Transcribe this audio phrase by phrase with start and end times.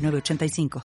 [0.00, 0.82] 906985.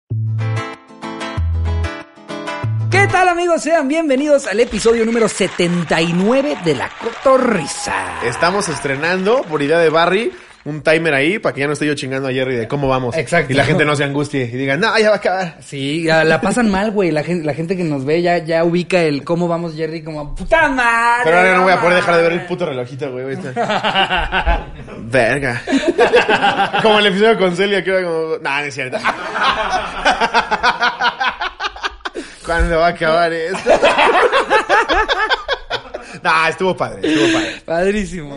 [2.91, 3.63] ¿Qué tal amigos?
[3.63, 8.23] Sean bienvenidos al episodio número 79 de La Cotorrisa.
[8.25, 10.33] Estamos estrenando, por idea de Barry,
[10.65, 13.17] un timer ahí para que ya no esté yo chingando a Jerry de cómo vamos.
[13.17, 13.53] Exacto.
[13.53, 15.57] Y la gente no se angustie y diga, no, ya va a acabar.
[15.61, 17.11] Sí, la pasan mal, güey.
[17.11, 20.35] La gente, la gente que nos ve ya, ya ubica el cómo vamos, Jerry, como
[20.35, 21.25] puta madre.
[21.25, 21.97] Pero ahora no voy a poder madre".
[21.97, 23.25] dejar de ver el puto relojito, güey.
[24.99, 25.63] Verga.
[26.83, 28.99] como el episodio con Celia que era como, no, no es cierto.
[32.45, 33.71] ¿Cuándo va a acabar esto?
[36.23, 37.63] nah, estuvo padre, estuvo padre.
[37.65, 38.37] Padrísimo.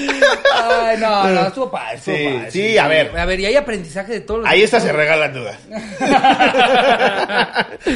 [0.53, 3.17] Ay, no, no, estuvo padre, estuvo Sí, padre, sí, a ver.
[3.17, 5.57] A ver, y hay aprendizaje de todos los Ahí está, se regalan dudas.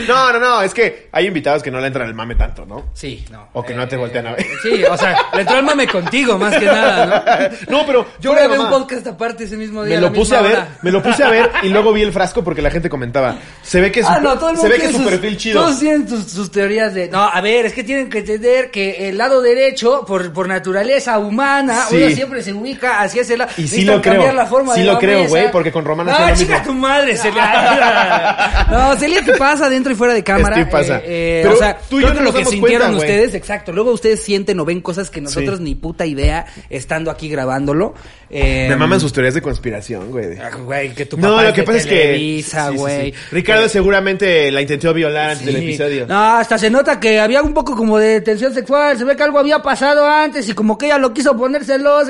[0.07, 2.85] no, no, no, es que hay invitados que no le entran el mame tanto, ¿no?
[2.93, 3.49] Sí, no.
[3.53, 4.45] O que no te voltean a ver.
[4.61, 7.45] Sí, o sea, le entró el mame contigo, más que nada, ¿no?
[7.77, 9.95] No, pero Yo grabé un podcast aparte ese mismo día.
[9.95, 10.67] Me lo puse a ver, hora.
[10.81, 13.35] me lo puse a ver y luego vi el frasco porque la gente comentaba.
[13.61, 15.37] Se ve que es Ah, no, todo el se mundo ve que es su perfil
[15.37, 15.61] chido.
[15.61, 17.09] Todos tienen sus, sus teorías de.
[17.09, 21.17] No, a ver, es que tienen que entender que el lado derecho, por, por naturaleza
[21.19, 21.95] humana, Sí.
[21.97, 23.51] uno siempre se ubica hacia ese lado.
[23.57, 26.25] Y sí lo creo, la forma sí de lo creo, güey, porque con Romana hacía
[26.25, 26.73] No, lo chica mismo.
[26.73, 28.65] tu madre, Celia.
[28.71, 30.55] no, Celia, ¿qué pasa dentro y fuera de cámara?
[30.55, 30.97] Que pasa.
[30.99, 33.05] Eh, eh, Pero o sea, tú y creo yo que no lo que sintieron cuenta,
[33.05, 33.71] ustedes, exacto.
[33.71, 35.63] Luego ustedes sienten o ven cosas que nosotros Sí.
[35.63, 37.93] ni puta idea estando aquí grabándolo.
[38.29, 40.37] Eh, Me maman sus teorías de conspiración, güey.
[40.39, 42.71] ah, Güey, que tu No, papá lo es que pasa es que.
[42.75, 43.13] Güey.
[43.31, 46.05] Ricardo Eh, seguramente la intentó violar antes del episodio.
[46.07, 49.23] No, hasta se nota que había un poco como de tensión sexual, se ve que
[49.23, 51.63] algo había pasado antes y como que ella lo quiso poner.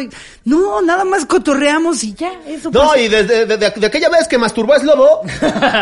[0.06, 4.10] Y- No, nada más cotorreamos y ya, eso No, y desde de, de- de aquella
[4.10, 5.22] vez que masturbó a Slobo,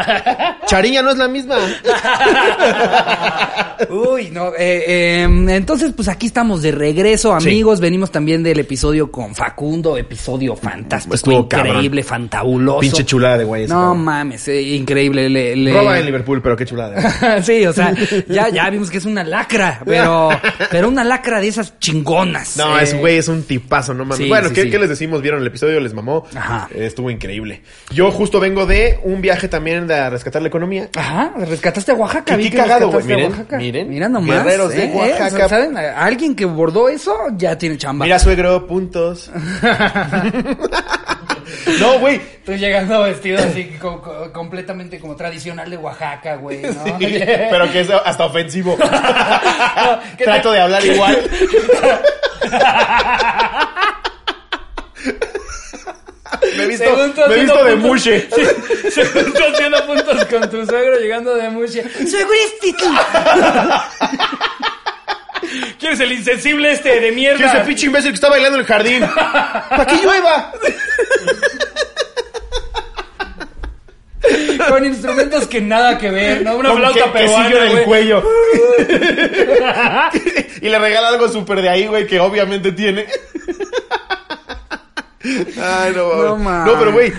[0.68, 1.56] Chariña no es la misma.
[3.90, 7.50] Uy, no, eh, eh, entonces pues aquí estamos de regreso, Sí.
[7.50, 11.76] amigos, venimos también del episodio con Facundo, episodio fantástico, Estuvo cabrón.
[11.76, 12.80] increíble, fantabuloso.
[12.80, 13.68] Pinche chulada de güey.
[13.68, 14.04] No cabrón.
[14.04, 15.30] mames, eh, increíble.
[15.30, 17.42] Le, le- Roba en Liverpool, pero qué chulada.
[17.44, 17.94] sí, o sea,
[18.28, 20.30] ya, ya vimos que es una lacra, pero,
[20.72, 22.56] pero una lacra de esas chingonas.
[22.58, 24.18] No, es güey, es un tipazo, no mames.
[24.18, 24.72] sí, bueno, sí, ¿qué, sí.
[24.72, 25.22] qué les decimos?
[25.22, 25.80] ¿Vieron el episodio?
[25.80, 26.26] ¿Les mamó?
[26.36, 26.68] Ajá.
[26.74, 27.62] Eh, estuvo increíble.
[27.92, 30.90] Yo justo vengo de un viaje también de a rescatar la economía.
[30.98, 32.38] Ajá, rescataste a Oaxaca.
[32.38, 33.04] Qué- qué cagado, güey.
[33.06, 33.58] Miren, Oaxaca.
[33.58, 33.90] miren.
[33.90, 34.44] Mira nomás.
[34.44, 35.50] Guerreros de eh, eh, Oaxaca.
[35.50, 35.78] ¿Saben?
[35.78, 38.06] Alguien que bordó eso ya tiene chamba.
[38.06, 39.32] Mira, suegro, puntos.
[41.80, 42.34] no, güey.
[42.44, 46.84] Estoy llegando vestido así co- co- completamente como tradicional de Oaxaca, güey, ¿no?
[47.00, 48.78] Pero que es hasta ofensivo.
[50.18, 51.18] ¿qué Trato de hablar igual.
[56.58, 56.86] Me he visto,
[57.28, 58.30] me he visto de puntos- mushe.
[58.92, 61.82] Según tú haciendo puntos con tu suegro llegando de Mushi.
[62.10, 62.86] ¡Suegristito!
[65.80, 67.38] ¿Quién es el insensible este de mierda?
[67.38, 69.04] ¿Quién es ese pinche imbécil que está bailando en el jardín?
[69.70, 70.52] ¿Para qué llueva?
[74.70, 76.56] Con instrumentos que nada que ver, ¿no?
[76.56, 77.84] Una Con flauta que- peruana, el güey.
[77.86, 78.24] cuello.
[80.62, 83.06] y le regala algo súper de ahí, güey, que obviamente tiene.
[85.24, 87.14] Ay, no, No, no, pero güey.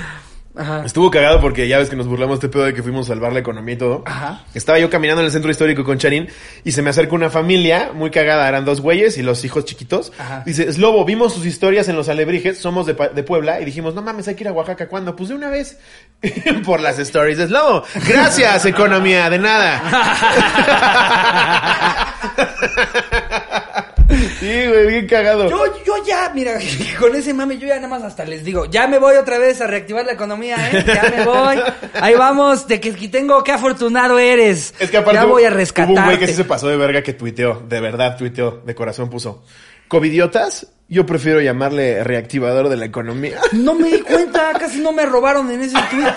[0.57, 0.85] Ajá.
[0.85, 3.09] Estuvo cagado porque ya ves que nos burlamos de este pedo de que fuimos a
[3.09, 4.05] salvar la economía y todo.
[4.07, 4.45] Ajá.
[4.55, 6.29] Estaba yo caminando en el centro histórico con Charín
[6.63, 8.49] y se me acerca una familia muy cagada.
[8.49, 10.13] Eran dos güeyes y los hijos chiquitos.
[10.17, 10.45] Ajá.
[10.47, 14.03] Dice, Slobo, vimos sus historias en los alebrijes, somos de, de Puebla y dijimos, no
[14.03, 14.87] mames, hay que ir a Oaxaca.
[14.87, 15.17] ¿Cuándo?
[15.17, 15.77] Pues de una vez.
[16.65, 17.83] Por las stories de Slobo.
[18.07, 19.83] Gracias, economía, de nada.
[24.45, 25.49] sí, güey, bien cagado.
[25.49, 26.59] Yo, yo ya, mira,
[26.99, 29.61] con ese mame, yo ya nada más hasta les digo, ya me voy otra vez
[29.61, 30.85] a reactivar la economía, ¿eh?
[30.87, 31.57] Ya me voy.
[31.95, 34.75] Ahí vamos, de que, que tengo, qué afortunado eres.
[34.79, 35.95] Es que aparte ya voy a hubo rescatar.
[35.97, 39.09] un güey que sí se pasó de verga que tuiteó, de verdad tuiteó, de corazón
[39.11, 39.43] puso.
[39.89, 43.39] Covidiotas, yo prefiero llamarle reactivador de la economía.
[43.53, 46.05] No me di cuenta, casi no me robaron en ese tweet.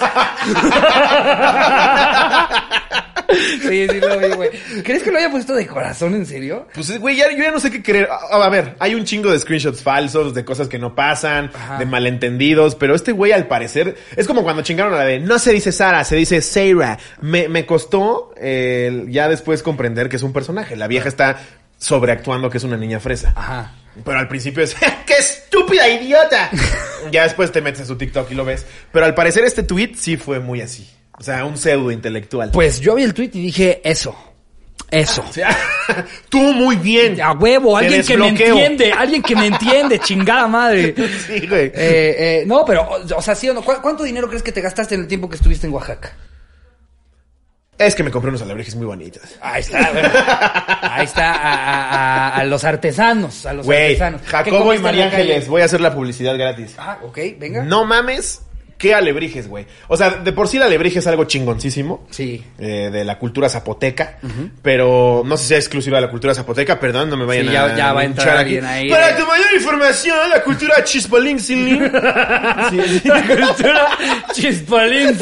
[3.61, 4.49] sí, sí lo vi, güey.
[4.83, 6.67] ¿Crees que lo haya puesto de corazón, en serio?
[6.73, 8.09] Pues, güey, ya, yo ya no sé qué creer.
[8.09, 11.77] A, a ver, hay un chingo de screenshots falsos, de cosas que no pasan, Ajá.
[11.77, 15.39] de malentendidos, pero este güey al parecer, es como cuando chingaron a la de, no
[15.39, 16.97] se dice Sara, se dice Sarah.
[17.21, 20.75] Me, me costó eh, ya después comprender que es un personaje.
[20.75, 21.37] La vieja está
[21.77, 23.33] sobreactuando que es una niña fresa.
[23.35, 23.73] Ajá.
[24.03, 24.75] Pero al principio es,
[25.05, 26.49] ¡qué estúpida idiota!
[27.11, 28.65] ya después te metes a su TikTok y lo ves.
[28.91, 30.89] Pero al parecer este tweet sí fue muy así.
[31.19, 32.51] O sea, un pseudo intelectual.
[32.51, 34.15] Pues yo vi el tweet y dije, eso.
[34.91, 35.23] Eso.
[35.27, 35.55] O sea,
[36.29, 37.19] tú muy bien.
[37.21, 40.93] A huevo, alguien que me entiende, alguien que me entiende, chingada madre.
[41.25, 41.65] Sí, güey.
[41.67, 43.61] Eh, eh, no, pero, o, sea, sí o no.
[43.63, 46.15] ¿cu- ¿Cuánto dinero crees que te gastaste en el tiempo que estuviste en Oaxaca?
[47.77, 49.21] Es que me compré unos alebrijes muy bonitos.
[49.39, 50.03] Ahí está, güey.
[50.81, 54.21] Ahí está, a, a- los artesanos, a los Güey, artesanos.
[54.21, 55.11] ¿Qué Jacobo y María la?
[55.11, 56.73] Ángeles, voy a hacer la publicidad gratis.
[56.79, 57.63] Ah, ok, venga.
[57.63, 58.41] No mames,
[58.79, 59.67] qué alebrijes, güey.
[59.89, 62.07] O sea, de por sí el alebrije es algo chingoncísimo.
[62.09, 62.43] Sí.
[62.57, 64.17] eh, de la cultura zapoteca,
[64.63, 67.51] pero no sé si es exclusiva de la cultura zapoteca, perdón, no me vayan Sí,
[67.53, 68.57] ya- a ya va a entrar aquí.
[68.57, 73.01] alguien ahí Para tu mayor información, la cultura chispolín sí, sí.
[73.07, 73.87] La cultura
[74.33, 75.15] chispolín,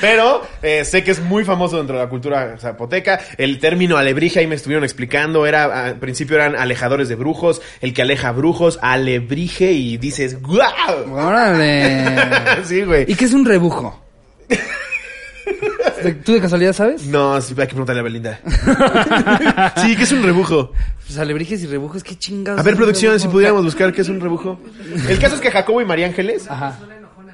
[0.00, 3.20] Pero eh, sé que es muy famoso dentro de la cultura zapoteca.
[3.38, 7.92] El término alebrije, ahí me estuvieron explicando, era al principio eran alejadores de brujos, el
[7.94, 11.14] que aleja brujos, alebrije y dices, ¡guau!
[11.14, 12.06] Órale.
[12.64, 13.04] Sí, güey.
[13.08, 14.00] ¿Y qué es un rebujo?
[16.24, 17.06] ¿Tú de casualidad sabes?
[17.06, 18.40] No, sí, hay que preguntarle a Belinda.
[19.76, 20.72] sí, que es un rebujo.
[21.06, 22.60] Pues alebrijes y rebujos, qué chingados.
[22.60, 24.60] A ver, producción, si pudiéramos buscar qué es un rebujo.
[25.08, 26.78] El caso es que Jacobo y María Ángeles Ajá.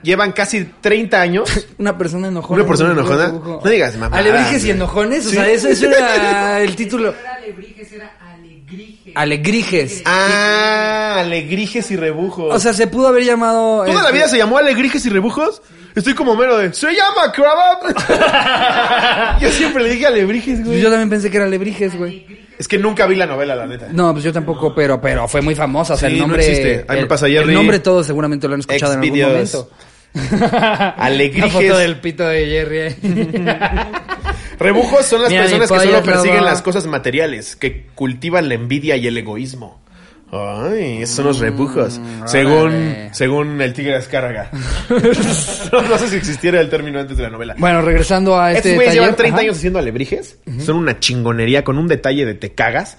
[0.02, 1.66] Llevan casi 30 años.
[1.78, 2.60] Una persona enojona.
[2.62, 3.28] ¿Una persona enojona?
[3.28, 5.36] No digas mamadas, Alebrijes y enojones, o Sí.
[5.36, 7.14] sea, eso, era el título.
[7.20, 9.12] era alebrijes, era alegrijes.
[9.14, 10.02] Alegrijes.
[10.04, 12.54] Ah, alegrijes y rebujos.
[12.54, 13.84] O sea, se pudo haber llamado.
[13.84, 15.62] ¿Toda la vida se llamó Alegrijes y Rebujos?
[15.94, 16.72] Estoy como mero de...
[16.74, 17.82] ¡Se llama Crabap!
[19.40, 20.80] yo siempre le dije Alebrijes, güey.
[20.80, 22.26] Yo también pensé que era Alebrijes, güey.
[22.58, 23.88] Es que nunca vi la novela, la neta.
[23.92, 25.94] No, pues yo tampoco, pero, pero fue muy famosa.
[25.94, 26.44] O sea, Sí, el no nombre.
[26.46, 26.84] existe.
[26.88, 27.48] Ahí me el, pasa Jerry.
[27.48, 29.70] el nombre todos seguramente lo han escuchado en algún momento.
[30.96, 31.54] Alegrijes.
[31.54, 32.78] Una foto del pito de Jerry.
[32.80, 32.96] ahí.
[34.58, 38.96] Rebujos son las Mira, personas que solo persiguen las cosas materiales, que cultivan la envidia
[38.96, 39.80] y el egoísmo.
[40.30, 41.98] Ay, esos son los rebujos.
[42.26, 43.10] según, Mm, órale.
[43.14, 44.50] según el tigre Azcárraga.
[45.72, 47.54] no, no sé si existiera el término antes de la novela.
[47.56, 48.70] bueno, regresando a este.
[48.70, 49.42] Estos güeyes llevan 30 ajá.
[49.44, 50.38] años haciendo alebrijes.
[50.58, 52.98] Son una chingonería con un detalle de te cagas.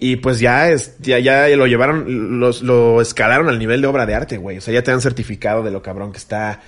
[0.00, 4.14] Y pues ya, es, ya, ya lo llevaron, lo escalaron al nivel de obra de
[4.14, 4.58] arte, güey.
[4.58, 6.60] O sea, ya te dan certificado de lo cabrón que está.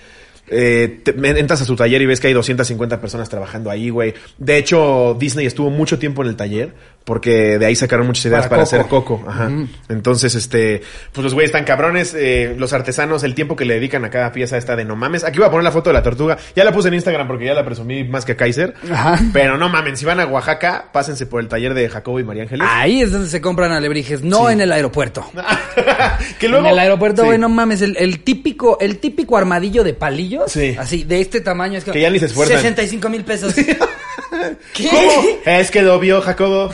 [0.52, 4.14] Eh, te- entras a su taller y ves que hay 250 personas trabajando ahí, güey.
[4.38, 6.74] De hecho, Disney estuvo mucho tiempo en el taller
[7.04, 9.16] porque de ahí sacaron muchas ideas Para para, Coco.
[9.16, 9.24] hacer Coco.
[9.28, 9.50] Ajá.
[9.88, 10.82] Entonces, este,
[11.12, 12.14] pues los güeyes están cabrones.
[12.16, 15.24] eh, los artesanos, el tiempo que le dedican a cada pieza está de no mames.
[15.24, 16.36] Aquí voy a poner la foto de la tortuga.
[16.54, 18.74] Ya la puse en Instagram porque ya la presumí más que a Kaiser.
[18.92, 19.18] Ajá.
[19.32, 22.42] Pero no mamen, si van a Oaxaca, pásense por el taller de Jacobo y María
[22.44, 22.66] Ángeles.
[22.70, 24.52] Ahí es donde se compran alebrijes, no Sí.
[24.52, 25.24] en el aeropuerto.
[26.38, 26.66] que luego.
[26.66, 27.26] en el aeropuerto, Sí.
[27.26, 30.76] güey, no mames, el, el típico, el típico armadillo de palillos, Sí.
[30.78, 32.58] así, de este tamaño, es Que ya ni se esfuerzan.
[32.58, 33.54] 65 mil pesos.
[34.74, 34.88] ¿Qué?
[34.88, 35.28] ¿Cómo?
[35.46, 36.70] Es que lo vio Jacobo.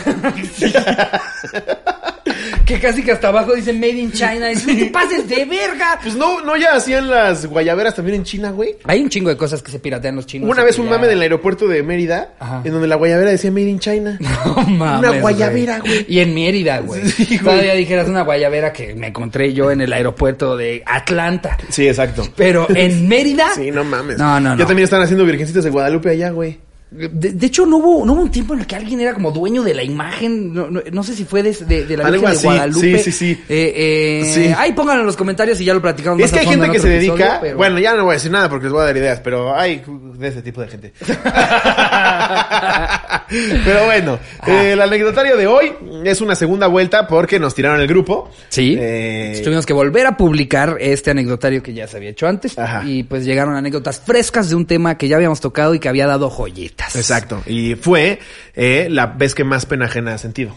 [2.65, 4.51] Que casi que hasta abajo dice Made in China.
[4.51, 6.01] Y, ¡No te pases de verga!
[6.03, 8.75] Pues no, no ya hacían las guayaberas también en China, güey.
[8.85, 10.51] Hay un chingo de cosas que se piratean los chinos.
[10.51, 12.63] Una vez un ya- mame del aeropuerto de Mérida, Ajá.
[12.65, 14.19] en donde la guayabera decía Made in China.
[14.47, 16.07] No mames, Una guayabera, güey.
[16.09, 17.07] Y en Mérida, güey.
[17.09, 17.39] Sí, güey.
[17.39, 21.57] Todavía dijeras una guayabera que me encontré yo en el aeropuerto de Atlanta.
[21.69, 22.27] Sí, exacto.
[22.37, 23.51] Pero en Mérida.
[23.55, 24.19] Sí, no mames.
[24.19, 24.57] No, no, no.
[24.59, 26.59] Ya también están haciendo virgencitas de Guadalupe allá, güey.
[26.89, 29.33] De, de hecho, no hubo, no hubo un tiempo en el que alguien era como
[29.33, 30.55] dueño de la imagen.
[30.55, 32.99] No, no, no sé si fue de, de- de la Algo Virgen de Guadalupe.
[32.99, 33.41] sí, sí, sí.
[33.49, 33.73] Eh,
[34.25, 34.55] eh, Sí.
[34.57, 36.73] Ahí pónganlo en los comentarios y ya lo platicamos Es más que hay gente en
[36.73, 37.39] que se dedica.
[37.43, 39.55] pero- Bueno, ya no voy a decir nada porque les voy a dar ideas, pero
[39.55, 39.83] hay
[40.17, 40.93] de ese tipo de gente.
[43.65, 45.73] pero bueno, eh, el anecdotario de hoy
[46.05, 48.31] es una segunda vuelta porque nos tiraron el grupo.
[48.49, 48.75] Sí.
[49.45, 52.59] Tuvimos que volver a publicar este anecdotario que ya se había hecho antes.
[52.59, 52.83] Ajá.
[52.87, 56.07] Y pues llegaron anécdotas frescas de un tema que ya habíamos tocado y que había
[56.07, 56.31] dado
[56.95, 57.43] Exacto.
[57.47, 58.19] Y fue
[58.55, 60.55] eh, la vez que más pena ajena ha sentido.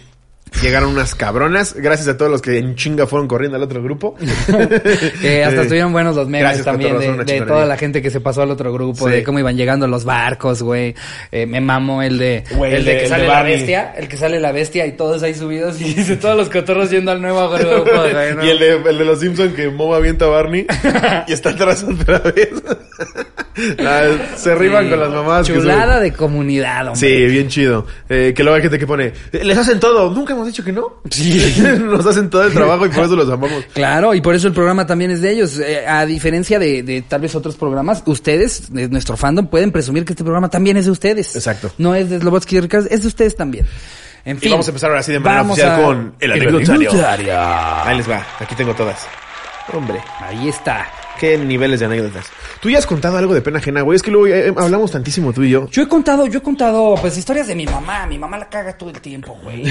[0.64, 4.16] Llegaron unas cabronas, gracias a todos los que en chinga fueron corriendo al otro grupo.
[5.22, 8.20] Que hasta Eh, estuvieron buenos los memes gracias, también de, toda la gente que se
[8.20, 9.14] pasó al otro grupo, Sí.
[9.14, 10.96] de cómo iban llegando los barcos, güey.
[11.32, 14.08] Eh, me mamo el de, Güey, el de que el sale de la bestia, el
[14.08, 17.22] que sale la bestia y todos ahí subidos y dice todos los cotorros yendo al
[17.22, 18.44] nuevo grupo, güey, ¿no?
[18.44, 20.66] Y el de, el de los Simpsons que Moe avienta a Barney
[21.28, 22.50] y está atrás otra vez.
[24.38, 24.89] Se riban Sí.
[24.89, 25.48] con las mamás.
[25.48, 27.00] que Chulada de comunidad, hombre.
[27.00, 27.86] Sí, bien chido.
[28.08, 30.10] Eh, que luego hay gente que pone, "Eh, les hacen todo.
[30.12, 31.01] Nunca hemos dicho que no.
[31.10, 31.39] Sí.
[31.82, 33.63] Nos hacen todo el trabajo y por eso los amamos.
[33.74, 35.60] Claro, y por eso el programa también es de ellos.
[35.60, 40.06] Eh, a diferencia de, de tal vez otros programas, ustedes, de nuestro fandom, pueden presumir
[40.06, 41.36] que este programa también es de ustedes.
[41.36, 41.72] Exacto.
[41.78, 43.66] No es de Slobotsky y Ricardo, es de ustedes también.
[44.25, 44.51] En Y fin.
[44.51, 46.92] vamos a empezar ahora sí de manera oficial a- con el anecdotario.
[47.08, 48.25] Ahí les va.
[48.39, 49.08] Aquí tengo todas.
[49.74, 50.00] Hombre.
[50.20, 50.88] Ahí está.
[51.20, 52.26] Qué niveles de anécdotas.
[52.62, 53.96] Tú ya has contado algo de pena ajena, güey.
[53.96, 55.70] Es que luego eh, hablamos tantísimo tú y yo.
[55.70, 58.06] Yo he contado, yo he contado, pues, historias de mi mamá.
[58.08, 59.64] Mi mamá la caga todo el tiempo, güey.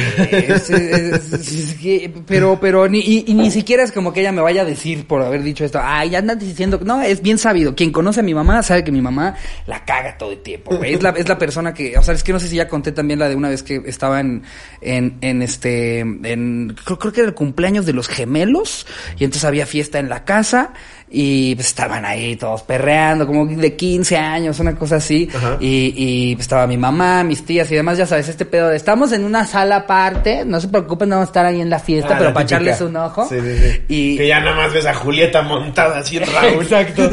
[2.27, 5.07] Pero, pero, ni, y, y ni siquiera es como que ella me vaya a decir
[5.07, 5.81] por haber dicho esto.
[5.83, 6.79] Ay, andas diciendo.
[6.85, 7.75] No, es bien sabido.
[7.75, 9.35] Quien conoce a mi mamá sabe que mi mamá
[9.67, 10.95] la caga todo el tiempo, güey.
[10.95, 12.93] Es la, es la persona que, o sea, es que no sé si ya conté
[12.93, 14.43] también la de una vez que estaba en,
[14.81, 18.87] en, en este, en, creo, creo que era el cumpleaños de los gemelos.
[19.19, 20.73] Y entonces había fiesta en la casa.
[21.11, 25.29] Y pues estaban ahí todos perreando, como de 15 años, una cosa así.
[25.35, 25.57] Ajá.
[25.61, 28.77] Y, y pues, estaba mi mamá, mis tías y demás, ya sabes, este pedo de
[28.77, 31.79] estamos en una sala aparte, no se preocupen, no vamos a estar ahí en la
[31.79, 32.63] fiesta, Ah, pero la para típica.
[32.73, 33.27] echarles un ojo.
[33.29, 33.81] Sí, sí, sí.
[33.89, 36.63] Y, Que ya nada más ves a Julieta montada así en Raúl.
[36.65, 37.11] Exacto.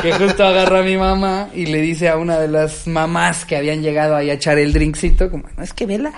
[0.00, 3.56] Que justo agarra a mi mamá y le dice a una de las mamás que
[3.56, 6.14] habían llegado ahí a echar el drinkcito, como, no, es que velas.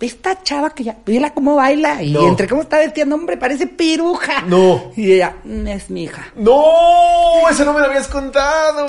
[0.00, 2.02] Esta chava que ya, vela cómo baila.
[2.02, 2.28] Y No.
[2.28, 4.42] entre cómo está vestida, hombre, parece piruja.
[4.42, 4.92] No.
[4.96, 6.26] Y ella, "Mm, es mi hija.
[6.36, 8.86] No, eso no me lo habías contado,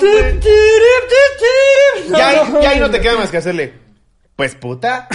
[2.60, 3.83] ya ahí no te queda más que hacerle.
[4.36, 5.06] Pues puta.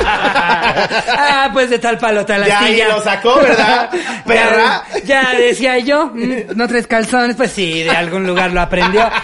[0.00, 2.96] ah, pues de tal palo, tal Ya ahí astilla.
[2.96, 3.90] lo sacó, ¿verdad?
[4.26, 4.82] Perra.
[5.04, 9.08] Ya, ya decía yo, mm, no tres calzones, pues sí, de algún lugar lo aprendió.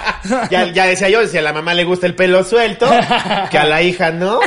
[0.51, 2.91] Ya, ya decía yo, si a la mamá le gusta el pelo suelto,
[3.49, 4.41] que a la hija no.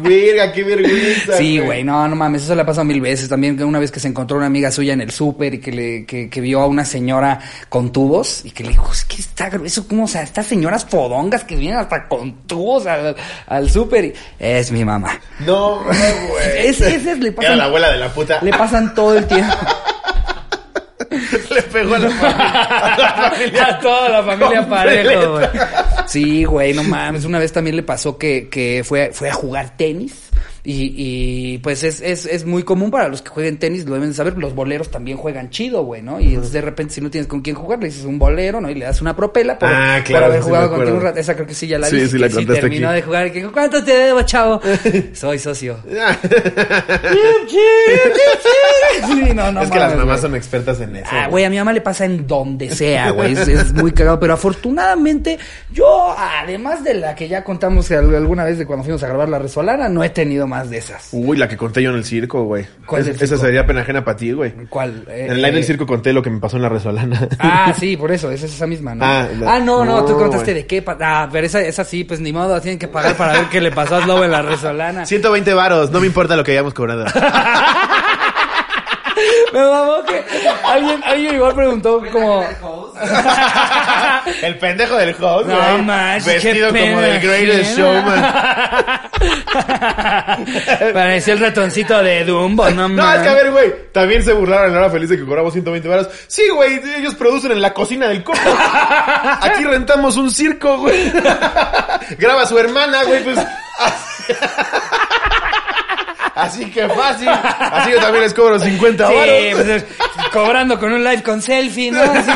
[0.00, 1.36] Güey, qué vergüenza.
[1.36, 3.28] Sí, güey, no, no mames, eso le ha pasado mil veces.
[3.28, 5.70] También que una vez que se encontró una amiga suya en el súper y que
[5.70, 7.38] le que, que vio a una señora
[7.68, 10.84] con tubos y que le dijo, es que está grueso, como, o sea, estas señoras
[10.84, 13.14] fodongas que vienen hasta con tubos al,
[13.46, 14.01] al súper.
[14.04, 15.18] Y- Es mi mamá.
[15.40, 15.96] No, güey.
[16.68, 18.38] Ese, ese le Era pasan, la abuela de la puta.
[18.42, 19.54] le pasan todo el tiempo.
[21.50, 22.62] Le pegó a la familia.
[22.62, 23.66] A la familia.
[23.66, 25.46] A toda la familia parejo, güey.
[26.06, 27.24] Sí, güey, no mames.
[27.26, 30.30] Una vez también le pasó que, que fue, fue a jugar tenis.
[30.64, 34.10] Y, y pues es, es, es muy común para los que jueguen tenis, lo deben
[34.10, 36.20] de saber, los boleros también juegan chido, güey, ¿no?
[36.20, 38.70] Y entonces de repente si no tienes con quién jugar, le dices un bolero, ¿no?
[38.70, 41.18] Y le das una propela por, Ah, por claro, haber sí jugado contigo un rato.
[41.18, 42.96] Esa creo que sí ya la Sí, sí la contaste terminó aquí.
[42.96, 43.32] de jugar.
[43.52, 44.60] ¿Cuánto te debo, chavo?
[45.14, 45.78] Soy socio.
[49.12, 51.08] Sí, no, no es que las mamás son expertas en eso.
[51.12, 53.32] Ah, güey, a mi mamá le pasa en donde sea, güey.
[53.32, 54.18] Es, es muy cagado.
[54.20, 55.38] Pero afortunadamente,
[55.72, 59.28] yo, además de la que ya contamos al- alguna vez de cuando fuimos a grabar
[59.28, 61.08] la resolana, no he tenido más de esas.
[61.12, 62.64] Uy, la que conté yo en el circo, güey.
[62.86, 63.42] ¿Cuál Es- Esa circo?
[63.42, 64.52] sería pena ajena para ti, güey.
[64.68, 65.04] ¿Cuál?
[65.08, 67.28] Eh, En el live eh, del circo conté lo que me pasó en la resolana.
[67.38, 69.04] Ah, sí, por eso, esa es esa misma, ¿no?
[69.04, 70.82] Ah, Ah, no, no, tú contaste de qué.
[71.00, 73.70] Ah, pero esa, esa sí, pues ni modo, tienen que pagar para ver qué le
[73.72, 75.04] pasó a Slobo en la resolana.
[75.06, 77.04] 120 varos, no me importa lo que hayamos cobrado.
[79.52, 80.24] Me mamó que
[80.64, 82.44] alguien, alguien igual preguntó como...
[84.42, 85.82] el pendejo del host, No güey.
[85.82, 88.32] manches, Vestido qué como del greatest showman.
[90.92, 94.68] Parecía el ratoncito de Dumbo, no No, es que a ver, güey, también se burlaron
[94.68, 96.08] en la hora feliz de que cobramos 120 varos.
[96.26, 98.38] Sí, güey, ellos producen en la cocina del coco.
[99.40, 101.12] Aquí rentamos un circo, güey.
[102.18, 103.38] Graba su hermana, güey, pues.
[106.52, 107.28] Así, que fácil.
[107.28, 109.34] Así yo también les cobro 50 Sí, varos.
[109.52, 109.84] pues, es-
[110.32, 112.02] cobrando con un live con selfie, ¿no?
[112.02, 112.30] Así.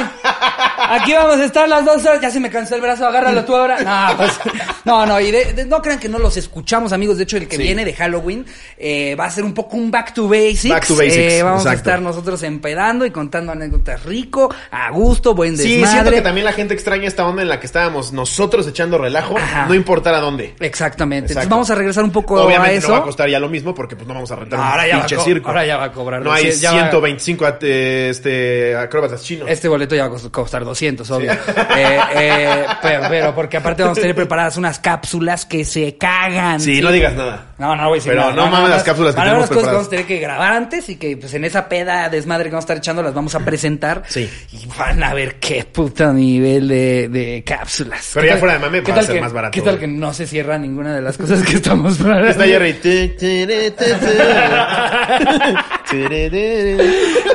[0.90, 2.20] Aquí vamos a estar las dos horas.
[2.20, 3.80] Ya se me cansó el brazo, agárralo tú ahora.
[3.80, 4.32] No, pues,
[4.84, 7.16] no, no, y de- de- no crean que no los escuchamos, amigos.
[7.16, 7.62] De hecho, el que Sí.
[7.62, 8.46] viene de Halloween
[8.78, 10.68] eh, va a ser un poco un back to basics.
[10.68, 15.34] Back to basics, Eh, vamos a estar nosotros empedando y contando anécdotas rico, a gusto,
[15.34, 15.90] buen Sí, desmadre.
[15.92, 19.36] siento que también la gente extraña esta onda en la que estábamos nosotros echando relajo,
[19.36, 19.66] Ajá.
[19.66, 20.54] no importar a dónde.
[20.60, 21.32] Exactamente.
[21.32, 22.88] Entonces vamos a regresar un poco Obviamente a eso.
[22.88, 24.88] no va a costar ya lo mismo porque pues no vamos a rentar Ahora un
[24.88, 25.48] ya va pinche circo.
[25.48, 29.22] ahora ya va a cobrar No hay doscientos, ya va- 125 at- eh, este, acróbatas
[29.22, 29.48] chinos.
[29.50, 31.32] Este boleto ya va a cos- costar 200, obvio.
[31.32, 36.60] Eh, eh, pero, pero porque aparte vamos a tener preparadas unas cápsulas que se cagan.
[36.60, 37.54] Sí, no digas nada.
[37.58, 38.34] No, no voy a decir Pero nada.
[38.34, 39.72] no mames las cápsulas que tenemos preparadas.
[39.74, 42.64] vamos a tener que grabar antes y que pues en esa peda desmadre que vamos
[42.64, 44.02] a estar echando las vamos a presentar.
[44.08, 44.30] Sí.
[44.52, 48.10] Y van a ver qué puto nivel de, de cápsulas.
[48.12, 49.78] Pero ¿Qué ya tal- fuera de mame va a ser que- más barato, ¿Qué tal
[49.78, 51.98] que no se cierra ninguna de las cosas que estamos?
[51.98, 52.76] Está Jerry.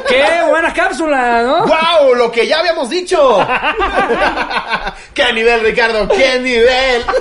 [0.08, 1.66] ¡Qué buena cápsula, ¿no?
[1.66, 2.16] ¡Wow!
[2.16, 3.40] Lo que ya habíamos dicho.
[5.14, 6.08] ¡Qué nivel, Ricardo!
[6.10, 7.02] ¡Qué nivel!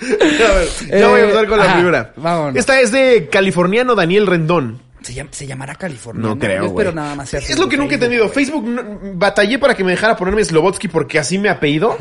[0.00, 0.68] A ver,
[1.00, 2.12] ya voy a empezar con la ajá, primera.
[2.16, 2.56] vámonos.
[2.56, 4.80] Esta es de californiano Daniel Rendón.
[5.02, 6.22] Se, llama- se llamará California.
[6.22, 6.94] No creo, Yo espero güey.
[7.04, 8.28] nada más Es lo que nunca he entendido.
[8.28, 8.82] Facebook no-
[9.14, 11.96] batallé para que me dejara ponerme Slobotsky porque así me apellido.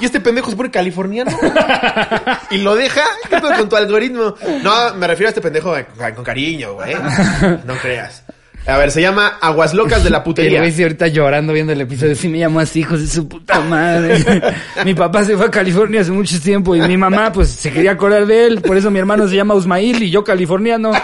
[0.00, 1.30] Y este pendejo se pone californiano.
[2.50, 3.02] y lo deja.
[3.28, 4.34] ¿Qué pedo con tu algoritmo?
[4.62, 5.74] No, me refiero a este pendejo
[6.14, 6.94] con cariño, güey.
[7.64, 8.22] No creas.
[8.66, 10.58] A ver, se llama Aguas Locas de la El Putería.
[10.58, 12.16] güey sí ahorita llorando viendo el episodio.
[12.16, 14.22] Sí me llamó así, hijos de su puta madre.
[14.84, 17.92] mi papá se fue a California hace mucho tiempo y mi mamá pues se quería
[17.92, 18.62] acordar de él.
[18.62, 20.90] Por eso mi hermano se llama Usmail y yo californiano.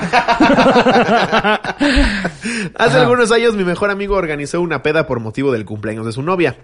[2.74, 6.22] Hace algunos años mi mejor amigo organizó una peda por motivo del cumpleaños de su
[6.22, 6.56] novia.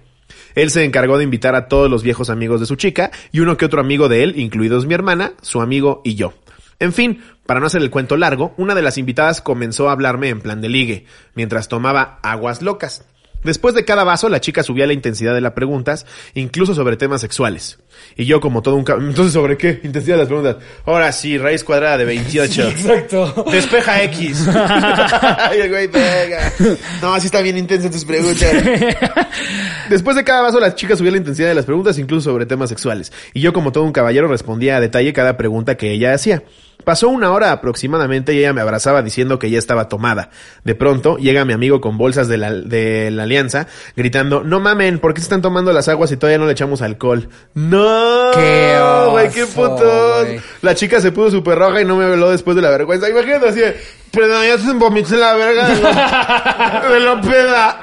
[0.55, 3.57] Él se encargó de invitar a todos los viejos amigos de su chica y uno
[3.57, 6.33] que otro amigo de él, incluidos mi hermana, su amigo y yo.
[6.81, 10.29] En fin, para no hacer el cuento largo, una de las invitadas comenzó a hablarme
[10.29, 13.07] en plan de ligue, mientras tomaba aguas locas.
[13.43, 17.23] Después de cada vaso, la chica subía la intensidad de las preguntas, incluso sobre temas
[17.23, 17.79] sexuales.
[18.17, 18.85] Y yo como todo un...
[18.89, 19.81] Entonces, ¿sobre qué?
[19.83, 20.57] Intensidad de las preguntas.
[20.85, 22.69] Ahora sí, raíz cuadrada de 28.
[22.69, 23.45] Exacto.
[23.51, 24.49] Despeja X.
[25.39, 26.53] Ay, el güey, venga.
[27.01, 28.51] No, así está bien intensa tus preguntas.
[29.89, 32.69] Después de cada vaso, la chica subía la intensidad de las preguntas, incluso sobre temas
[32.69, 33.13] sexuales.
[33.35, 36.43] Y yo, como todo un caballero, respondía a detalle cada pregunta que ella hacía.
[36.85, 40.31] Pasó una hora aproximadamente y ella me abrazaba diciendo que ya estaba tomada.
[40.65, 44.99] De pronto, llega mi amigo con bolsas de la, de la alianza, gritando, no mamen,
[44.99, 47.29] ¿por qué se están tomando las aguas y todavía no le echamos alcohol?
[47.55, 47.88] ¡No!
[48.35, 48.79] ¡Qué
[49.11, 50.25] güey, qué oso, putos!
[50.27, 50.41] güey.
[50.63, 53.09] La chica se puso súper roja y no me habló después de la vergüenza.
[53.09, 53.77] Imagínate así, de,
[54.11, 55.69] perdón, ya se vomité la verga
[56.93, 57.79] de lo, peda.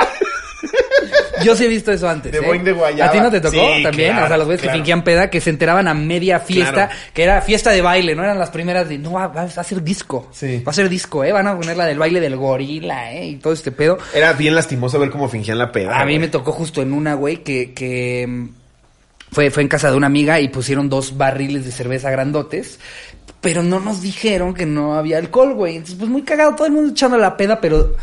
[1.44, 2.32] Yo sí he visto eso antes.
[2.32, 2.42] De ¿eh?
[2.42, 3.10] boing de guayaba.
[3.10, 4.12] ¿A ti no te tocó Sí, también?
[4.12, 4.74] claro, o sea, los güeyes claro.
[4.74, 6.92] que fingían peda, que se enteraban a media fiesta, Claro.
[7.14, 8.24] que era fiesta de baile, ¿no?
[8.24, 10.30] Eran las primeras de, no, va, va a ser disco.
[10.32, 10.64] Sí.
[10.66, 11.32] Va a ser disco, ¿eh?
[11.32, 13.26] Van a poner la del baile del gorila, ¿eh?
[13.28, 13.98] Y todo este pedo.
[14.14, 16.00] Era bien lastimoso ver cómo fingían la peda.
[16.00, 18.48] A mí me tocó justo en una, güey, que, que
[19.36, 22.80] fue, fue en casa de una amiga y pusieron dos barriles de cerveza grandotes.
[23.42, 25.76] Pero no nos dijeron que no había alcohol, güey.
[25.76, 27.96] Entonces, pues muy cagado, todo el mundo echando la peda, pero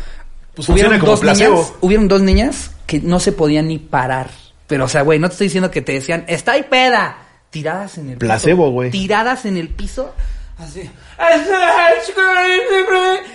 [0.55, 1.55] Pues dos placebo.
[1.55, 4.29] niñas, hubieron dos niñas que no se podían ni parar.
[4.67, 7.17] Pero, o sea, güey, no te estoy diciendo que te decían, está ahí peda.
[7.49, 8.71] Tiradas en el Placebo, piso.
[8.71, 8.91] güey.
[8.91, 10.13] Tiradas en el piso.
[10.59, 10.87] Así.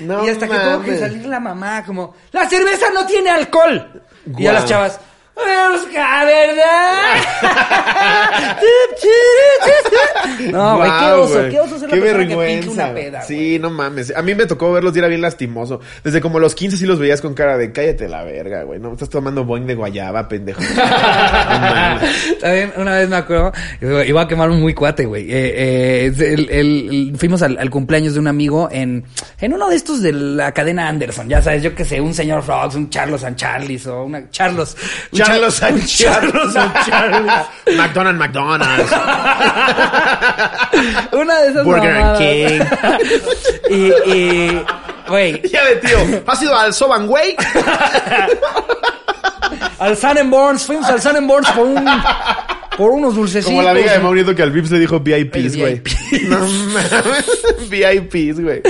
[0.01, 4.03] No y hasta que tuvo que salir la mamá, como, la cerveza no tiene alcohol.
[4.37, 5.01] Y a las chavas,
[5.39, 7.15] Busca, ¿verdad?
[10.53, 13.05] no, güey, qué oso, qué oso ser la Qué que finge vergüenza, una güey.
[13.05, 13.23] peda.
[13.23, 14.13] Sí, no mames.
[14.17, 15.81] A mí me tocó verlos y era bien lastimoso.
[16.03, 18.79] Desde como los 15 sí los veías con cara de cállate la verga, güey.
[18.81, 20.61] No, estás tomando boing de guayaba, pendejo.
[20.79, 22.39] No mames.
[22.41, 23.53] También una vez me acuerdo,
[24.07, 25.25] iba a quemar un muy cuate, güey.
[25.31, 29.05] Eh, eh, el- el- el- fuimos al, al cumpleaños de un amigo en,
[29.41, 32.43] en uno de estos de la cadena Anderson, ya sabes, yo que sé, un señor
[32.43, 34.77] Frogs, un Charlos and Charlies o una Charlos.
[35.13, 35.83] un Charlos Char- and
[36.87, 37.47] Charlos.
[37.77, 38.93] McDonald's, McDonald's.
[41.13, 42.19] Una de esas Burger mamadas.
[42.19, 42.61] King.
[43.71, 44.63] y, y,
[45.09, 45.99] güey, ya de tío.
[46.27, 47.09] ¿Has ido al Soban
[49.79, 51.85] al Sun and Borns, fuimos al Sun and Borns por un,
[52.79, 53.51] por unos dulcecitos.
[53.51, 55.83] Como la amiga de Mauricio que al Vips le dijo VIPs, güey.
[55.83, 56.23] VIP.
[56.29, 57.69] No mames.
[57.69, 58.63] VIPs, güey.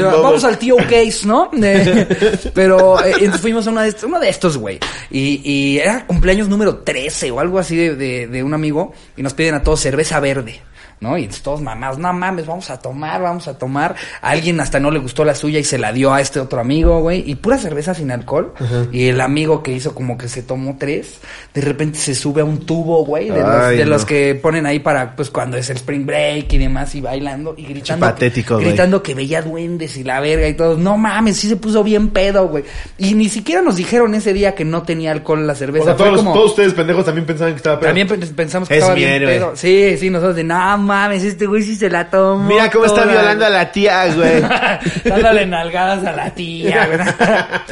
[0.00, 1.50] Vamos al tío Case, ¿no?
[1.60, 2.06] Eh,
[2.54, 4.78] pero eh, entonces fuimos a uno de estos, uno de estos, güey.
[5.10, 8.92] Y, y era cumpleaños número 13 o algo así de, de, de un amigo.
[9.16, 10.60] Y nos piden a todos cerveza verde.
[10.98, 11.18] ¿No?
[11.18, 13.94] Y todos mamados, no mames, vamos a tomar, vamos a tomar.
[14.22, 16.58] A alguien hasta no le gustó la suya y se la dio a este otro
[16.58, 17.22] amigo, güey.
[17.30, 18.54] Y pura cerveza sin alcohol.
[18.92, 21.20] Y el amigo que hizo como que se tomó tres,
[21.52, 24.78] de repente se sube a un tubo, güey, de, los, de los que ponen ahí
[24.78, 28.06] para, pues cuando es el spring break y demás, y bailando y gritando.
[28.06, 28.68] patético, güey.
[28.68, 30.78] Gritando que veía duendes y la verga y todo.
[30.78, 32.64] No mames, sí se puso bien pedo, güey.
[32.96, 35.82] Y ni siquiera nos dijeron ese día que no tenía alcohol la cerveza.
[35.82, 37.88] O sea, todos, como- todos ustedes pendejos también pensaban que estaba pedo.
[37.88, 39.52] también pe- pensamos que Es estaba bien pedo.
[39.56, 42.44] Sí, sí, nosotros de, no mames, este güey sí se la tomó.
[42.44, 44.40] Mira cómo está toda, violando a la tía, güey.
[45.04, 47.62] Dándole nalgadas a la tía, ¿verdad?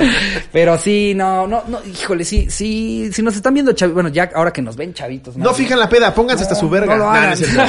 [0.52, 4.30] Pero sí, no, no, no, híjole, sí, sí, si nos están viendo chavitos, bueno, ya
[4.34, 5.36] ahora que nos ven chavitos.
[5.36, 6.94] No fijan la peda, pónganse hasta su verga.
[6.94, 7.28] no lo hagan.
[7.28, 7.62] no es cierto.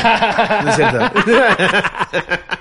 [0.64, 1.00] No es cierto.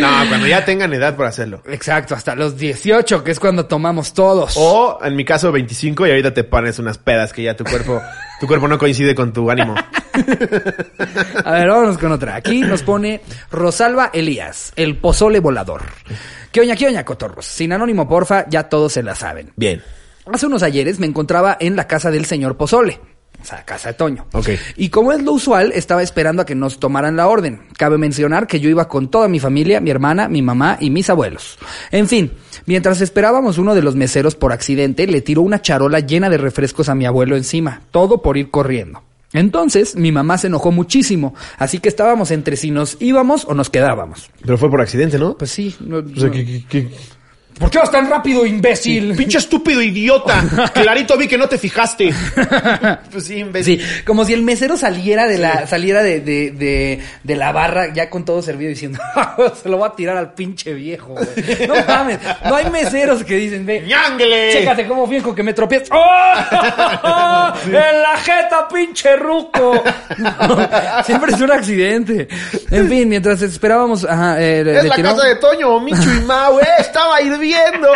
[0.00, 1.62] no, cuando ya tengan edad para hacerlo.
[1.66, 4.54] Exacto, hasta los 18, que es cuando tomamos todos.
[4.56, 8.00] O, en mi caso, 25 y ahorita te pones unas pedas que ya tu cuerpo,
[8.40, 9.74] tu cuerpo no coincide con tu ánimo.
[11.44, 12.36] A ver, vámonos con otra.
[12.36, 13.20] Aquí nos pone
[13.50, 15.82] Rosalba Elías, el pozole volador.
[16.52, 17.46] ¿Qué oña, qué oña, cotorros?
[17.46, 19.52] Sin anónimo, porfa, ya todos se la saben.
[19.56, 19.82] Bien.
[20.32, 22.98] Hace unos ayeres me encontraba en la casa del señor Pozole.
[23.44, 24.26] O sea, casa de Toño.
[24.32, 24.48] Ok.
[24.76, 27.60] Y como es lo usual, estaba esperando a que nos tomaran la orden.
[27.76, 31.10] Cabe mencionar que yo iba con toda mi familia, mi hermana, mi mamá y mis
[31.10, 31.58] abuelos.
[31.90, 32.32] En fin,
[32.64, 36.88] mientras esperábamos, uno de los meseros por accidente le tiró una charola llena de refrescos
[36.88, 37.82] a mi abuelo encima.
[37.90, 39.02] Todo por ir corriendo.
[39.34, 41.34] Entonces, mi mamá se enojó muchísimo.
[41.58, 44.30] Así que estábamos entre si nos íbamos o nos quedábamos.
[44.42, 45.36] Pero fue por accidente, ¿no?
[45.36, 45.74] Pues sí.
[45.80, 46.88] no- O sea, no- que-
[47.58, 49.14] ¿Por qué vas tan rápido, imbécil?
[49.16, 50.42] Pinche estúpido idiota.
[50.74, 52.12] Clarito vi que no te fijaste.
[53.12, 53.80] pues sí, imbécil.
[53.80, 57.92] Sí, como si el mesero saliera de la, saliera de, de, de, de la barra
[57.92, 58.98] ya con todo servido diciendo,
[59.62, 61.68] se lo voy a tirar al pinche viejo, güey.
[61.68, 64.52] No mames, no hay meseros que dicen, ve, ¡Ñánguele!
[64.52, 65.94] chécate cómo fijo que me tropiezo.
[65.94, 67.52] ¡Oh!
[67.66, 69.82] ¡En la jeta, pinche ruco!
[71.04, 72.28] Siempre es un accidente.
[72.70, 76.58] En fin, mientras esperábamos, ajá, eh, Es la tiró- casa de Toño, Michu y Mau,
[76.58, 77.88] eh, estaba hirviendo.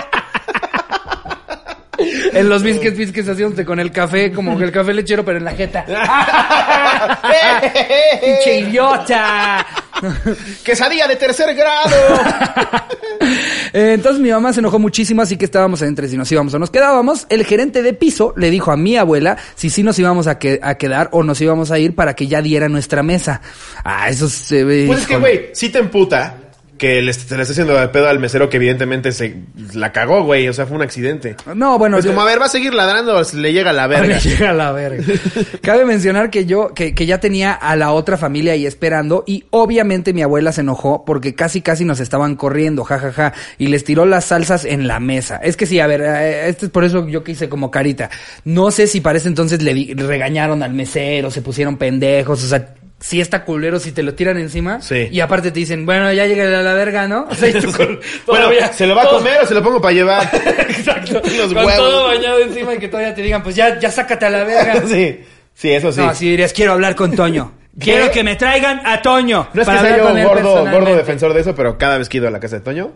[2.33, 5.45] En los biscuits, biscuits haciéndote con el café, como que el café lechero, pero en
[5.45, 5.85] la jeta.
[8.21, 9.67] ¡Pinche idiota!
[10.63, 11.91] Quesadilla de tercer grado.
[13.75, 16.59] Eh, Entonces mi mamá se enojó muchísimo, así que estábamos entre si nos íbamos o
[16.59, 17.27] nos quedábamos.
[17.29, 20.59] El gerente de piso le dijo a mi abuela si sí nos íbamos a, que-
[20.63, 23.43] a quedar o nos íbamos a ir para que ya diera nuestra mesa.
[23.85, 24.85] Ah, eso se ve.
[24.87, 26.35] Pues es que, güey, sí te emputa
[26.79, 29.37] que le, se le esté haciendo de pedo al mesero que evidentemente se
[29.75, 30.49] la cagó, güey.
[30.49, 31.37] O sea, fue un accidente.
[31.55, 34.15] No, bueno, Es como, a ver, va a seguir ladrando, le llega a la verga.
[34.15, 35.05] Me llega a la verga.
[35.61, 39.45] Cabe mencionar que yo, que, que ya tenía a la otra familia ahí esperando y
[39.51, 44.07] obviamente mi abuela se enojó porque casi casi nos estaban corriendo, jajaja, y les tiró
[44.07, 45.37] las salsas en la mesa.
[45.43, 46.01] Es que sí, a ver,
[46.47, 48.09] este es por eso yo que hice como carita.
[48.45, 52.45] No sé si para ese entonces le, di- le regañaron al mesero, se pusieron pendejos,
[52.45, 55.09] o sea, si está culero si te lo tiran encima Sí.
[55.13, 57.27] y aparte te dicen, bueno, ya llega a la verga, ¿no?
[57.31, 59.95] O sea, tú con- Bueno, ¿se lo va a comer o se lo pongo para
[59.95, 60.29] llevar?
[60.69, 61.21] Exacto.
[61.25, 61.77] Los con huevos.
[61.77, 64.83] todo bañado encima y que todavía te digan, pues ya, ya sácate a la verga.
[64.87, 65.21] sí,
[65.55, 66.01] sí, eso sí.
[66.01, 67.53] No, si dirías, quiero hablar con Toño.
[67.79, 69.49] Quiero que me traigan a Toño.
[69.55, 72.17] No es que sea yo él gordo, gordo defensor de eso, pero cada vez que
[72.19, 72.91] ido a la casa de Toño,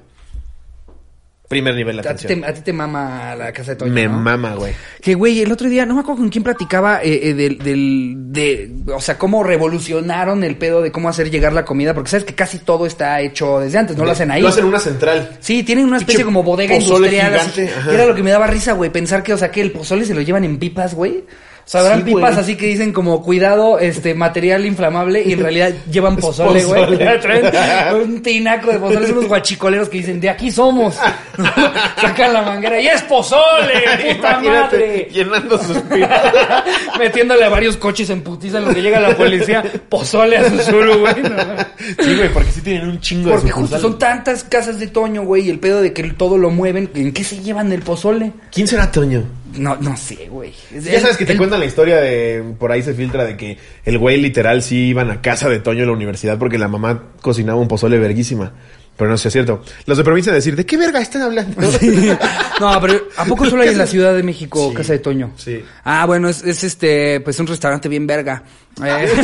[1.53, 2.41] primer nivel de A atención.
[2.41, 4.19] te, a ti te mama la casa de Toño, Me ¿no?
[4.19, 4.73] mama, güey.
[5.01, 8.15] Que, güey, el otro día, no me acuerdo con quién platicaba eh, eh, del, del,
[8.33, 12.25] de, o sea, cómo revolucionaron el pedo de cómo hacer llegar la comida, porque sabes
[12.25, 14.43] que casi todo está hecho desde antes, no lo hacen ahí.
[14.43, 15.37] Lo hacen en una central.
[15.41, 17.35] Sí, tienen una especie Pinche como bodega industrial.
[17.37, 18.91] así, que era lo que me daba risa, güey.
[18.91, 21.25] Pensar que, o sea, que el pozole se lo llevan en pipas, güey.
[21.65, 22.41] Sí, pipas güey.
[22.43, 26.83] así que dicen como cuidado, este, material inflamable y en realidad llevan pozole, güey.
[28.05, 30.97] un tinaco de pozole, son unos guachicoleros que dicen, de aquí somos.
[32.01, 33.73] Sacan la manguera y es pozole,
[34.15, 35.09] puta Imagínate, madre.
[35.13, 36.33] llenando sus pipas.
[36.99, 40.99] Metiéndole a varios coches en putiza en lo que llega la policía, pozole a Susuru,
[41.01, 41.23] güey.
[41.23, 41.39] No.
[42.05, 43.83] Sí, güey, porque sí tienen un chingo Porque de justo sucursales.
[43.83, 47.13] son tantas casas de Toño, güey, y el pedo de que todo lo mueven, ¿en
[47.13, 48.33] qué se llevan el pozole?
[48.53, 49.25] ¿Quién será Toño?
[49.57, 50.53] No, no sé, güey.
[50.73, 52.43] Ya sabes que te cuentan la historia de.
[52.59, 55.81] Por ahí se filtra de que el güey literal sí iban a casa de Toño
[55.81, 58.53] en la universidad porque la mamá cocinaba un pozole verguísima.
[58.97, 59.63] Pero no sé si es cierto.
[59.87, 61.61] Los de provincia decir, ¿de qué verga están hablando?
[62.61, 64.75] No, pero ¿a poco solo hay en la Ciudad de México Sí.
[64.77, 65.33] Casa de Toño?
[65.37, 65.65] Sí.
[65.83, 68.45] Ah, bueno, es, es este, pues un restaurante bien verga.
[68.85, 69.09] Eh,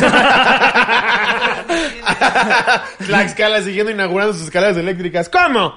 [3.05, 5.29] Tlaxcala siguiendo inaugurando sus escaleras eléctricas.
[5.29, 5.75] ¿Cómo?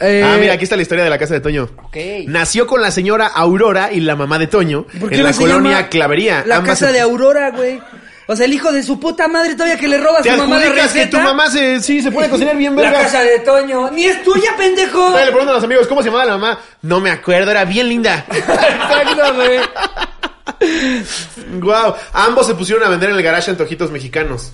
[0.00, 1.68] Eh, ah, mira, aquí está la historia de la casa de Toño.
[1.84, 1.96] Ok.
[2.26, 5.34] Nació con la señora Aurora y la mamá de Toño ¿por qué en no la
[5.36, 6.44] colonia Clavería.
[6.46, 7.80] La Ambas casa se- de Aurora, güey.
[8.28, 10.36] O sea, el hijo de su puta madre todavía que le roba a ¿Te su
[10.36, 11.18] mamá la adjudicas que receta.
[11.18, 13.00] tu mamá se, sí, se puede cocinar bien La verga?
[13.02, 13.90] casa de Toño.
[13.90, 14.98] Ni es tuya, pendejo.
[14.98, 16.58] Todavía le preguntan a los amigos, ¿cómo se llamaba la mamá?
[16.82, 18.24] No me acuerdo, era bien linda.
[18.32, 19.58] Exacto, güey.
[21.60, 24.52] Wow, ambos se pusieron a vender en el garage antojitos mexicanos.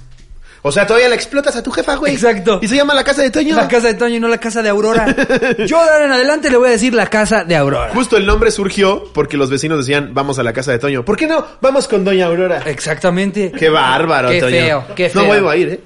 [0.62, 2.14] O sea, todavía la explotas a tu jefa, güey.
[2.14, 2.58] Exacto.
[2.62, 3.54] Y se llama la casa de Toño.
[3.56, 5.06] La casa de Toño y no la casa de Aurora.
[5.66, 7.90] Yo de ahora en adelante le voy a decir la casa de Aurora.
[7.94, 11.04] Justo el nombre surgió porque los vecinos decían, vamos a la casa de Toño.
[11.04, 11.44] ¿Por qué no?
[11.60, 12.62] Vamos con Doña Aurora.
[12.66, 13.52] Exactamente.
[13.52, 14.50] Qué bárbaro, Qué Toño.
[14.50, 15.22] feo, qué feo.
[15.22, 15.80] No vuelvo a ir, ¿eh?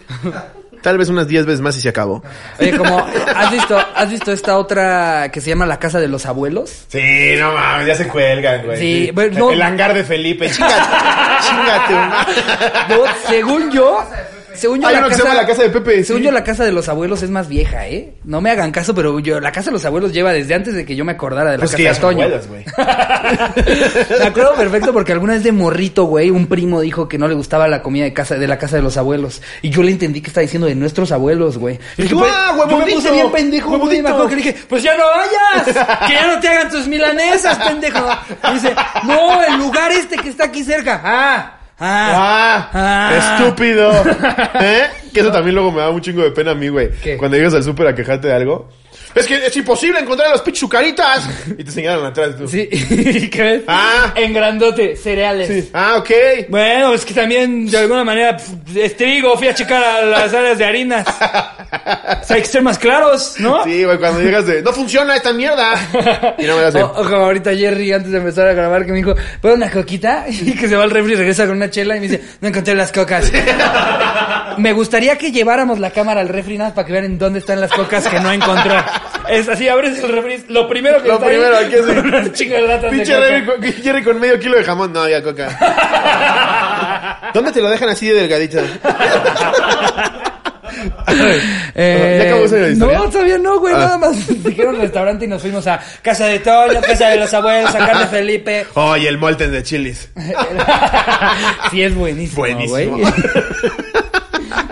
[0.83, 2.25] Tal vez unas 10 veces más y se acabó.
[2.59, 2.99] Oye, como,
[3.37, 6.87] ¿has visto, ¿has visto esta otra que se llama La Casa de los Abuelos?
[6.89, 8.79] Sí, no mames, ya se cuelgan, güey.
[8.79, 9.53] Sí, bueno, no.
[9.53, 10.51] El hangar de Felipe.
[10.51, 10.75] Chingate,
[11.49, 11.95] chingate.
[12.89, 14.05] No, según yo,
[14.55, 16.05] según yo Hay la uno que casa, se llama la casa de Pepe.
[16.05, 16.27] según sí.
[16.27, 18.15] yo la casa de los abuelos es más vieja, ¿eh?
[18.25, 20.85] No me hagan caso, pero yo, la casa de los abuelos lleva desde antes de
[20.85, 22.25] que yo me acordara de la Pues casa que de Toño.
[22.25, 22.65] abuelas, güey.
[24.19, 27.35] Me acuerdo perfecto porque alguna vez de morrito, güey, un primo dijo que no le
[27.35, 29.43] gustaba la comida de casa de la casa de los abuelos.
[29.63, 31.79] Y yo le entendí que estaba diciendo de nuestros abuelos, güey.
[31.97, 32.97] Y dije, ¡Ah, pues, yo me huevudito!
[32.97, 33.81] puse bien pendejo, güey.
[33.81, 34.03] ¡Huevudito!
[34.03, 36.87] Me acuerdo que le dije, pues ya no vayas, que ya no te hagan tus
[36.89, 38.07] milanesas, pendejo.
[38.51, 41.01] Y dice, no, el lugar este que está aquí cerca.
[41.05, 43.11] Ah, ah, ¡Ah!
[43.13, 43.39] ah.
[43.41, 43.91] ¡Estúpido!
[44.61, 44.85] ¿Eh?
[45.13, 46.91] Que eso también luego me da un chingo de pena a mí, güey.
[47.03, 47.17] ¿Qué?
[47.17, 48.69] Cuando llegas al súper a quejarte de algo.
[49.15, 51.29] Es que es imposible encontrar a los pinches sucaritas.
[51.59, 52.49] Y te señalan atrás tú.
[52.49, 53.63] Sí, ¿y qué ves?
[53.67, 54.13] Ah.
[54.17, 55.49] En grandote, cereales.
[55.49, 55.71] Sí.
[55.75, 56.11] Ah, ok.
[56.49, 60.33] Bueno, es que también de alguna manera pf, es trigo, fui a checar a las
[60.33, 61.07] áreas de harinas.
[61.73, 63.65] O sea, hay que ser más claros, ¿no?
[63.65, 64.63] Sí, güey, cuando llegas de...
[64.63, 65.75] ¡No funciona esta mierda!
[66.39, 66.75] Y no me das.
[66.77, 69.69] O, o como ahorita Jerry, antes de empezar a grabar, que me dijo, ¿puedo una
[69.71, 70.27] coquita?
[70.29, 72.49] Y que se va al refri y regresa con una chela y me dice, no
[72.49, 73.33] encontré las cocas.
[74.59, 77.61] Me gustaría que lleváramos la cámara al refri nada para que vean en dónde están
[77.61, 78.75] las cocas que no encontró.
[79.29, 82.33] Es así, abres el refri, lo primero que Lo está primero, ahí, aquí es de-
[82.33, 83.27] chingas de latas de Pinche coca.
[83.27, 84.93] Jerry con, Jerry con medio kilo de jamón.
[84.93, 85.49] No, ya coca.
[87.35, 88.59] ¿Dónde te lo dejan así de delgadito?
[91.75, 92.99] Eh, ¿Ya acabó esa historia?
[92.99, 93.75] No, todavía no, güey.
[93.75, 93.79] Ah.
[93.79, 97.75] Nada más dijeron restaurante y nos fuimos a Casa de Toño, Casa de los Abuelos,
[97.75, 98.67] a de Felipe.
[98.75, 100.11] Oye, el molten de chilis.
[101.71, 102.39] sí, es buenísimo.
[102.39, 102.99] Buenísimo.
[102.99, 103.13] güey.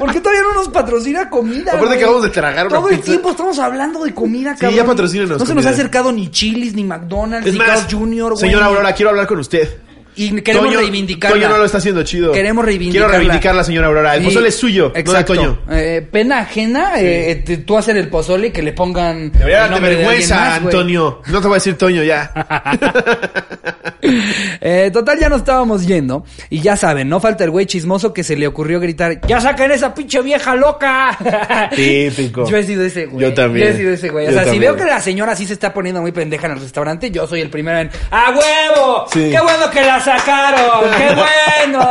[0.00, 1.70] ¿Por qué todavía no nos patrocina comida?
[1.72, 1.98] Aparte güey?
[1.98, 3.06] acabamos de tragar una Todo el pizza.
[3.12, 4.76] tiempo estamos hablando de comida, Sí, cabrón.
[4.76, 5.68] ya patrocínenos No se nos comida.
[5.68, 8.36] ha acercado ni Chili's, ni McDonald's, Es ni más, Carl's Jr., güey.
[8.40, 9.68] señora Aurora, quiero hablar con usted.
[10.16, 11.36] Y queremos Toño- reivindicarla.
[11.36, 12.32] Toño no lo está haciendo chido.
[12.32, 13.06] Queremos reivindicarla.
[13.08, 14.16] Quiero reivindicarla, señora Aurora.
[14.16, 15.34] El pozole es suyo, Exacto.
[15.34, 15.58] no de Toño.
[15.70, 19.32] Eh, pena ajena, eh, te- tú hacer el pozole y que le pongan.
[19.32, 20.74] Debería darte de vergüenza, alguien más.
[20.74, 21.22] Antonio.
[21.28, 22.32] No te voy a decir Toño ya.
[24.62, 26.24] Eh, total, ya nos estábamos yendo.
[26.48, 29.70] Y ya saben, no falta el güey chismoso que se le ocurrió gritar: ¡Ya saquen
[29.72, 31.18] esa pinche vieja loca!
[31.76, 32.48] Típico.
[32.48, 33.26] Yo he sido ese güey.
[33.26, 33.66] Yo también.
[33.68, 34.26] Yo he sido ese güey.
[34.26, 34.72] O Yo sea, si también.
[34.74, 37.40] veo que la señora sí se está poniendo muy pendeja en el restaurante, yo soy
[37.40, 39.06] el primero en ¡A huevo!
[39.12, 39.28] Sí.
[39.30, 40.90] ¡Qué bueno que la sacaron!
[40.96, 41.14] ¡Qué
[41.68, 41.88] bueno!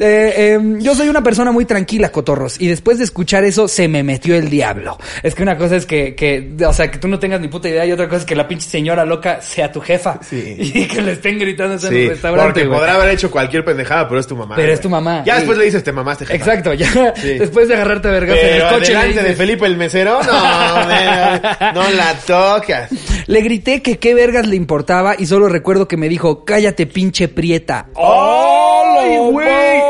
[0.00, 2.60] Eh, em, yo soy una persona muy tranquila, cotorros.
[2.60, 4.96] Y después de escuchar eso, se me metió el diablo.
[5.24, 7.68] Es que una cosa es que, que, o sea, que tú no tengas ni puta
[7.68, 10.20] idea y otra cosa es que la pinche señora loca sea tu jefa.
[10.22, 10.54] Sí.
[10.78, 12.78] Y que le estén gritando en Sí, el restaurante, porque güey.
[12.78, 14.54] podrá haber hecho cualquier pendejada, pero es tu mamá.
[14.54, 15.38] Pero es tu mamá, Ya sí.
[15.40, 16.36] después le dices, te mamaste, jefa.
[16.36, 17.30] Exacto, ya Sí.
[17.38, 18.92] después de agarrarte a vergas en el coche.
[18.92, 22.88] delante de Felipe el mesero, no, me- no la tocas.
[23.28, 27.28] Le grité que qué vergas le importaba y solo recuerdo que me dijo, cállate pinche
[27.28, 27.86] prieta.
[27.94, 29.48] ¡Ay, güey!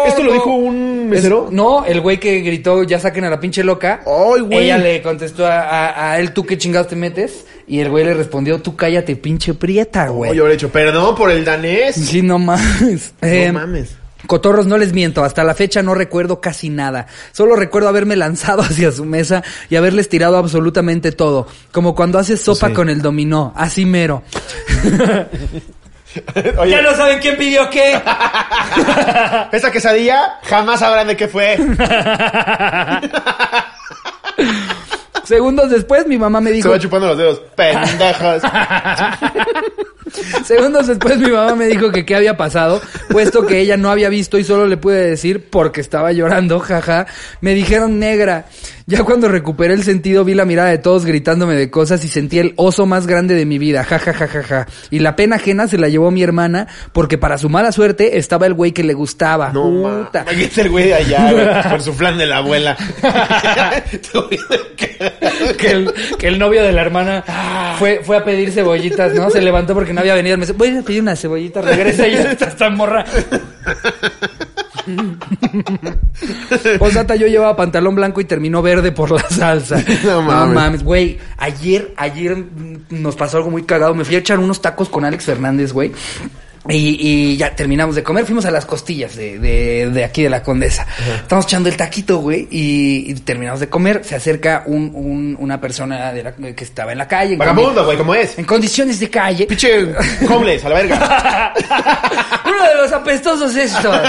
[0.09, 0.33] ¿Esto lo no.
[0.35, 1.45] dijo un mesero?
[1.47, 4.01] Es- no, el güey que gritó, ya saquen a la pinche loca.
[4.05, 4.65] ¡Ay, güey!
[4.65, 7.47] Ella le contestó a, a- a él, ¿tú qué chingados te metes?
[7.69, 10.31] Y el güey le respondió, tú cállate pinche prieta, güey.
[10.31, 11.95] Oye, yo habré dicho, perdón por el danés.
[11.95, 13.15] Sí, no mames.
[13.23, 13.97] Eh, No mames.
[14.27, 17.07] Cotorros, no les miento, hasta la fecha no recuerdo casi nada.
[17.33, 21.47] Solo recuerdo haberme lanzado hacia su mesa y haberles tirado absolutamente todo.
[21.73, 22.75] Como cuando haces sopa Sí.
[22.75, 24.23] con el dominó, así mero.
[26.59, 27.93] Oye, Ya no saben quién pidió qué.
[29.53, 31.57] esa quesadilla jamás sabrán de qué fue.
[35.29, 37.43] Segundos después mi mamá me Se dijo, va chupando los dedos.
[37.55, 38.43] Pendejos.
[40.47, 44.09] segundos después mi mamá me dijo que qué había pasado, puesto que ella no había
[44.09, 47.07] visto y solo le pude decir porque estaba llorando, jaja.
[47.43, 48.47] Me dijeron negra.
[48.89, 52.39] Ya cuando recuperé el sentido vi la mirada de todos gritándome de cosas y sentí
[52.39, 54.67] el oso más grande de mi vida, jajajajaja.
[54.89, 58.47] Y la pena ajena se la llevó mi hermana porque para su mala suerte estaba
[58.47, 59.53] el güey que le gustaba.
[59.53, 60.23] No, Puta.
[60.23, 62.79] Aquí está el güey de allá, güey, con su plan de la abuela.
[65.59, 69.29] que el, que el novio de la hermana fue, fue a pedir cebollitas, ¿no?
[69.29, 70.39] Se levantó porque no había venido.
[70.39, 73.05] Me dice, voy a pedir una cebollita, regresa y ya está esta morra.
[76.79, 79.83] Posata, yo llevaba pantalón blanco y terminó verde por la salsa.
[80.05, 80.83] No mames.
[80.83, 81.19] güey.
[81.37, 82.37] Ayer, ayer
[82.91, 83.95] nos pasó algo muy cagado.
[83.95, 85.93] Me fui a echar unos tacos con Alex Fernández, güey.
[86.71, 86.99] Y,
[87.33, 90.43] y ya terminamos de comer, fuimos a las costillas de, de, de aquí de la
[90.43, 90.87] Condesa.
[91.17, 94.03] Estamos echando el taquito, güey, y, y terminamos de comer.
[94.05, 97.37] Se acerca un, un- una persona de la- que estaba en la calle.
[97.37, 98.39] Vagabundo, güey, como es.
[98.39, 99.47] En condiciones de calle.
[99.47, 99.95] Pinche
[100.29, 101.55] homeless, a la verga.
[102.45, 103.99] Uno de los apestosos estos.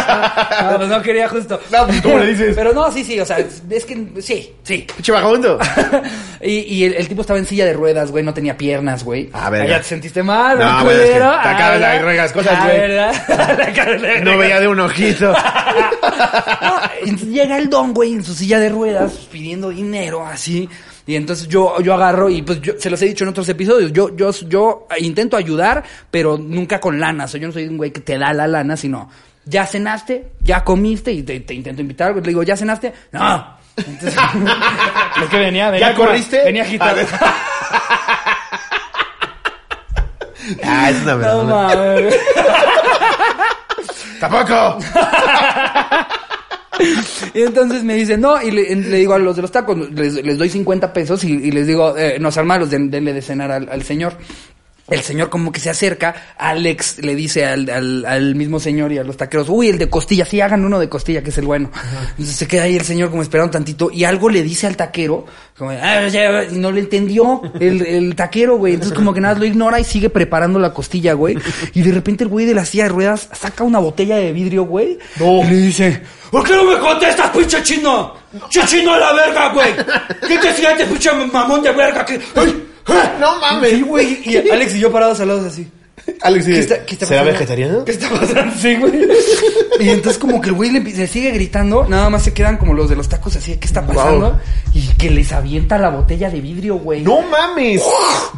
[0.69, 1.60] No, pues no quería justo.
[1.72, 2.54] No, pues, ¿cómo le dices?
[2.56, 4.86] Pero no, sí, sí, o sea, es que sí, sí.
[4.95, 5.58] Pinche vagabundo.
[6.41, 9.30] y y el, el tipo estaba en silla de ruedas, güey, no tenía piernas, güey.
[9.34, 9.65] Ah, verga.
[9.65, 11.95] Ah, Ya te sentiste mal, No, ¿verdad, güey, es que te acabas de ¿verdad?
[12.49, 12.79] Cosas, Ah, güey.
[12.79, 14.21] ¿verdad?
[14.23, 15.33] No veía de un ojito.
[17.31, 20.67] Llega el don, güey, en su silla de ruedas, pidiendo dinero, así.
[21.07, 23.91] Y entonces yo, yo agarro y pues yo se los he dicho en otros episodios.
[23.93, 27.25] Yo, yo, yo intento ayudar, pero nunca con lana.
[27.25, 29.09] O sea, yo no soy un güey que te da la lana, sino
[29.45, 32.13] ya cenaste, ya comiste y te, te intento invitar.
[32.15, 32.93] Le digo, ¿ya cenaste?
[33.12, 33.57] No.
[33.79, 34.13] Entonces,
[35.23, 36.43] es que venía, venía ¿Ya corriste?
[36.43, 36.97] Venía agitado.
[40.63, 41.43] Ah, es una No verdad.
[41.45, 42.15] mames.
[44.19, 44.80] ¡Tampoco!
[47.34, 50.13] Y entonces me dicen, no, y le, le digo a los de los tacos, les,
[50.13, 53.52] les doy 50 pesos y, y les digo, eh, nos armalos, den- denle de cenar
[53.52, 54.13] al, al señor.
[54.91, 58.97] El señor como que se acerca, Alex le dice al, al, al mismo señor y
[58.97, 61.45] a los taqueros, uy, el de costilla, sí, hagan uno de costilla, que es el
[61.45, 61.71] bueno.
[62.12, 65.25] Entonces se queda ahí el señor como esperando tantito y algo le dice al taquero,
[65.58, 68.73] como, "Ah, ya", y no le entendió el, el taquero, güey.
[68.75, 71.38] Entonces como que nada lo ignora y sigue preparando la costilla, güey.
[71.73, 74.63] Y de repente el güey de la silla de ruedas saca una botella de vidrio,
[74.63, 74.97] güey.
[75.19, 75.41] No.
[75.43, 78.13] Y le dice, ¿por qué no me contestas, pinche chino?
[78.49, 79.69] ¡Che chino a la verga, güey!
[80.28, 82.06] ¿Qué te sientes, pinche mamón de verga?
[82.06, 82.63] que ¡Ay!
[82.89, 83.17] ¡Ah!
[83.19, 83.71] No mames.
[83.71, 84.21] Sí, güey.
[84.25, 85.67] Y Alex y yo parados al lado así.
[86.21, 87.32] Alex, ¿Qué está, qué está ¿será pasando?
[87.39, 87.86] vegetariano?
[87.86, 88.54] ¿Qué está pasando?
[88.60, 89.08] Sí, güey.
[89.80, 92.89] Y entonces como que el güey le, sigue gritando, nada más se quedan como los
[92.89, 94.39] de los tacos así, ¿qué está pasando?
[94.73, 97.02] Y que les avienta la botella de vidrio, güey.
[97.02, 97.82] ¡No mames!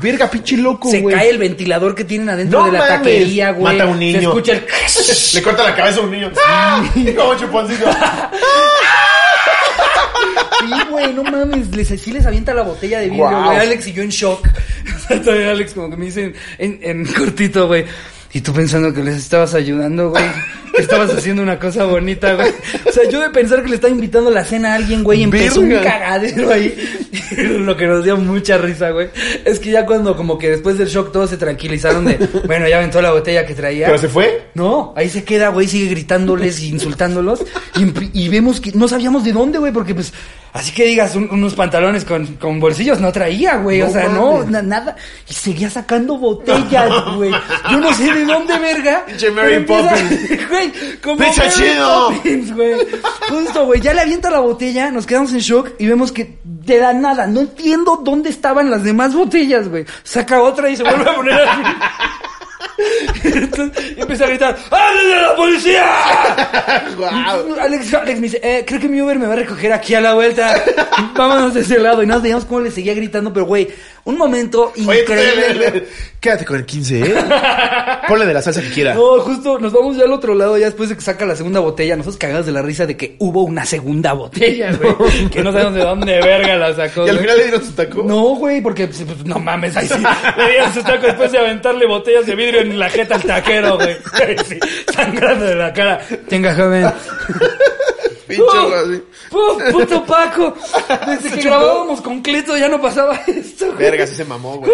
[0.01, 1.15] Verga, pinche loco, Se güey.
[1.15, 2.97] cae el ventilador que tienen adentro No de la mames.
[2.97, 3.73] taquería, güey.
[3.77, 4.19] Mata a un niño.
[4.19, 4.65] Se escucha el...
[5.35, 6.31] Le corta la cabeza a un niño.
[6.45, 6.83] ¡Ah!
[7.15, 7.85] Como chuponcito.
[10.61, 11.75] Sí, güey, no mames.
[11.75, 13.57] Les, sí les avienta la botella de vidrio, güey.
[13.57, 14.47] Alex y yo en shock.
[14.95, 17.85] O sea, todavía Alex como que me dice en, en cortito, güey.
[18.33, 20.23] Y tú pensando que les estabas ayudando, güey.
[20.77, 22.49] Estabas haciendo una cosa bonita, güey.
[22.87, 25.19] O sea, yo de pensar que le estaba invitando a la cena a alguien, güey,
[25.19, 26.75] y empezó un cagadero ahí.
[27.37, 29.09] Lo que nos dio mucha risa, güey.
[29.45, 32.77] Es que ya cuando como que después del shock todos se tranquilizaron de, bueno, ya
[32.77, 33.87] aventó la botella que traía.
[33.87, 34.49] ¿Pero se fue?
[34.53, 37.43] No, ahí se queda, güey, sigue gritándoles y insultándolos.
[37.75, 40.13] Y, y vemos que no sabíamos de dónde, güey, porque pues,
[40.53, 43.79] así que digas, un- unos pantalones con, con bolsillos no traía, güey.
[43.79, 44.95] No o sea, no, na- nada.
[45.29, 47.31] Y seguía sacando botellas, güey.
[47.71, 49.05] Yo no sé de dónde, verga.
[49.33, 50.39] Mary Poppins.
[50.51, 50.60] Güey,
[51.03, 52.09] como Mary chido.
[52.09, 52.75] Poppins, güey.
[53.29, 56.79] Justo, güey, ya le avienta la botella, nos quedamos en shock y vemos que de
[56.79, 59.85] la nada, no entiendo dónde estaban las demás botellas, güey.
[60.03, 61.61] Saca otra y se vuelve a poner así.
[63.23, 65.85] Entonces, y empieza a gritar, ¡Háblale a la policía!
[66.97, 67.55] Guau.
[67.59, 70.01] Alex, Alex me dice, eh, creo que mi Uber me va a recoger aquí a
[70.01, 70.63] la vuelta.
[71.15, 72.03] Vámonos de ese lado.
[72.03, 73.67] Y nos veíamos cómo le seguía gritando, pero güey,
[74.05, 75.87] un momento increíble.
[76.19, 77.15] quédate con el 15, ¿eh?
[78.07, 78.93] Ponle de la salsa que quiera.
[78.93, 81.59] No, justo nos vamos ya al otro lado, ya después de que saca la segunda
[81.59, 85.29] botella, nosotros cagados de la risa de que hubo una segunda botella, güey.
[85.29, 87.05] que no sabemos de dónde verga la sacó.
[87.05, 88.03] ¿Y al final le dieron su taco?
[88.03, 89.93] No, güey, porque pues, pues, no mames, ahí sí.
[90.37, 93.77] Le dieron su taco después de aventarle botellas de vidrio en la jeta al taquero,
[93.77, 93.97] güey.
[94.47, 94.59] Sí,
[94.93, 95.99] sangrando de la cara.
[96.27, 96.91] Tenga, joven.
[98.37, 99.03] Pinche así.
[99.29, 99.63] ¡Puf!
[99.71, 100.53] ¡Puto Paco!
[101.07, 103.77] Desde que grabábamos con Cleto ya no pasaba esto, güey.
[103.77, 104.71] Verga, sí se mamó, güey.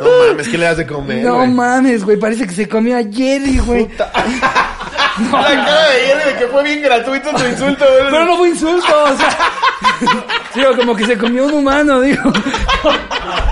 [0.00, 1.48] No mames, ¿qué le das de comer, No güey?
[1.48, 3.88] mames, güey, parece que se comió a Jerry, güey.
[5.32, 8.10] La cara de Jerry de que fue bien gratuito tu insulto, güey.
[8.10, 9.38] Pero no fue insulto, o sea.
[10.54, 12.22] Digo, como que se comió un humano, digo.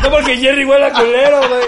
[0.02, 1.62] No porque Jerry huele a culero, güey.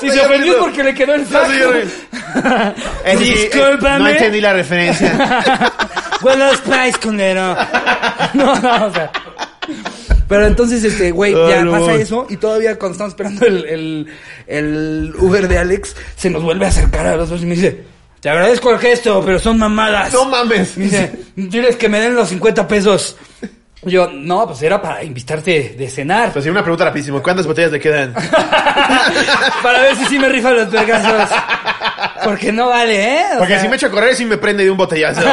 [0.00, 1.48] Si se ofendió es porque le quedó el saco.
[1.52, 3.98] No, Discúlpame.
[3.98, 5.72] No entendí la referencia.
[6.22, 7.56] Huele a Spice, culero.
[8.34, 9.10] No, no, o sea.
[10.28, 14.06] Pero entonces, este, güey, ya no pasa eso y todavía cuando estamos esperando el, el,
[14.46, 17.84] el Uber de Alex, se nos vuelve a acercar a los dos y me dice,
[18.26, 20.12] te agradezco el gesto, pero son mamadas.
[20.12, 20.76] No mames.
[20.76, 23.16] Me dice, diles que me den los 50 pesos.
[23.82, 26.32] Yo, no, pues era para invitarte de cenar.
[26.32, 27.22] Pues sí, una pregunta rapidísimo.
[27.22, 28.12] ¿Cuántas botellas le quedan?
[29.62, 31.38] para ver si sí me rifan los vergazos.
[32.24, 33.26] Porque no vale, ¿eh?
[33.34, 35.20] O Porque sea, si me echo a correr, sí me prende de un botellazo.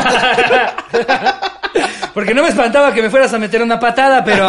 [2.13, 4.47] Porque no me espantaba que me fueras a meter una patada, pero,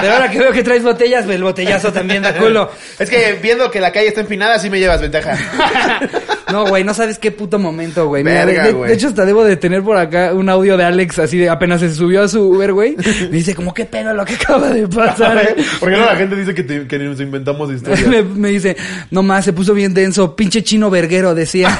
[0.00, 2.70] pero ahora que veo que traes botellas, el botellazo también da culo.
[2.98, 5.36] Es que viendo que la calle está empinada, sí me llevas ventaja.
[6.50, 8.24] No, güey, no sabes qué puto momento, güey.
[8.24, 8.88] Mira, Verga, de, güey.
[8.88, 11.78] de hecho, hasta debo de tener por acá un audio de Alex, así de apenas
[11.78, 12.96] se subió a su Uber, güey.
[12.96, 15.38] Me dice, como, qué pedo lo que acaba de pasar.
[15.38, 18.04] eh?" Porque no la gente dice que, te- que nos inventamos historias.
[18.08, 18.76] me, me dice,
[19.12, 21.70] no más, se puso bien denso, pinche chino verguero, decía.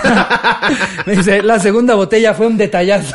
[1.04, 3.12] me dice, la segunda botella fue un detallazo.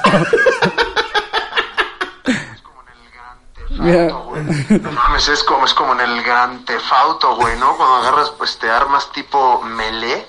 [3.77, 7.75] No mames, es como, es como en el gran tefauto, güey, ¿no?
[7.75, 10.27] Cuando agarras, pues, te armas tipo melee.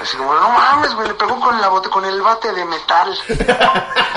[0.00, 3.18] Así como, no mames, güey, le pegó con la bote, con el bate de metal.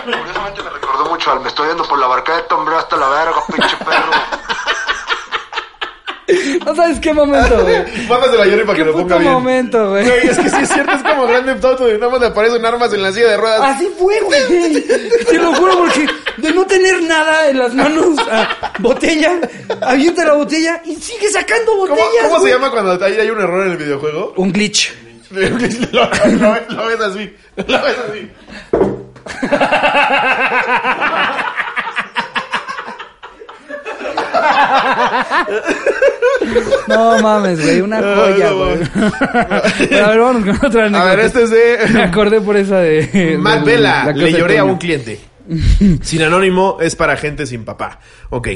[0.00, 3.08] Eh, curiosamente me recordó mucho al me estoy yendo por la barqueta, hombre, hasta la
[3.08, 4.10] verga, pinche perro.
[6.64, 7.76] No sabes qué momento, güey.
[8.08, 9.32] Mándasela a Jerry para que lo ponga bien.
[9.32, 10.04] momento, güey.
[10.04, 12.64] Güey, es que sí es cierto, es como grande auto de nada más le aparecen
[12.64, 13.60] armas en la silla de ruedas.
[13.62, 14.82] Así fue, güey.
[15.26, 16.06] Te lo juro porque
[16.38, 18.16] de no tener nada en las manos,
[18.78, 19.38] botella,
[19.82, 22.08] avienta la botella y sigue sacando ¿Cómo, botellas.
[22.24, 22.52] cómo se güey.
[22.52, 24.32] llama cuando hay, hay un error en el videojuego?
[24.36, 24.92] Un glitch.
[25.30, 27.32] lo, lo- lo ves así.
[27.56, 28.30] Lo ves así.
[36.88, 38.78] No mames, güey, una Ay, joya, no güey.
[40.02, 41.04] a ver, vamos con otra A anécdota.
[41.16, 42.02] ver, este es Me de...
[42.02, 43.36] acordé por esa de...
[43.38, 45.20] Matt Vela, la le lloré a un cliente.
[46.02, 47.98] Sin anónimo es para gente sin papá.
[48.30, 48.48] Ok.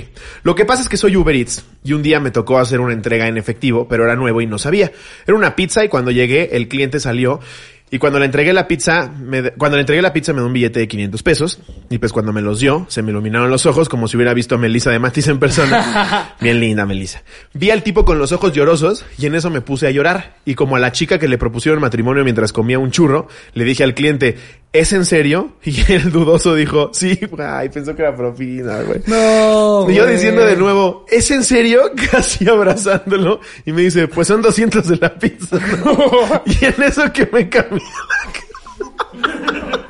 [0.44, 2.92] Lo que pasa es que soy Uber Eats y un día me tocó hacer una
[2.92, 4.92] entrega en efectivo, pero era nuevo y no sabía.
[5.26, 7.40] Era una pizza y cuando llegué el cliente salió
[7.90, 10.52] Y cuando le entregué la pizza, me cuando le entregué la pizza me dio un
[10.52, 11.60] billete de 500 pesos.
[11.90, 14.56] Y pues cuando me los dio, se me iluminaron los ojos como si hubiera visto
[14.56, 16.34] a Melissa de Matiz en persona.
[16.40, 17.22] Bien linda, Melissa.
[17.52, 20.38] Vi al tipo con los ojos llorosos y en eso me puse a llorar.
[20.44, 23.84] Y como a la chica que le propusieron matrimonio mientras comía un churro, le dije
[23.84, 24.36] al cliente,
[24.72, 25.52] ¿es en serio?
[25.64, 29.00] Y el dudoso dijo, sí, ay, pensó que era propina, güey.
[29.06, 29.90] No.
[29.90, 31.82] Y yo diciendo de nuevo, ¿es en serio?
[32.10, 33.40] Casi abrazándolo.
[33.66, 35.58] Y me dice, pues son 200 de la pizza.
[35.84, 36.42] ¿no?
[36.46, 39.87] y en eso que me cambió cara.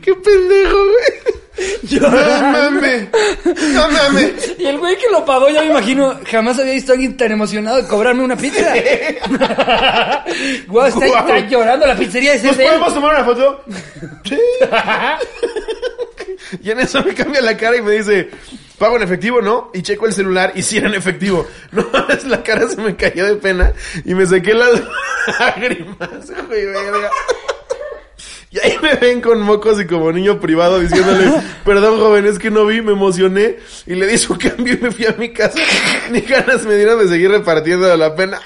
[0.00, 2.00] ¡Qué pendejo, güey!
[2.00, 3.08] No mames.
[3.74, 4.54] No mames.
[4.58, 7.32] Y el güey que lo pagó, ya me imagino, jamás había visto a alguien tan
[7.32, 8.74] emocionado de cobrarme una pizza.
[10.68, 11.28] Guau, está, Guau.
[11.28, 13.64] está llorando la pizzería, ¿Nos podemos tomar una foto?
[14.24, 14.38] Sí.
[16.62, 18.28] Y en eso me cambia la cara y me dice,
[18.82, 19.70] pago en efectivo, ¿no?
[19.72, 21.46] Y checo el celular y sí era en efectivo.
[21.70, 23.72] No mames, la cara se me cayó de pena
[24.04, 24.72] y me saqué las
[25.38, 27.10] lágrimas, güey, verga.
[28.50, 31.32] Y ahí me ven con mocos y como niño privado diciéndole,
[31.64, 33.56] perdón joven, es que no vi, me emocioné
[33.86, 35.58] y le di su cambio y me fui a mi casa.
[36.10, 38.40] Ni ganas me dieron de seguir repartiendo la pena.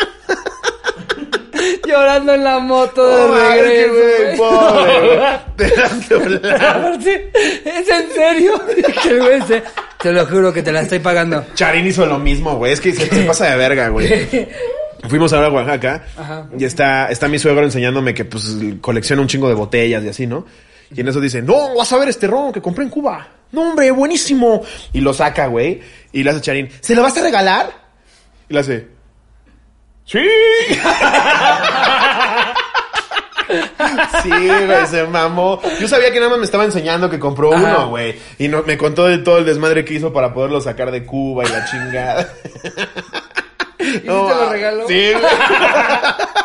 [1.87, 3.93] Llorando en la moto de Oh, regreso.
[3.95, 4.37] güey.
[4.37, 5.28] pobre, güey.
[5.57, 7.28] Te
[7.64, 8.61] ¿Es en serio?
[9.03, 9.62] Que el güey se-
[10.07, 11.44] Te lo juro que te la estoy pagando.
[11.57, 12.72] Charín hizo lo mismo, güey.
[12.72, 14.07] Es que se, se pasa de verga, güey.
[15.09, 16.46] Fuimos ahora a Oaxaca Ajá.
[16.57, 20.28] y está, está mi suegro enseñándome que pues colecciona un chingo de botellas y así,
[20.28, 20.46] ¿no?
[20.94, 23.26] Y en eso dice, no, vas a ver este ron que compré en Cuba.
[23.50, 24.62] No, hombre, buenísimo.
[24.92, 25.80] Y lo saca, güey.
[26.12, 27.68] Y le hace Charín, ¿se lo vas a regalar?
[28.48, 28.86] Y le hace,
[30.04, 30.20] sí.
[34.22, 35.61] Sí, güey, se mamó.
[35.80, 37.76] Yo sabía que nada más me estaba enseñando que compró Ajá.
[37.78, 38.16] uno, güey.
[38.39, 41.45] Y no, me contó de todo el desmadre que hizo para poderlo sacar de Cuba
[41.45, 42.28] y la chingada.
[43.78, 44.89] ¿Y te lo regaló?
[44.89, 45.24] Sí, güey.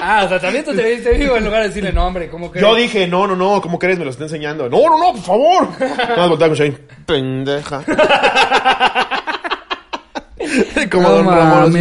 [0.00, 2.52] Ah, o sea, también tú te viste vivo en lugar de decirle, no, hombre, ¿cómo
[2.52, 2.60] que?
[2.60, 3.98] Yo dije, no, no, no, ¿cómo crees?
[3.98, 4.68] Me lo está enseñando.
[4.68, 5.68] No, no, no, por favor.
[5.80, 6.78] Nada más volteaba con Shane.
[7.04, 7.82] Pendeja.
[10.90, 11.72] Como no Don Ramón.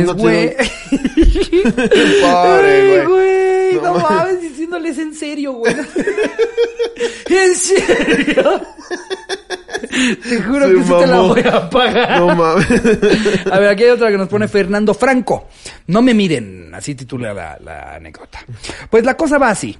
[2.22, 3.65] Pobre, güey.
[3.80, 3.92] Güey.
[3.94, 4.42] No No, mames.
[4.42, 5.76] diciéndoles en serio, güey.
[7.30, 8.62] ¿En serio?
[10.30, 12.20] Te juro que sí te la voy a pagar.
[12.20, 12.68] No mames.
[13.52, 15.48] A ver, aquí hay otra que nos pone Fernando Franco.
[15.88, 18.40] No me miren, así titula la, la anécdota.
[18.90, 19.78] Pues la cosa va así.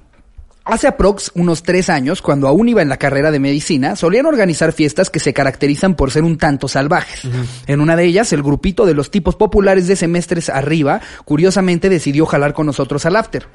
[0.66, 4.72] Hace aprox unos tres años, cuando aún iba en la carrera de medicina, solían organizar
[4.72, 7.22] fiestas que se caracterizan por ser un tanto salvajes.
[7.68, 12.26] En una de ellas, el grupito de los tipos populares de semestres arriba, curiosamente decidió
[12.26, 13.46] jalar con nosotros al after.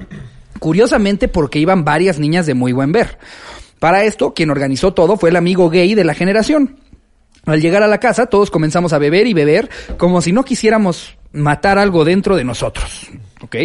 [0.60, 3.18] Curiosamente porque iban varias niñas de muy buen ver.
[3.80, 6.78] Para esto, quien organizó todo fue el amigo gay de la generación.
[7.46, 11.18] Al llegar a la casa, todos comenzamos a beber y beber como si no quisiéramos
[11.34, 13.10] matar algo dentro de nosotros.
[13.44, 13.56] ¿Ok?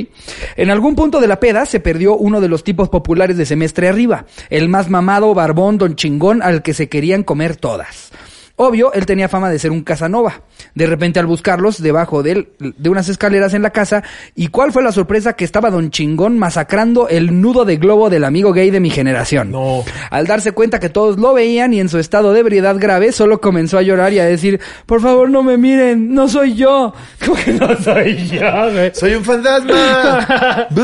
[0.57, 3.89] En algún punto de la peda se perdió uno de los tipos populares de semestre
[3.89, 8.11] arriba, el más mamado, barbón, don chingón al que se querían comer todas.
[8.59, 10.41] Obvio, él tenía fama de ser un Casanova.
[10.75, 14.03] De repente al buscarlos debajo de, él, de unas escaleras en la casa,
[14.35, 15.35] ¿y cuál fue la sorpresa?
[15.35, 19.51] Que estaba Don Chingón masacrando el nudo de globo del amigo gay de mi generación.
[19.51, 19.85] No.
[20.11, 23.43] Al darse cuenta que todos lo veían y en su estado de ebriedad grave, solo
[23.43, 26.95] comenzó a llorar y a decir, por favor no me miren, no soy yo.
[27.27, 28.91] ¿Cómo que no soy yo, güey?
[28.95, 30.67] Soy un fantasma.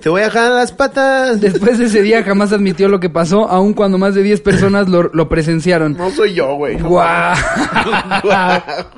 [0.00, 1.40] Te voy a jalar las patas.
[1.40, 4.88] Después de ese día jamás admitió lo que pasó, aun cuando más de 10 personas
[4.88, 5.96] lo, lo presenciaron.
[5.96, 6.76] No soy yo, güey.
[6.78, 7.34] Guau.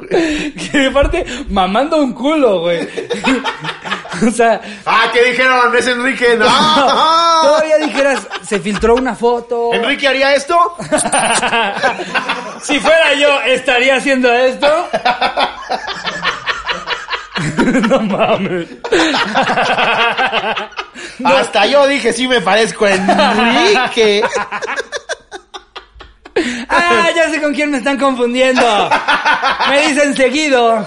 [0.09, 2.81] Que aparte, mamando un culo, güey.
[4.27, 5.75] o sea, Ah, ¿qué dijeron?
[5.77, 6.37] Es Enrique.
[6.37, 6.45] No.
[7.43, 9.73] todavía dijeras, se filtró una foto.
[9.75, 10.57] ¿Enrique haría esto?
[12.63, 14.89] Si fuera yo, ¿estaría haciendo esto?
[17.89, 18.69] no mames.
[21.25, 24.23] Hasta yo dije, sí me parezco a Enrique.
[26.69, 28.91] Ah, ya sé con quién me están confundiendo.
[29.69, 30.87] Me dicen seguido.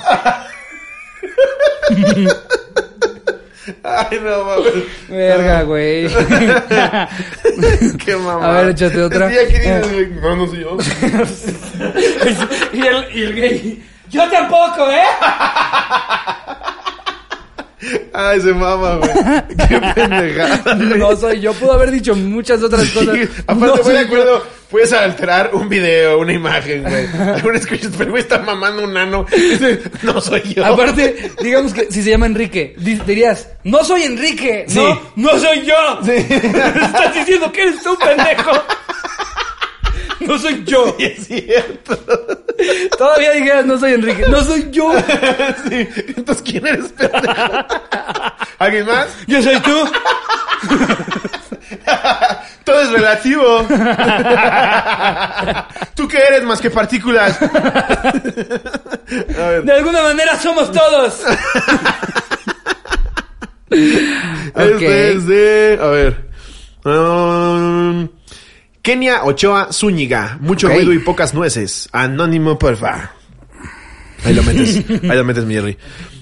[3.84, 4.74] Ay, no mames.
[5.08, 6.08] Verga, güey.
[8.04, 8.48] Qué mamá.
[8.48, 9.28] A ver, échate otra.
[9.30, 10.78] Güey, no, no soy yo.
[12.74, 13.84] y, el, y el gay.
[14.10, 15.04] Yo tampoco, ¿eh?
[18.14, 19.10] Ay, se mama, güey.
[19.68, 20.76] Qué pendejada.
[20.76, 21.54] No soy yo.
[21.54, 23.16] Pudo haber dicho muchas otras cosas.
[23.16, 27.06] Sí, aparte, No soy de acuerdo, puedes alterar un video, una imagen, güey.
[27.36, 27.56] Algún
[27.98, 29.26] pero güey está mamando un nano.
[30.04, 30.66] No soy yo.
[30.66, 35.00] Aparte, digamos que si se llama Enrique, di- dirías, no soy Enrique, no, Sí.
[35.16, 36.00] no soy yo.
[36.06, 38.52] Estás diciendo que eres tú, pendejo.
[40.28, 40.96] No soy yo.
[41.00, 41.98] Es cierto.
[42.98, 44.26] Todavía dijeras, no soy Enrique.
[44.28, 44.92] No soy yo.
[45.70, 45.88] Sí.
[46.18, 47.66] Entonces, ¿quién eres, pendejo?
[48.60, 49.08] ¿Alguien más?
[49.28, 49.90] Yo soy tú.
[52.64, 53.68] Todo es relativo.
[55.96, 57.40] ¿Tú qué eres más que partículas?
[57.42, 57.48] A
[59.50, 59.64] ver.
[59.64, 61.22] De alguna manera somos todos.
[63.70, 65.80] Este es de.
[65.82, 66.30] A ver.
[66.86, 68.10] Um,
[68.82, 70.38] Kenia Ochoa Zúñiga.
[70.42, 71.90] Mucho ruido y pocas nueces.
[71.92, 73.12] Anónimo, porfa.
[74.24, 74.78] Ahí lo metes.
[74.90, 75.78] Ahí lo metes, mi Jerry.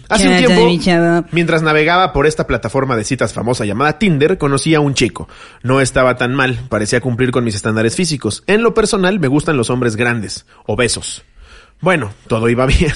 [0.09, 4.37] Hace un ¿Qué onda, tiempo, mientras navegaba por esta plataforma de citas famosa llamada Tinder,
[4.37, 5.27] conocí a un chico.
[5.63, 8.43] No estaba tan mal, parecía cumplir con mis estándares físicos.
[8.47, 11.25] En lo personal, me gustan los hombres grandes, obesos.
[11.81, 12.93] Bueno, todo iba bien.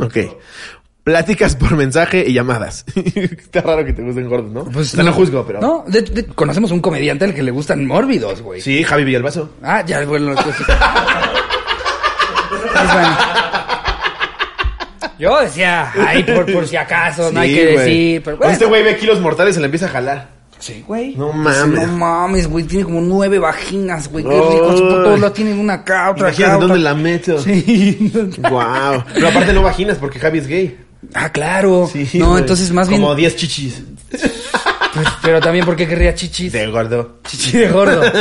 [0.00, 0.16] ok.
[1.04, 2.84] Pláticas por mensaje y llamadas.
[2.94, 4.64] Está raro que te gusten gordos, ¿no?
[4.66, 5.60] Pues no lo juzgo, pero...
[5.60, 8.60] No, de- de- conocemos un comediante al que le gustan mórbidos, güey.
[8.60, 9.50] Sí, Javi Villalbazo.
[9.62, 10.34] Ah, ya, bueno.
[10.34, 10.56] pues-
[12.48, 13.16] Pues bueno.
[15.18, 17.76] Yo decía, ay, por, por si acaso, no hay que güey.
[17.78, 18.22] decir.
[18.24, 18.52] Pero bueno.
[18.52, 20.28] Este güey ve kilos mortales y se le empieza a jalar.
[20.58, 21.14] Sí, güey.
[21.16, 21.86] No mames.
[21.86, 22.64] No mames, güey.
[22.64, 24.24] Tiene como nueve vaginas, güey.
[24.24, 24.40] Qué Ay.
[24.52, 24.66] rico.
[24.68, 26.36] Por todos lados tienen una acá, otra acá.
[26.36, 27.38] Imagínate otra- dónde la meto.
[27.40, 28.12] Sí.
[28.48, 29.04] Wow.
[29.14, 30.78] Pero aparte no vaginas porque Javi es gay.
[31.14, 31.90] Ah, claro.
[31.92, 33.00] Sí, no, entonces más bien.
[33.00, 33.82] Como 10 chichis.
[35.22, 36.52] pero también porque querría chichis.
[36.52, 37.18] De gordo.
[37.26, 38.00] Chichi de gordo.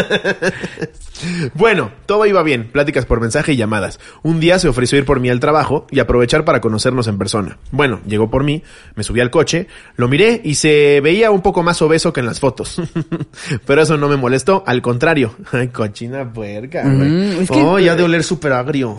[1.53, 3.99] Bueno, todo iba bien, pláticas por mensaje y llamadas.
[4.24, 7.59] Un día se ofreció ir por mí al trabajo y aprovechar para conocernos en persona.
[7.69, 8.63] Bueno, llegó por mí,
[8.95, 9.67] me subí al coche,
[9.97, 12.82] lo miré y se veía un poco más obeso que en las fotos.
[13.67, 15.36] Pero eso no me molestó, al contrario.
[15.51, 17.09] Ay, cochina puerca, güey.
[17.09, 18.97] Mm, es que- Oh, ya de oler súper agrio.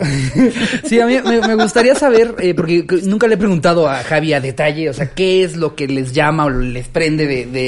[0.85, 4.31] Sí, a mí me, me gustaría saber, eh, porque nunca le he preguntado a Javi
[4.33, 7.62] a detalle, o sea, qué es lo que les llama o les prende de, de,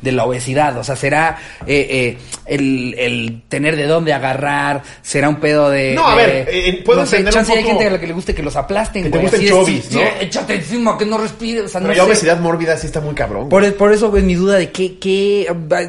[0.00, 0.76] de la obesidad.
[0.78, 5.94] O sea, será eh, eh, el, el tener de dónde agarrar, será un pedo de.
[5.94, 8.06] No, a de- ver, eh, puedo no sé, entender un hay gente a la que
[8.06, 10.00] le guste que los aplasten, Que te gusten es, chovis, ¿no?
[10.20, 12.08] échate encima, que no respire, o sea, Pero no ya sé.
[12.08, 13.48] obesidad mórbida sí está muy cabrón.
[13.48, 15.46] Por, por eso, güey, mi duda de qué, qué,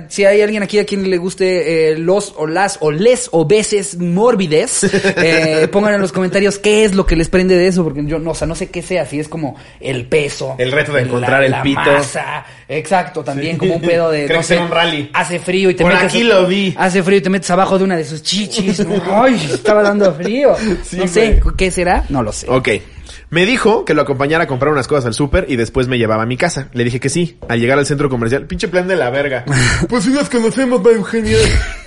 [0.10, 4.86] si hay alguien aquí a quien le guste los o las o les obeses mórbides,
[5.72, 8.32] pongan en los comentarios qué es lo que les prende de eso, porque yo no,
[8.32, 10.56] o sea, no sé qué sea, si es como el peso.
[10.58, 11.80] El reto de la- encontrar el la pito.
[11.80, 15.10] masa, exacto, también como un pedo de, Creo no que sé, un rally.
[15.14, 16.08] hace frío y te Por metes.
[16.10, 16.74] aquí lo vi.
[16.78, 18.86] Hace frío y te metes abajo de una de sus chichis.
[19.12, 20.56] Ay, estaba dando frío.
[20.84, 21.56] Sí, no sé, güey.
[21.56, 22.04] ¿qué será?
[22.10, 22.48] No lo sé.
[22.50, 22.70] Ok.
[23.30, 26.24] Me dijo que lo acompañara a comprar unas cosas al súper y después me llevaba
[26.24, 26.68] a mi casa.
[26.74, 27.38] Le dije que sí.
[27.48, 29.46] Al llegar al centro comercial, pinche plan de la verga.
[29.88, 31.38] Pues si nos conocemos, va Eugenia.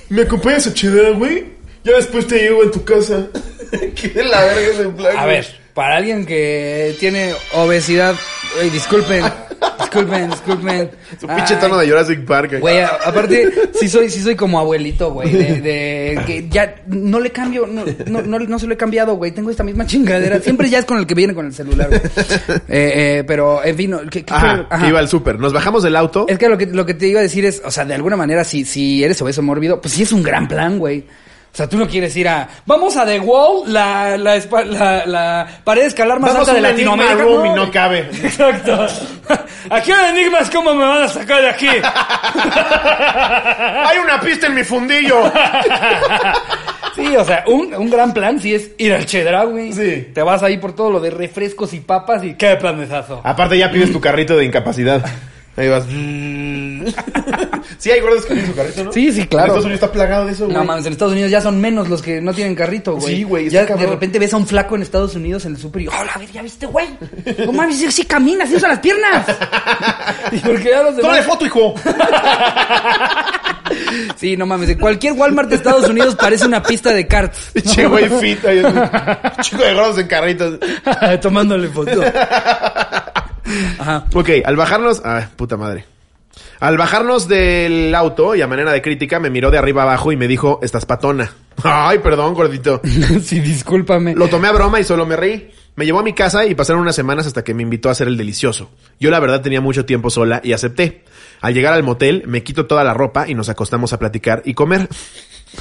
[0.08, 1.44] ¿Me acompañas a Cheddar, güey?
[1.84, 3.26] Ya después te llevo a tu casa.
[3.94, 5.16] ¿Qué de la verga ese plan?
[5.18, 8.14] A ver, para alguien que tiene obesidad,
[8.62, 9.24] ey, disculpen,
[9.80, 10.90] disculpen, disculpen.
[11.20, 12.60] Su pinche tono de Jurassic Park.
[12.60, 12.78] güey.
[12.80, 17.66] Aparte, sí soy, sí soy como abuelito, güey, de, de que ya no le cambio,
[17.66, 20.78] no, no, no, no se lo he cambiado, güey, tengo esta misma chingadera, siempre ya
[20.78, 22.00] es con el que viene con el celular, güey.
[22.68, 24.82] Eh, eh, pero, en fin, no, ¿qué- qué- Ajá, ajá.
[24.84, 25.38] que iba al súper.
[25.40, 26.26] Nos bajamos del auto.
[26.28, 28.16] Es que lo que lo que te iba a decir es, o sea, de alguna
[28.16, 31.04] manera, si, si eres obeso mórbido, pues sí es un gran plan, güey.
[31.54, 32.48] O sea, tú no quieres ir a...
[32.66, 37.14] Vamos a The Wall, la, la, la, la pared escalar más Vamos alta de Latinoamérica.
[37.22, 38.00] Room y no cabe.
[38.24, 38.88] Exacto.
[39.70, 41.68] Aquí en Enigmas, ¿cómo me van a sacar de aquí?
[43.86, 45.32] Hay una pista en mi fundillo.
[46.94, 49.72] Sí, o sea, un, un gran plan sí es ir al Chedra, güey.
[49.72, 50.10] Sí.
[50.14, 53.20] Te vas ahí por todo lo de refrescos y papas y qué planesazo.
[53.24, 55.04] Aparte ya pides tu carrito de incapacidad.
[55.56, 55.84] Ahí vas.
[57.78, 58.92] sí, hay gordos que piden su carrito, ¿no?
[58.92, 59.46] Sí, sí, En claro.
[59.46, 60.56] Estados Unidos está plagado de eso, güey.
[60.56, 63.16] No mames, en Estados Unidos ya son menos los que no tienen carrito, güey.
[63.16, 65.82] Sí, güey, Ya de repente ves a un flaco en Estados Unidos en el súper
[65.82, 66.88] y, hola, a ver, ¿ya viste, güey?
[67.46, 69.26] No mames, sí, sí camina, sí usa las piernas.
[70.32, 71.26] y porque ya los ¡Tómale demás...
[71.26, 71.74] foto, hijo!
[74.16, 77.52] Sí, no mames, en cualquier Walmart de Estados Unidos parece una pista de karts.
[77.64, 78.38] Che, güey, fit.
[79.40, 80.58] Chico de gordos en carritos.
[81.20, 82.02] Tomándole foto.
[83.78, 84.04] Ajá.
[84.14, 85.02] Ok, al bajarnos...
[85.04, 85.84] Ah, puta madre.
[86.60, 90.16] Al bajarnos del auto y a manera de crítica me miró de arriba abajo y
[90.16, 91.32] me dijo, estás patona.
[91.62, 92.80] Ay, perdón, gordito.
[93.22, 94.14] Sí, discúlpame.
[94.14, 95.50] Lo tomé a broma y solo me reí.
[95.76, 98.06] Me llevó a mi casa y pasaron unas semanas hasta que me invitó a hacer
[98.06, 98.70] el delicioso.
[99.00, 101.04] Yo la verdad tenía mucho tiempo sola y acepté.
[101.40, 104.54] Al llegar al motel, me quito toda la ropa y nos acostamos a platicar y
[104.54, 104.88] comer.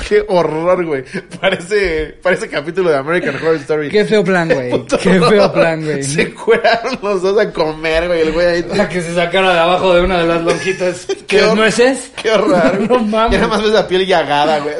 [0.07, 1.03] Qué horror, güey.
[1.39, 3.89] Parece, parece capítulo de American Horror Story.
[3.89, 4.71] Qué feo plan, güey.
[5.01, 6.03] Qué feo plan, güey.
[6.03, 8.21] Se cueraron los dos a comer, güey.
[8.21, 8.65] El güey ahí.
[8.69, 11.05] O sea, que se sacara de abajo de una de las lonjitas.
[11.27, 12.11] ¿Qué hor- nueces?
[12.21, 12.79] Qué horror.
[12.89, 13.39] No mames.
[13.39, 14.75] Nada más ves la piel llagada, güey.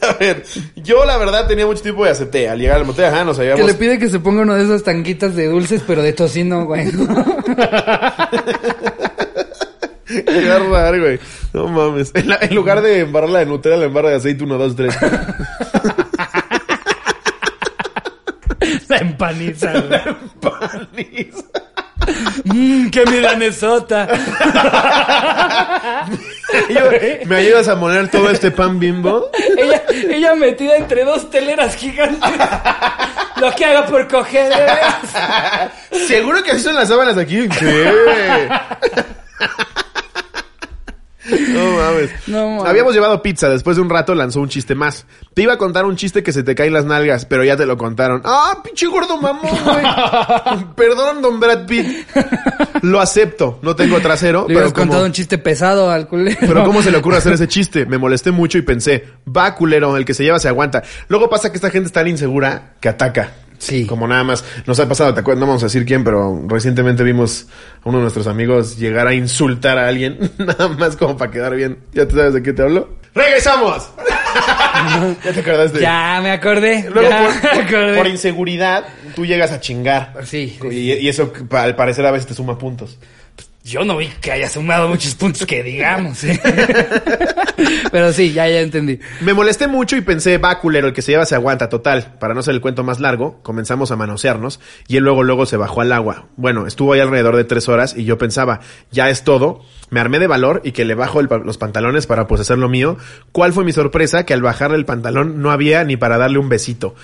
[0.00, 0.44] A ver,
[0.76, 2.48] yo la verdad tenía mucho tiempo y acepté.
[2.48, 3.66] Al llegar al motel, ajá, nos Que habíamos...
[3.66, 6.86] le pide que se ponga uno de esas tanguitas de dulces, pero de tocino, güey.
[10.26, 11.18] Qué raro, güey.
[11.52, 12.10] No mames.
[12.14, 14.96] En, la- en lugar de embarrarla de Nutella, la embarra de aceite 1, 2, 3.
[18.88, 20.00] La empaniza, güey.
[22.44, 24.08] Mmm, qué milanesota.
[27.26, 29.30] ¿Me ayudas a moler todo este pan bimbo?
[29.56, 32.30] ella, ella metida entre dos teleras gigantes.
[33.36, 34.48] Lo que haga por coger.
[34.48, 35.70] veras.
[36.08, 37.48] ¿Seguro que así son las sábanas aquí?
[37.58, 37.66] Sí.
[41.52, 42.10] No mames.
[42.26, 42.66] No mames.
[42.66, 43.48] Habíamos llevado pizza.
[43.48, 45.06] Después de un rato lanzó un chiste más.
[45.34, 47.66] Te iba a contar un chiste que se te caen las nalgas, pero ya te
[47.66, 48.22] lo contaron.
[48.24, 49.84] ¡Ah, pinche gordo mamón, güey!
[50.76, 52.06] Perdón, don Brad Pitt.
[52.82, 53.58] Lo acepto.
[53.62, 54.86] No tengo trasero, Le pero como...
[54.86, 56.38] contado un chiste pesado al culero.
[56.40, 57.86] Pero ¿cómo se le ocurre hacer ese chiste?
[57.86, 60.82] Me molesté mucho y pensé, va culero, el que se lleva se aguanta.
[61.08, 63.32] Luego pasa que esta gente es tan insegura que ataca.
[63.62, 63.86] Sí.
[63.86, 64.44] Como nada más.
[64.66, 67.46] Nos ha pasado, te acuerdas, no vamos a decir quién, pero recientemente vimos
[67.84, 71.54] a uno de nuestros amigos llegar a insultar a alguien, nada más como para quedar
[71.54, 71.78] bien.
[71.92, 72.96] ¿Ya te sabes de qué te hablo?
[73.14, 73.88] ¡Regresamos!
[75.24, 75.80] ya te acordaste.
[75.80, 76.90] Ya me acordé.
[76.92, 77.96] Luego, ya me por, acordé.
[77.98, 78.84] por inseguridad,
[79.14, 80.12] tú llegas a chingar.
[80.24, 82.98] Sí, sí, Y, y eso, al parecer, a veces te suma puntos.
[83.64, 86.24] Yo no vi que haya sumado muchos puntos que digamos.
[86.24, 86.40] ¿eh?
[87.92, 88.98] Pero sí, ya, ya entendí.
[89.20, 92.16] Me molesté mucho y pensé, va culero, el que se lleva se aguanta, total.
[92.18, 94.58] Para no hacer el cuento más largo, comenzamos a manosearnos
[94.88, 96.26] y él luego luego se bajó al agua.
[96.36, 98.60] Bueno, estuvo ahí alrededor de tres horas y yo pensaba,
[98.90, 99.62] ya es todo.
[99.90, 102.68] Me armé de valor y que le bajo el los pantalones para pues hacer lo
[102.68, 102.96] mío.
[103.30, 104.24] ¿Cuál fue mi sorpresa?
[104.24, 106.94] Que al bajarle el pantalón no había ni para darle un besito.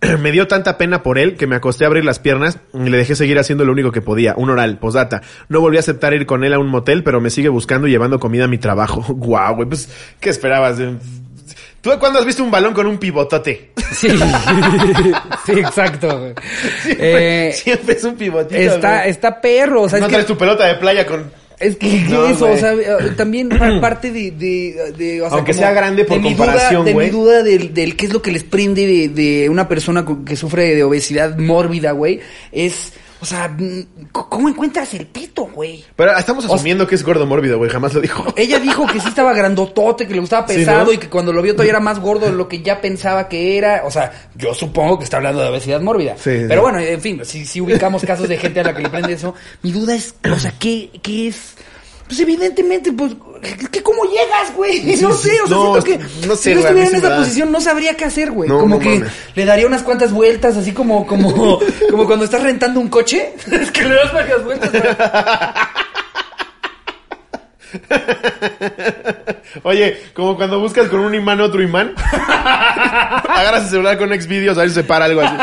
[0.20, 2.96] Me dio tanta pena por él que me acosté a abrir las piernas y le
[2.96, 5.20] dejé seguir haciendo lo único que podía, un oral, posdata.
[5.48, 7.90] No volví a aceptar ir con él a un motel, pero me sigue buscando y
[7.90, 9.02] llevando comida a mi trabajo.
[9.14, 9.88] Guau, güey, pues,
[10.20, 10.78] ¿qué esperabas?
[11.80, 13.72] ¿Tú cuándo has visto un balón con un pivotote?
[13.92, 14.08] Sí,
[15.46, 16.18] sí, exacto.
[16.18, 16.34] güey.
[16.82, 18.60] Siempre, Eh, siempre es un pivotito.
[18.60, 19.10] está, güey.
[19.10, 21.30] está perro, o sea, no es traes que, tu pelota de playa con...
[21.60, 22.54] es que No, eso, güey.
[22.54, 26.16] o sea, eh, también pa- parte de, de, de, o sea, Aunque sea grande por
[26.16, 27.06] de comparación, duda, de güey.
[27.06, 30.36] mi duda del, del qué es lo que les prende de, de una persona que
[30.36, 35.84] sufre de obesidad mórbida, güey, es, o sea, mm, ¿cómo encuentras el pito, güey?
[35.96, 37.70] Pero estamos asumiendo que es gordo mórbido, güey.
[37.70, 38.24] Jamás lo dijo.
[38.36, 40.92] Ella dijo que sí estaba grandotote, que le gustaba Sí, pesado ¿no?
[40.92, 43.58] y que cuando lo vio todavía era más gordo de lo que ya pensaba que
[43.58, 43.82] era.
[43.84, 46.14] O sea, yo supongo que está hablando de obesidad mórbida.
[46.16, 46.60] Sí, Pero sí.
[46.60, 49.34] bueno, en fin, si, si ubicamos casos de gente a la que le prende eso,
[49.62, 51.54] mi duda es, o sea, ¿qué, qué es?
[52.10, 53.12] Pues evidentemente, pues,
[53.70, 54.96] ¿qué, ¿cómo llegas, güey?
[55.00, 57.52] No sé, o sea, no, siento que no sé, si a estuviera en esa posición
[57.52, 58.48] no sabría qué hacer, güey.
[58.48, 59.12] No, como no que mames.
[59.36, 63.32] le daría unas cuantas vueltas, así como, como, como cuando estás rentando un coche.
[63.52, 64.70] es que le das varias vueltas.
[69.62, 71.94] Oye, como cuando buscas con un imán otro imán.
[71.96, 75.36] agarras el celular con Xvideos, a ver si se para algo así.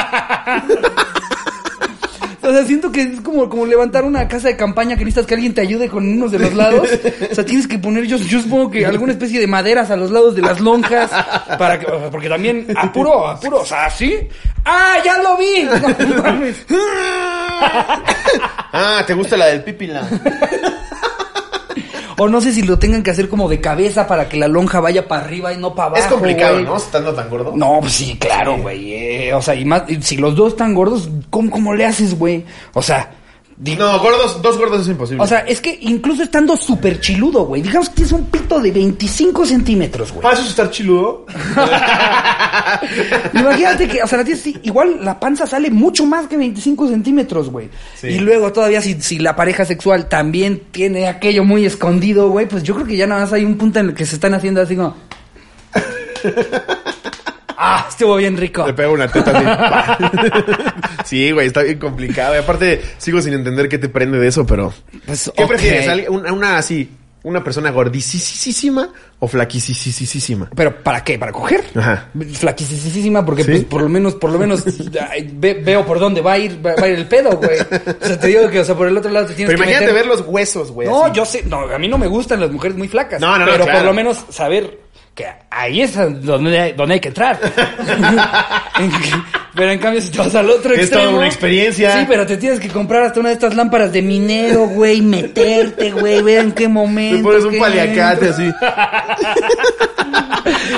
[2.48, 5.34] O sea, siento que es como, como levantar una casa de campaña que necesitas que
[5.34, 6.88] alguien te ayude con unos de los lados.
[7.30, 10.12] O sea, tienes que poner, yo, yo supongo que alguna especie de maderas a los
[10.12, 11.12] lados de las lonjas.
[11.60, 14.18] Para que, porque también, apuro, apuro, o sea, ¿sí?
[14.64, 15.68] ¡Ah, ya lo vi!
[16.08, 16.66] No mames.
[18.72, 20.08] Ah, ¿te gusta la del pipila?
[22.20, 24.80] O no sé si lo tengan que hacer como de cabeza para que la lonja
[24.80, 26.03] vaya para arriba y no para abajo.
[26.03, 26.65] Es complicado, güey.
[26.65, 26.78] ¿no?
[26.78, 27.53] Estando tan gordo.
[27.55, 28.93] No, pues sí, claro, güey.
[28.93, 32.43] eh, o sea, y más, si los dos están gordos, ¿cómo, cómo le haces, güey?
[32.74, 33.11] O sea,
[33.60, 35.24] No, gordos, dos gordos es imposible.
[35.24, 37.64] O sea, es que incluso estando súper chiludo, güey.
[37.64, 40.28] Digamos que tienes un pito de 25 centímetros, güey.
[40.28, 41.26] ¿Ah, eso es estar chiludo?
[43.34, 47.49] Imagínate que, o sea, la tienes igual la panza sale mucho más que 25 centímetros,
[47.49, 47.70] güey.
[47.95, 48.10] Sí.
[48.10, 52.62] Y luego todavía si, si la pareja sexual también tiene aquello muy escondido, güey, pues
[52.62, 54.62] yo creo que ya nada más hay un punto en el que se están haciendo
[54.62, 54.95] así como...
[57.58, 58.66] ah, estuvo bien rico.
[58.66, 60.03] Le pego una teta así.
[61.05, 62.36] sí, güey, está bien complicado.
[62.36, 64.74] Y aparte, sigo sin entender qué te prende de eso, pero...
[65.05, 65.88] Pues, ¿Qué prefieres?
[65.88, 66.89] ¿Alguien- Una, una así,
[67.24, 68.89] una persona gordisísima
[69.20, 70.49] o flaquisísima?
[70.55, 71.18] ¿Pero para qué?
[71.18, 71.64] ¿Para coger?
[71.76, 72.10] Ajá.
[72.34, 73.51] Flaquisísima porque ¿Sí?
[73.51, 74.64] pues por lo menos, por lo menos
[75.10, 77.60] ay, ve- veo por dónde va a ir, va, va a ir el pedo, güey.
[77.60, 79.70] O sea, te digo que, o sea, por el otro lado te tienes Pero que
[79.72, 80.88] imagínate meter- ver los huesos, güey.
[80.88, 81.16] No, así.
[81.16, 83.20] yo sé, no, a mí no me gustan las mujeres muy flacas.
[83.20, 83.80] No, no, no, Pero claro.
[83.80, 84.80] por lo menos saber
[85.18, 87.39] que ahí es donde hay, donde hay que entrar.
[88.78, 88.91] En-
[89.55, 91.05] pero en cambio si te vas al otro Es extremo...
[91.05, 91.97] toda una experiencia.
[91.97, 95.89] Sí, pero te tienes que comprar hasta una de estas lámparas de minero, güey, meterte,
[95.89, 97.18] güey, ver en qué momento.
[97.18, 98.43] Te pones un paliacate así.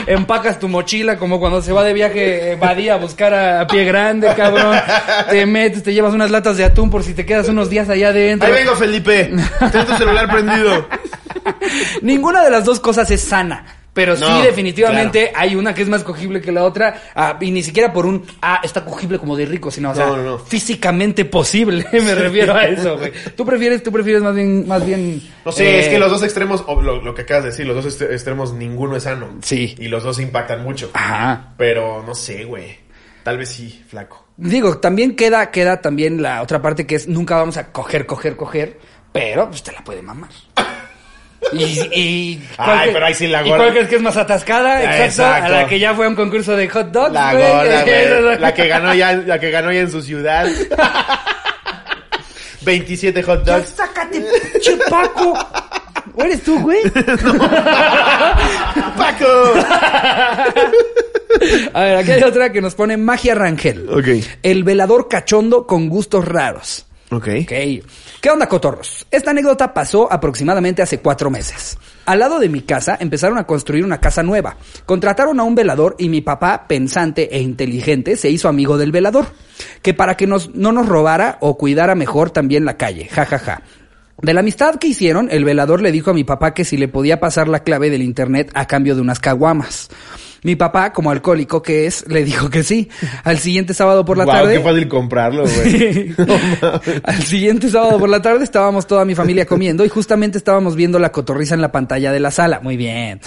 [0.08, 3.68] Empacas tu mochila como cuando se va de viaje eh, Badía a buscar a, a
[3.68, 4.78] pie grande, cabrón.
[5.30, 8.08] Te metes, te llevas unas latas de atún por si te quedas unos días allá
[8.08, 8.48] adentro.
[8.48, 9.32] Ahí vengo, Felipe.
[9.72, 10.88] Ten tu celular prendido.
[12.02, 13.66] Ninguna de las dos cosas es sana.
[13.94, 17.02] Pero sí, definitivamente hay una que es más cogible que la otra.
[17.16, 20.06] ah, y ni siquiera por un, ah, está cogible como de rico, sino, o sea,
[20.08, 20.40] No, no, no.
[20.40, 21.86] físicamente posible.
[21.92, 23.12] Me refiero a eso, güey.
[23.36, 25.22] ¿Tú prefieres, tú prefieres más bien, más bien.
[25.44, 27.66] No sé, eh, es que los dos extremos, o lo, lo que acabas de decir,
[27.66, 29.28] los dos extremos, ninguno es sano.
[29.42, 29.76] Sí.
[29.80, 30.92] Y los dos impactan mucho.
[30.94, 31.54] Ajá.
[31.58, 32.78] Pero no sé, güey.
[33.24, 34.28] Tal vez sí, flaco.
[34.38, 38.38] Digo, también queda, queda también la otra parte que es nunca vamos a coger, coger,
[38.38, 38.80] coger,
[39.12, 40.30] pero pues te la puede mamar.
[41.54, 43.58] Y, y ¿cuál Ay, pero ahí sí la ¿Y gorda.
[43.64, 44.78] cuál crees que es más atascada?
[44.78, 45.46] Ah, Exacto, exacto.
[45.46, 47.14] A la que ya fue a un concurso de hot dogs.
[47.14, 47.48] La güey.
[47.52, 47.84] gorda,
[48.22, 48.40] güey.
[48.40, 50.48] La que ganó ya, la que ganó ya en su ciudad.
[52.62, 53.70] 27 hot Ya dogs.
[53.70, 54.22] sácate,
[54.54, 55.34] pinche Paco.
[56.16, 56.80] ¿O eres tú, güey?
[58.98, 59.54] ¡Paco!
[61.74, 63.88] A ver, aquí hay otra que nos pone Magia Rangel.
[63.90, 64.08] Ok.
[64.44, 66.86] El velador cachondo con gustos raros.
[67.12, 67.28] Ok.
[67.42, 67.54] Ok.
[68.22, 69.08] ¿Qué onda, cotorros?
[69.10, 71.78] Esta anécdota pasó aproximadamente hace cuatro meses.
[72.06, 74.58] Al lado de mi casa empezaron a construir una casa nueva.
[74.86, 79.28] Contrataron a un velador y mi papá, pensante e inteligente, se hizo amigo del velador.
[79.82, 83.08] Que para que nos, no nos robara o cuidara mejor también la calle.
[83.08, 83.62] Ja, ja, ja.
[84.22, 86.90] De la amistad que hicieron, el velador le dijo a mi papá que si le
[86.90, 89.90] podía pasar la clave del internet a cambio de unas caguamas.
[90.44, 92.90] Mi papá, como alcohólico que es, le dijo que sí.
[93.24, 94.58] Al siguiente sábado por la Guau, tarde.
[94.58, 96.16] qué fácil comprarlo, güey.
[97.04, 101.00] Al siguiente sábado por la tarde estábamos toda mi familia comiendo y justamente estábamos viendo
[101.00, 102.60] la cotorriza en la pantalla de la sala.
[102.62, 103.20] Muy bien.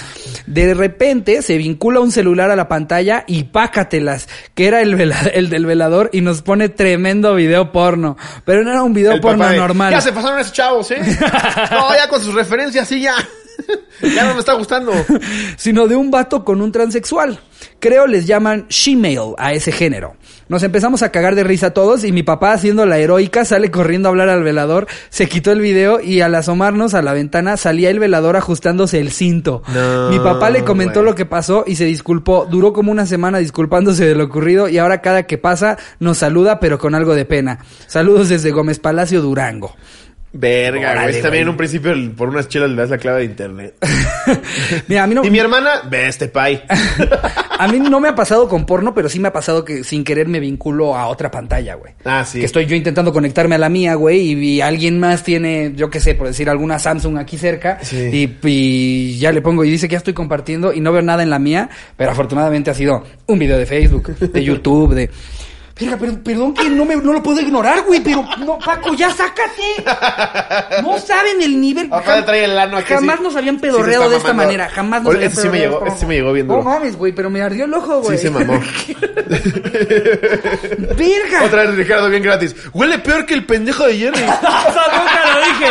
[0.46, 5.30] De repente se vincula un celular a la pantalla y pácatelas, que era el, vela-
[5.34, 8.16] el del velador y nos pone tremendo video porno.
[8.44, 9.92] Pero no era un video El porno de, normal.
[9.92, 11.00] Ya se pasaron esos chavos, ¿eh?
[11.70, 13.14] No, ya con sus referencias, sí, ya.
[14.02, 14.92] Ya no me está gustando.
[15.56, 17.38] sino de un vato con un transexual.
[17.78, 20.16] Creo les llaman shemale a ese género.
[20.48, 24.08] Nos empezamos a cagar de risa todos y mi papá haciendo la heroica sale corriendo
[24.08, 27.90] a hablar al velador, se quitó el video y al asomarnos a la ventana salía
[27.90, 29.62] el velador ajustándose el cinto.
[29.72, 32.46] No, mi papá le comentó lo que pasó y se disculpó.
[32.50, 36.60] Duró como una semana disculpándose de lo ocurrido y ahora cada que pasa nos saluda
[36.60, 37.60] pero con algo de pena.
[37.86, 39.74] Saludos desde Gómez Palacio, Durango.
[40.34, 41.22] Verga, Órale, güey.
[41.22, 43.74] También en un principio por unas chelas le das la clave de internet.
[44.88, 45.24] Mira, a mí no...
[45.24, 46.62] Y mi hermana, ve este pay.
[47.58, 50.02] A mí no me ha pasado con porno, pero sí me ha pasado que sin
[50.02, 51.92] querer me vinculo a otra pantalla, güey.
[52.04, 52.40] Ah, sí.
[52.40, 55.88] Que estoy yo intentando conectarme a la mía, güey, y, y alguien más tiene, yo
[55.88, 58.10] qué sé, por decir, alguna Samsung aquí cerca, Sí.
[58.42, 61.22] y, y ya le pongo y dice que ya estoy compartiendo y no veo nada
[61.22, 65.10] en la mía, pero afortunadamente ha sido un video de Facebook, de YouTube, de...
[65.80, 69.10] Verga, pero- perdón que no, me, no lo puedo ignorar, güey, pero no, Paco, ya
[69.10, 69.82] sácate.
[70.82, 71.88] No saben el nivel.
[71.90, 73.22] Jam- trae el ano aquí, Jamás sí.
[73.24, 74.68] nos habían pedorreado de esta manera.
[74.68, 76.54] Jamás nos Oye, habían este sí me pedorreado llegó- este sí me llegó bien No
[76.56, 76.64] duro.
[76.64, 78.16] mames, güey, pero me ardió el ojo, güey.
[78.18, 78.60] Sí se mamó.
[80.96, 81.44] Verga.
[81.44, 82.54] Otra vez Ricardo bien gratis.
[82.72, 84.20] Huele peor que el pendejo de Jerry.
[84.22, 85.70] Eso nunca lo dije.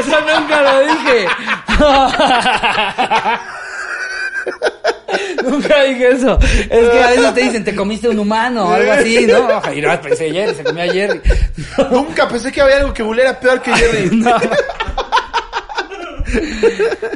[0.00, 1.28] Eso nunca lo dije.
[5.44, 6.38] Nunca dije eso.
[6.40, 9.48] Es que a veces te dicen, te comiste un humano o algo así, ¿no?
[9.74, 11.22] Y no, pensé ayer, se comió ayer.
[11.90, 14.10] Nunca pensé que había algo que hubiera peor que Jerry.
[14.18, 14.36] No.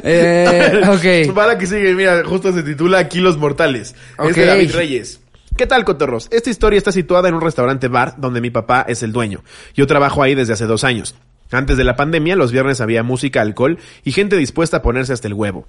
[0.03, 1.35] Eh, ok.
[1.35, 3.93] Para que sigue, mira, justo se titula Aquí los mortales.
[4.17, 5.19] Es de David Reyes.
[5.55, 6.29] ¿Qué tal, cotorros?
[6.31, 9.43] Esta historia está situada en un restaurante bar donde mi papá es el dueño.
[9.75, 11.15] Yo trabajo ahí desde hace dos años.
[11.51, 15.27] Antes de la pandemia, los viernes había música, alcohol y gente dispuesta a ponerse hasta
[15.27, 15.67] el huevo.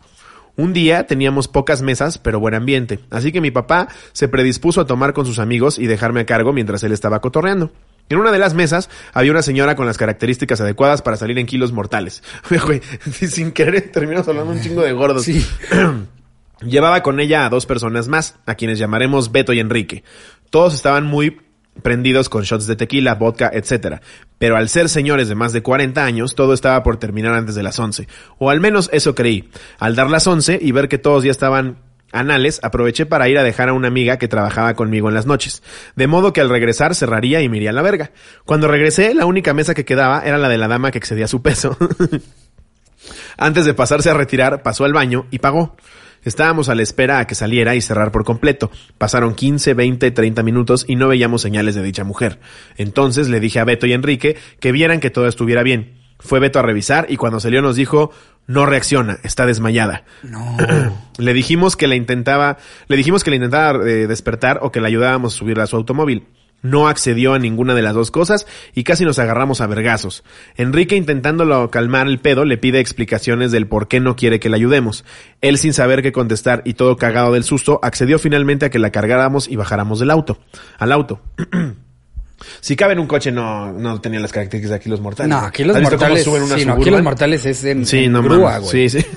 [0.57, 4.87] Un día teníamos pocas mesas, pero buen ambiente, así que mi papá se predispuso a
[4.87, 7.73] tomar con sus amigos y dejarme a cargo mientras él estaba cotorreando.
[8.09, 11.47] En una de las mesas había una señora con las características adecuadas para salir en
[11.47, 12.23] kilos mortales.
[12.67, 12.81] Güey,
[13.11, 15.25] sin querer terminamos hablando un chingo de gordos.
[15.25, 15.45] Sí.
[16.61, 20.05] Llevaba con ella a dos personas más, a quienes llamaremos Beto y Enrique.
[20.51, 21.41] Todos estaban muy
[21.83, 24.01] prendidos con shots de tequila, vodka, etc.
[24.39, 27.63] Pero al ser señores de más de 40 años, todo estaba por terminar antes de
[27.63, 28.09] las 11.
[28.39, 29.49] O al menos eso creí.
[29.79, 31.79] Al dar las 11 y ver que todos ya estaban
[32.13, 35.63] anales, aproveché para ir a dejar a una amiga que trabajaba conmigo en las noches.
[35.97, 38.13] De modo que al regresar cerraría y me iría a la verga.
[38.45, 41.43] Cuando regresé, la única mesa que quedaba era la de la dama que excedía su
[41.43, 41.77] peso.
[43.37, 45.77] Antes de pasarse a retirar, pasó al baño y pagó.
[46.25, 48.71] Estábamos a la espera a que saliera y cerrar por completo.
[48.99, 52.41] Pasaron 15, 20, 30 minutos y no veíamos señales de dicha mujer.
[52.77, 55.99] Entonces le dije a Beto y Enrique que vieran que todo estuviera bien.
[56.19, 58.11] Fue Beto a revisar y cuando salió nos dijo,
[58.47, 60.05] no reacciona, está desmayada.
[60.23, 60.57] No.
[61.19, 62.59] Le dijimos que la intentaba,
[62.89, 65.77] le dijimos que la intentaba eh, despertar o que la ayudábamos a subir a su
[65.77, 66.27] automóvil.
[66.65, 70.25] No accedió a ninguna de las dos cosas y casi nos agarramos a vergazos.
[70.57, 74.57] Enrique intentándolo calmar el pedo le pide explicaciones del por qué no quiere que la
[74.57, 75.05] ayudemos.
[75.43, 78.91] Él sin saber qué contestar y todo cagado del susto accedió finalmente a que la
[78.91, 80.39] cargáramos y bajáramos del auto.
[80.79, 81.21] Al auto.
[82.61, 85.31] Si cabe en un coche no, no tenía las características de aquí los mortales.
[85.31, 86.25] No, aquí los ¿Has visto cómo mortales.
[86.25, 88.71] suben una Sí, no, aquí los mortales es en, Sí, en no grúa, mames.
[88.71, 88.89] güey.
[88.91, 89.07] Sí, sí.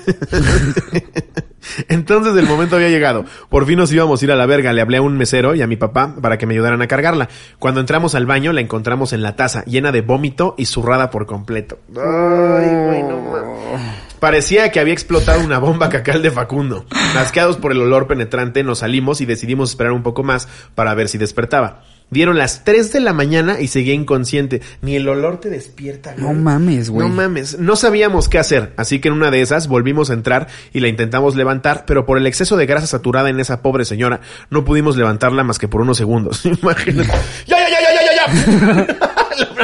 [1.88, 3.24] Entonces el momento había llegado.
[3.48, 4.72] Por fin nos íbamos a ir a la verga.
[4.72, 7.28] Le hablé a un mesero y a mi papá para que me ayudaran a cargarla.
[7.58, 11.26] Cuando entramos al baño la encontramos en la taza, llena de vómito y zurrada por
[11.26, 11.78] completo.
[11.90, 14.08] Ay, güey, no mames.
[14.20, 16.84] Parecía que había explotado una bomba cacal de Facundo.
[17.16, 21.08] Asqueados por el olor penetrante, nos salimos y decidimos esperar un poco más para ver
[21.08, 21.82] si despertaba.
[22.10, 24.62] Dieron las 3 de la mañana y seguía inconsciente.
[24.80, 26.24] Ni el olor te despierta, güey.
[26.24, 27.06] No mames, güey.
[27.06, 27.58] No mames.
[27.58, 30.88] No sabíamos qué hacer, así que en una de esas volvimos a entrar y la
[30.88, 34.96] intentamos levantar, pero por el exceso de grasa saturada en esa pobre señora, no pudimos
[34.96, 36.44] levantarla más que por unos segundos.
[36.62, 37.12] Imagínate.
[37.46, 39.18] ¡Ya, ya, ya, ya, ya, ya!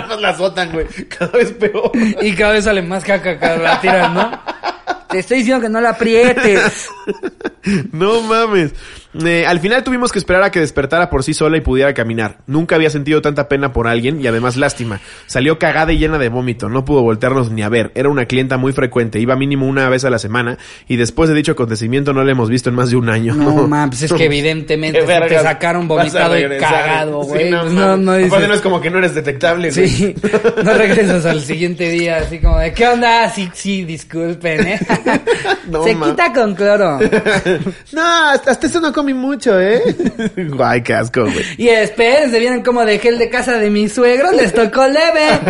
[0.07, 0.87] más la azotan, güey.
[1.09, 1.91] Cada vez peor.
[2.23, 4.41] Y cada vez sale más caca cada la tiras, ¿no?
[5.09, 6.89] Te estoy diciendo que no la aprietes.
[7.93, 8.73] No mames.
[9.25, 12.39] Eh, al final tuvimos que esperar a que despertara por sí sola y pudiera caminar.
[12.47, 15.01] Nunca había sentido tanta pena por alguien y además lástima.
[15.27, 16.69] Salió cagada y llena de vómito.
[16.69, 17.93] No pudo voltearnos ni a ver.
[17.95, 19.21] Era una clienta muy frecuente.
[19.21, 20.59] Iba mínimo una vez a la semana
[20.89, 23.35] y después de dicho acontecimiento no la hemos visto en más de un año.
[23.35, 27.51] No mames, es que evidentemente te sacaron vomitado y cagado, Sí, güey.
[27.51, 28.49] no, Pues no, no dices.
[28.49, 29.89] no es como que no eres detectable, güey.
[29.89, 30.15] Sí,
[30.65, 33.29] no regresas al siguiente día así como de, ¿qué onda?
[33.31, 34.81] Sí, sí, disculpen, ¿eh?
[35.71, 36.99] No, Se ma- quita con cloro.
[37.93, 39.83] No, hasta, hasta eso no comí mucho, ¿eh?
[40.37, 41.45] Guay, qué asco, güey.
[41.59, 45.41] Y espérense, vienen como de gel de casa de mis suegros, les tocó leve.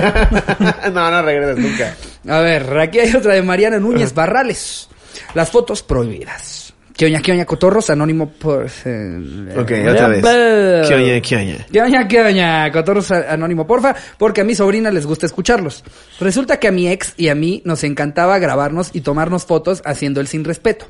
[0.93, 1.95] no, no regresas nunca.
[2.29, 4.89] A ver, aquí hay otra de Mariana Núñez Barrales.
[5.35, 6.74] Las fotos prohibidas.
[6.97, 7.91] ¿Qué oña, qué oña, cotorros?
[7.91, 8.67] Anónimo por...
[8.85, 10.23] eh, Ok, otra vez.
[10.23, 11.67] ¿Qué oña, qué oña?
[11.73, 12.71] ¿Qué oña, qué oña?
[12.71, 15.83] Cotorros anónimo, porfa, porque a mi sobrina les gusta escucharlos.
[16.21, 20.21] Resulta que a mi ex y a mí nos encantaba grabarnos y tomarnos fotos haciendo
[20.21, 20.87] el sin respeto.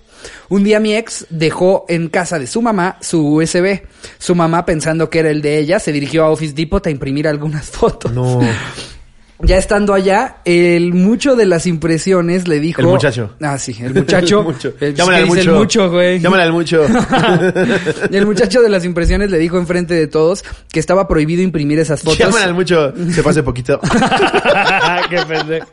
[0.50, 3.80] Un día mi ex dejó en casa de su mamá su USB.
[4.18, 7.26] Su mamá, pensando que era el de ella, se dirigió a Office Depot a imprimir
[7.26, 8.12] algunas fotos.
[8.12, 8.40] No.
[9.40, 12.80] Ya estando allá, el mucho de las impresiones le dijo...
[12.80, 13.34] El muchacho.
[13.40, 14.38] Ah, sí, el muchacho.
[14.40, 14.72] El mucho.
[14.80, 15.50] El, Llámale al ¿qué dice mucho.
[15.50, 16.20] El mucho, güey.
[16.20, 16.84] Llámale al mucho.
[18.10, 22.02] el muchacho de las impresiones le dijo enfrente de todos que estaba prohibido imprimir esas
[22.02, 22.18] fotos.
[22.18, 22.92] Llámale al mucho.
[23.10, 23.80] Se hace poquito.
[25.10, 25.66] Qué pendejo.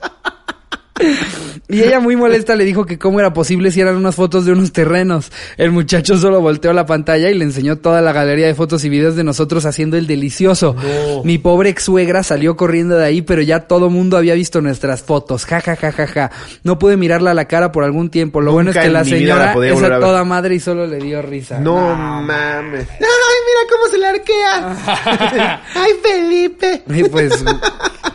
[1.72, 4.52] Y ella muy molesta le dijo que cómo era posible si eran unas fotos de
[4.52, 5.32] unos terrenos.
[5.58, 8.90] El muchacho solo volteó la pantalla y le enseñó toda la galería de fotos y
[8.90, 10.76] videos de nosotros haciendo el delicioso.
[11.24, 15.02] Mi pobre ex suegra salió corriendo de ahí, pero ya todo mundo había visto nuestras
[15.02, 15.46] fotos.
[15.46, 16.32] Ja, ja, ja, ja, ja.
[16.64, 18.42] No pude mirarla a la cara por algún tiempo.
[18.42, 21.22] Lo bueno es que la señora la es a toda madre y solo le dio
[21.22, 21.60] risa.
[21.60, 22.88] No mames.
[22.90, 25.62] Ay, mira cómo se le arquea.
[25.76, 26.84] Ay, Felipe.
[26.88, 27.44] Y pues,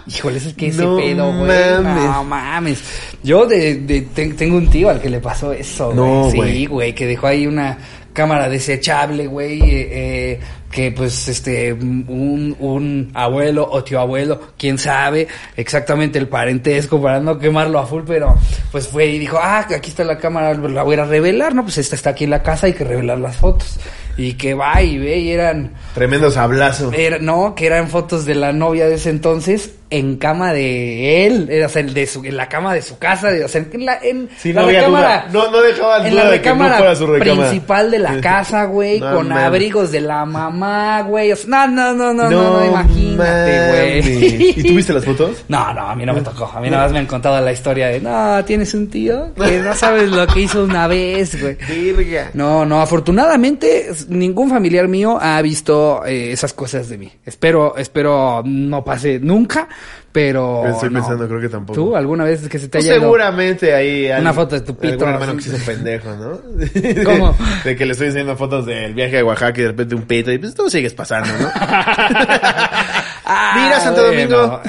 [0.09, 1.49] híjole, es que ese No pedo, güey.
[1.83, 2.05] mames.
[2.05, 2.83] No mames.
[3.23, 5.97] Yo de, de- te- tengo un tío al que le pasó eso, güey.
[5.97, 6.31] No.
[6.31, 7.79] Sí, güey, que dejó ahí una
[8.13, 10.41] cámara desechable, güey, eh, eh,
[10.71, 17.21] que pues este un, un abuelo o tío abuelo, quién sabe exactamente el parentesco para
[17.21, 18.35] no quemarlo a full, pero
[18.73, 21.77] pues fue y dijo, ah, aquí está la cámara, la voy a revelar, no, pues
[21.77, 23.79] esta está aquí en la casa, hay que revelar las fotos.
[24.19, 26.91] Y que va y ve y eran Tremendo sablazo.
[26.95, 31.49] era- no, que eran fotos de la novia de ese entonces en cama de él,
[31.51, 33.87] era, o sea, de su, en la cama de su casa, de- o sea, en
[33.87, 35.29] la, en Sí, la no recámara.
[35.33, 37.49] No- no dejaban en la de que no fuera su recámara.
[37.51, 41.93] principal de la casa, güey, No con abrigos de la mamá, güey, o sea, no,
[41.95, 43.69] no, no, no, no, imagínate,
[44.03, 44.51] güey.
[44.59, 45.45] ¿Y tuviste las fotos?
[45.49, 46.51] No, no, a mí no me tocó.
[46.55, 49.59] A mí nada más me han contado la historia de, no, tienes un tío que
[49.61, 51.57] no sabes lo que hizo una vez, güey.
[51.69, 52.31] Virga.
[52.35, 57.13] No, no, afortunadamente ningún familiar mío ha visto eh, esas cosas de mí.
[57.25, 59.69] Espero, espero no pase nunca,
[60.13, 61.01] pero Estoy no.
[61.01, 61.75] pensando, creo que tampoco.
[61.79, 64.75] ¿Tú alguna vez que se te Pues haya ido- seguramente ahí Una foto de tu
[64.77, 66.41] pito, hermano que se hizo pendejo, ¿no?
[67.05, 67.37] ¿Cómo?
[67.65, 70.33] De que le estoy enseñando fotos del viaje a Oaxaca y de repente un pito
[70.33, 71.51] y pues tú sigues pasando, ¿no?
[71.55, 74.37] Ah, Mira, Santo bueno.
[74.39, 74.61] Domingo.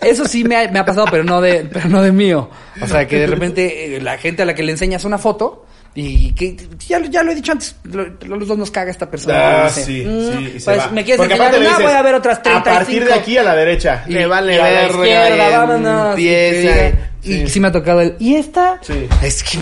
[0.00, 2.48] Eso sí me ha, me ha pasado, pero no de, pero no de mío.
[2.80, 5.66] O sea, que de repente eh, la gente a la que le enseñas una foto
[5.94, 9.10] y que ya, lo- ya lo he dicho antes, lo- los dos nos caga esta
[9.10, 9.64] persona.
[9.64, 10.52] Ah, Dice, sí, "Mm, sí.
[10.56, 10.90] y se pues va.
[10.92, 12.76] me quieres enseñar dices, voy a ver otras A 35.
[12.78, 14.04] partir de aquí a la derecha.
[14.06, 16.10] Y- le vale y a la izquierda, y vámonos.
[16.10, 16.92] Empieza.
[17.22, 18.78] Y, y sí me ha tocado el, ¿y esta?
[18.82, 19.06] Sí.
[19.20, 19.58] Es que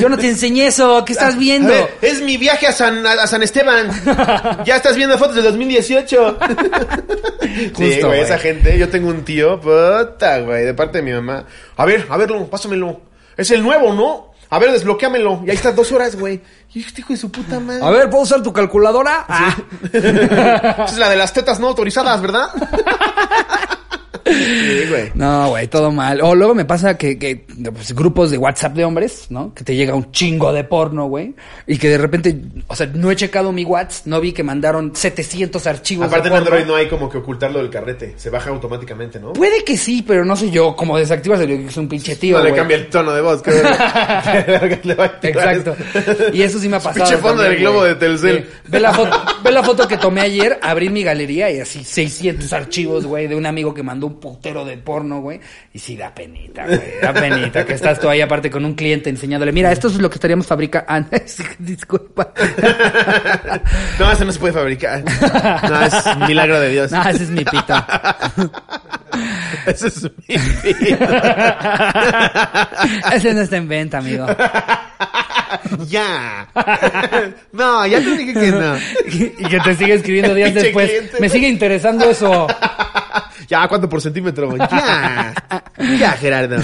[0.00, 1.70] yo no te enseñé eso, ¿qué estás viendo?
[1.70, 3.90] A ver, es mi viaje a San, a San Esteban.
[4.64, 6.38] ya estás viendo fotos del 2018.
[7.42, 8.20] sí, Justo, güey, güey.
[8.20, 8.78] esa gente.
[8.78, 11.44] Yo tengo un tío, puta, güey, de parte de mi mamá.
[11.76, 13.00] A ver, a verlo, pásamelo.
[13.36, 14.31] Es el nuevo, ¿no?
[14.52, 15.44] A ver, desbloqueamelo.
[15.46, 16.42] Y ahí está dos horas, güey.
[16.74, 17.82] Y este hijo de su puta madre.
[17.82, 19.24] A ver, ¿puedo usar tu calculadora?
[19.26, 19.56] Ah.
[19.90, 22.50] Esa es la de las tetas no autorizadas, ¿verdad?
[24.24, 25.10] sí, güey.
[25.14, 26.20] No, güey, todo mal.
[26.22, 29.54] O luego me pasa que, que pues, grupos de WhatsApp de hombres, ¿no?
[29.54, 31.34] Que te llega un chingo de porno, güey.
[31.66, 34.94] Y que de repente, o sea, no he checado mi WhatsApp, no vi que mandaron
[34.94, 36.42] 700 archivos Aparte de en.
[36.42, 38.14] Android no hay como que ocultarlo del carrete.
[38.16, 39.32] Se baja automáticamente, ¿no?
[39.32, 42.54] Puede que sí, pero no sé yo cómo desactivas es un pinche tío, no le
[42.54, 43.42] cambia el tono de voz.
[43.42, 45.76] verga le va a Exacto.
[46.32, 47.04] Y eso sí me ha pasado.
[47.04, 48.48] pinche fondo también, del globo de Telcel.
[48.68, 52.52] Ve la, foto, ve la foto que tomé ayer, abrí mi galería y así 600
[52.52, 55.40] archivos, güey, de un amigo que mandó un putero de porno, güey.
[55.72, 56.80] Y sí da penita, güey.
[57.00, 60.08] Da penita que estás tú ahí aparte con un cliente enseñándole, mira, esto es lo
[60.10, 60.86] que estaríamos fabricando.
[60.88, 61.02] Ah,
[61.58, 62.32] disculpa.
[63.98, 65.02] No, eso no se puede fabricar.
[65.68, 66.90] No, es un milagro de Dios.
[67.02, 67.74] No, ese es mi pito.
[69.66, 71.04] Ese es mi pito.
[73.12, 74.26] Ese no está en venta, amigo.
[75.88, 76.48] ya.
[77.52, 78.76] No, ya te dije que no.
[79.06, 80.88] Y que te sigue escribiendo días después.
[80.90, 81.20] cliente.
[81.20, 82.46] Me sigue interesando eso.
[83.52, 84.56] Ya, ¿cuánto por centímetro?
[84.56, 85.34] Ya.
[85.98, 86.56] Ya, Gerardo.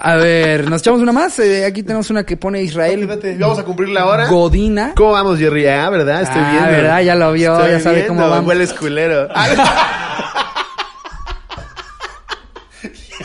[0.00, 1.38] A ver, ¿nos echamos una más?
[1.38, 3.06] Eh, aquí tenemos una que pone Israel
[3.38, 4.26] Vamos a cumplir la hora.
[4.26, 4.92] Godina.
[4.96, 5.68] ¿Cómo vamos, Jerry?
[5.68, 6.22] Ah, ¿verdad?
[6.22, 6.70] Estoy Ah, viendo.
[6.70, 7.00] ¿verdad?
[7.02, 8.34] Ya lo vio, Estoy ya sabe cómo viendo.
[8.34, 8.48] vamos.
[8.48, 9.28] Hueles culero.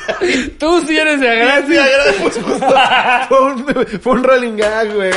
[0.60, 1.86] Tú sí eres de gracia.
[2.22, 2.68] Pues, justo,
[3.30, 3.66] fue, un,
[4.02, 5.12] fue un rolling gag, güey.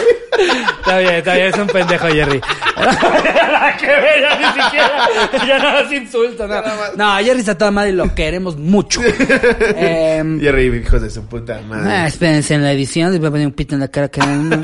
[0.81, 2.41] Está bien, está bien, es un pendejo, Jerry.
[2.77, 5.09] Nada que ver, ya ni siquiera.
[5.47, 6.63] Ya nada más insulto, no.
[6.97, 9.01] No, Jerry está toda madre y lo queremos mucho.
[9.05, 11.91] Eh, Jerry, hijos de su puta madre.
[11.91, 14.61] ah, espérense en la edición, les voy a poner un pito en la cara uno.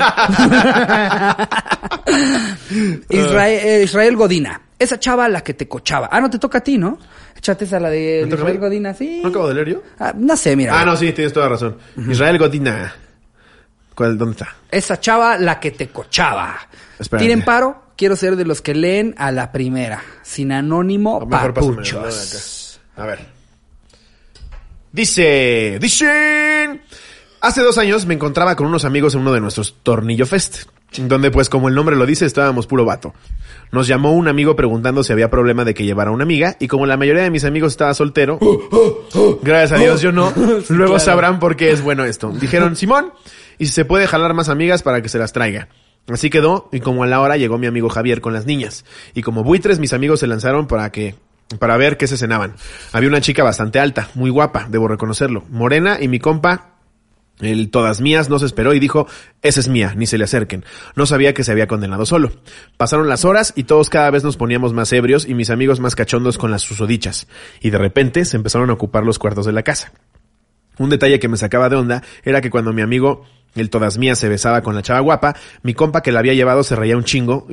[3.09, 4.61] Israel, eh, Israel Godina.
[4.77, 6.09] Esa chava la que te cochaba.
[6.11, 6.97] Ah, no te toca a ti, ¿no?
[7.35, 8.65] Échate esa la de ¿Me toca a Israel mí?
[8.65, 9.19] Godina, sí.
[9.23, 9.83] ¿No acabo de leer yo?
[9.99, 10.79] Ah, no sé, mira.
[10.79, 11.77] Ah, no, sí, tienes toda razón.
[12.09, 12.93] Israel Godina.
[13.93, 14.55] ¿Cuál, ¿Dónde está?
[14.69, 16.57] Esa chava la que te cochaba.
[16.99, 17.25] Espérate.
[17.25, 17.83] Tiren paro.
[17.95, 20.03] Quiero ser de los que leen a la primera.
[20.21, 22.79] Sin anónimo, O mejor papuchos.
[22.97, 23.19] A ver.
[24.91, 26.81] Dice, dicen.
[27.45, 30.63] Hace dos años me encontraba con unos amigos en uno de nuestros Tornillo Fest,
[30.97, 33.13] donde pues como el nombre lo dice estábamos puro vato.
[33.71, 36.87] Nos llamó un amigo preguntando si había problema de que llevara una amiga y como
[36.87, 38.39] la mayoría de mis amigos estaba soltero,
[39.43, 40.33] gracias a Dios yo no,
[40.69, 42.31] luego sabrán por qué es bueno esto.
[42.31, 43.13] Dijeron, Simón,
[43.59, 45.67] y si se puede jalar más amigas para que se las traiga.
[46.07, 48.85] Así quedó, y como a la hora llegó mi amigo Javier con las niñas.
[49.13, 51.13] Y como buitres, mis amigos se lanzaron para que,
[51.59, 52.55] para ver qué se cenaban.
[52.91, 56.74] Había una chica bastante alta, muy guapa, debo reconocerlo, morena, y mi compa,
[57.39, 59.07] el todas mías no se esperó y dijo,
[59.41, 60.63] esa es mía, ni se le acerquen.
[60.95, 62.31] No sabía que se había condenado solo.
[62.77, 65.95] Pasaron las horas y todos cada vez nos poníamos más ebrios y mis amigos más
[65.95, 67.27] cachondos con las susodichas.
[67.59, 69.91] Y de repente se empezaron a ocupar los cuartos de la casa.
[70.77, 73.25] Un detalle que me sacaba de onda era que cuando mi amigo,
[73.61, 76.63] el todas mías, se besaba con la chava guapa, mi compa que la había llevado
[76.63, 77.47] se reía un chingo.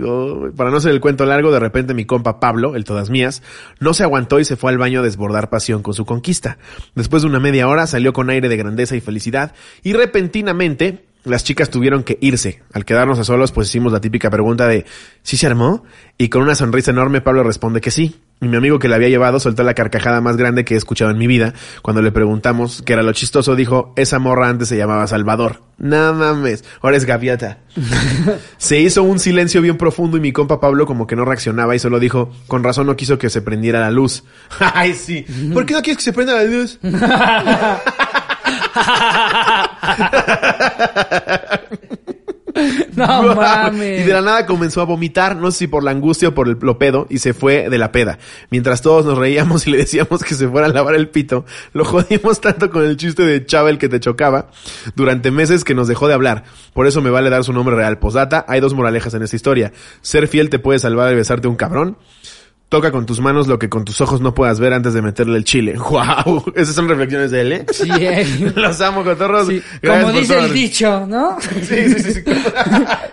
[0.57, 3.43] Para no ser el cuento largo, de repente mi compa Pablo, el todas mías,
[3.81, 6.59] no se aguantó y se fue al baño a desbordar pasión con su conquista.
[6.95, 11.45] Después de una media hora salió con aire de grandeza y felicidad y repentinamente las
[11.45, 12.63] chicas tuvieron que irse.
[12.73, 14.85] Al quedarnos a solos, pues hicimos la típica pregunta de
[15.23, 15.85] ¿Sí se armó?
[16.19, 18.21] Y con una sonrisa enorme Pablo responde que sí.
[18.41, 21.13] Y mi amigo que la había llevado soltó la carcajada más grande que he escuchado
[21.13, 21.55] en mi vida.
[21.81, 25.63] Cuando le preguntamos qué era lo chistoso, dijo, esa morra antes se llamaba Salvador.
[25.79, 27.59] No mames, ahora es gaviota.
[28.59, 31.79] se hizo un silencio bien profundo y mi compa Pablo como que no reaccionaba y
[31.79, 34.25] solo dijo, con razón no quiso que se prendiera la luz.
[34.59, 35.25] Ay, sí.
[35.55, 36.81] ¿Por qué no quieres que se prenda la luz?
[42.95, 44.01] No mames.
[44.01, 46.49] Y de la nada comenzó a vomitar, no sé si por la angustia o por
[46.49, 48.19] el lo pedo, y se fue de la peda.
[48.51, 51.85] Mientras todos nos reíamos y le decíamos que se fuera a lavar el pito, lo
[51.85, 54.51] jodimos tanto con el chiste de chava el que te chocaba,
[54.95, 56.45] durante meses que nos dejó de hablar.
[56.73, 57.99] Por eso me vale dar su nombre real.
[57.99, 59.73] Posdata, hay dos moralejas en esta historia.
[60.01, 61.97] Ser fiel te puede salvar de besarte un cabrón.
[62.73, 65.37] Toca con tus manos lo que con tus ojos no puedas ver antes de meterle
[65.37, 65.75] el chile.
[65.91, 66.55] ¡Wow!
[66.57, 67.67] Esas son reflexiones de él, ¿eh?
[67.71, 68.51] Sí, eh.
[68.57, 69.47] Los amo, cotorros.
[69.47, 71.37] Sí, Como dice el dicho, ¿no?
[71.43, 72.13] Sí, sí, sí.
[72.15, 72.23] sí.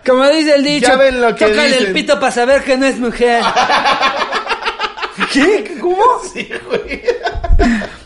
[0.08, 0.88] Como dice el dicho.
[0.88, 3.44] Ya ven lo que Tócale el pito para saber que no es mujer.
[5.34, 5.78] ¿Qué?
[5.82, 6.06] ¿Cómo?
[6.34, 7.02] Sí, güey.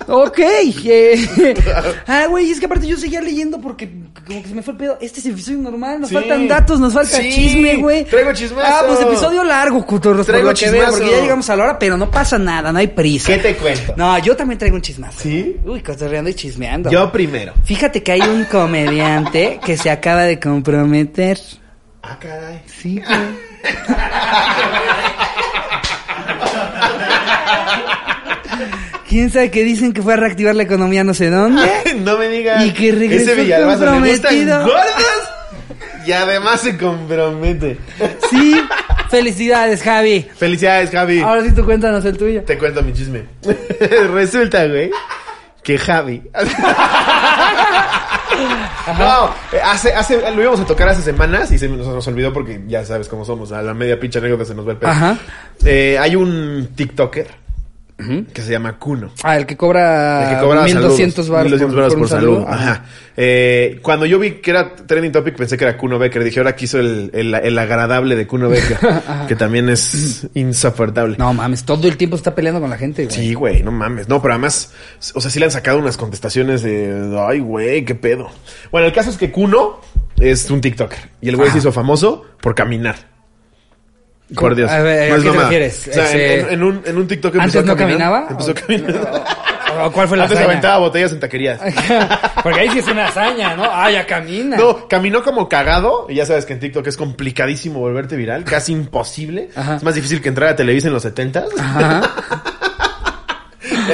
[0.08, 0.40] Ok.
[0.40, 1.54] eh,
[2.08, 3.90] ah, güey, es que aparte yo seguía leyendo porque
[4.26, 4.98] como que se me fue el pedo.
[5.02, 6.16] Este es episodio normal, nos Sí.
[6.16, 7.32] faltan datos, nos falta Sí.
[7.32, 8.06] chisme, güey.
[8.06, 8.68] Traigo chismazo.
[8.68, 10.98] Ah, pues episodio largo, cutorros, por Traigo lo que veo, chismazo.
[10.98, 13.28] porque ya llegamos a la hora, pero no pasa nada, no hay prisa.
[13.34, 13.94] ¿Qué te cuento?
[13.98, 15.20] No, yo también traigo un chismazo.
[15.20, 15.58] ¿Sí?
[15.66, 16.90] Uy, cotorreando y chismeando.
[16.90, 17.54] Yo primero.
[17.64, 21.40] Fíjate que hay un comediante que se acaba de comprometer.
[22.02, 22.62] Ah, caray.
[22.66, 23.20] Sí, güey.
[29.14, 31.62] ¿Quién sabe que dicen que fue a reactivar la economía no sé dónde?
[32.04, 32.66] no me digas.
[32.66, 34.62] Y que regresó Ese Villalbazo comprometido.
[34.62, 35.30] gordas.
[36.08, 37.78] Y además se compromete.
[38.32, 38.60] Sí,
[39.10, 40.28] Felicidades, Javi.
[40.36, 41.20] Felicidades, Javi.
[41.20, 42.42] Ahora sí tú cuéntanos el tuyo.
[42.42, 43.26] Te cuento mi chisme.
[44.14, 44.90] Resulta, güey,
[45.62, 46.24] que Javi.
[48.98, 49.30] no,
[49.64, 52.84] hace, hace, lo íbamos a tocar hace semanas y se nos, nos olvidó porque ya
[52.84, 53.52] sabes cómo somos.
[53.52, 54.90] A la media pinche anécdota se nos va el pedo.
[54.90, 55.20] Ajá.
[55.64, 57.43] Eh, hay un TikToker
[58.34, 59.12] que se llama Kuno.
[59.24, 61.30] Ah, el que cobra, El que cobra 1200 saludos.
[61.30, 62.34] baros 1200 varos por, salud.
[62.38, 62.48] saludo.
[62.50, 62.86] Ajá.
[63.16, 66.24] Eh, cuando yo vi que era trending topic, pensé que era Kuno Becker.
[66.24, 68.78] Dije, ahora quiso el, el, el agradable de Kuno Becker,
[69.28, 71.16] que también es insoportable.
[71.18, 73.16] No mames, todo el tiempo está peleando con la gente, güey.
[73.16, 74.08] Sí, güey, no mames.
[74.10, 74.74] No, pero además,
[75.14, 78.30] o sea, sí le han sacado unas contestaciones de, ay, güey, qué pedo.
[78.72, 79.80] Bueno, el caso es que Kuno
[80.20, 83.13] es un TikToker y el güey se hizo famoso por caminar.
[84.36, 84.70] Por Dios.
[84.72, 85.88] A ver, ¿a qué te refieres?
[85.90, 88.00] O sea, Ese- en, en un, en un TikTok ¿Antes empezó a no caminar.
[88.00, 88.28] caminaba?
[88.30, 89.24] Empezó a caminar.
[89.86, 90.52] ¿O ¿Cuál fue la Antes hazaña?
[90.52, 91.60] aventaba botellas en taquerías.
[92.44, 93.64] Porque ahí sí es una hazaña, ¿no?
[93.66, 94.56] Ah, ya camina.
[94.56, 96.06] No, caminó como cagado.
[96.10, 98.44] Y ya sabes que en TikTok es complicadísimo volverte viral.
[98.44, 99.50] Casi imposible.
[99.56, 99.78] Ajá.
[99.78, 102.02] Es más difícil que entrar a Televisa en los 70 Ajá.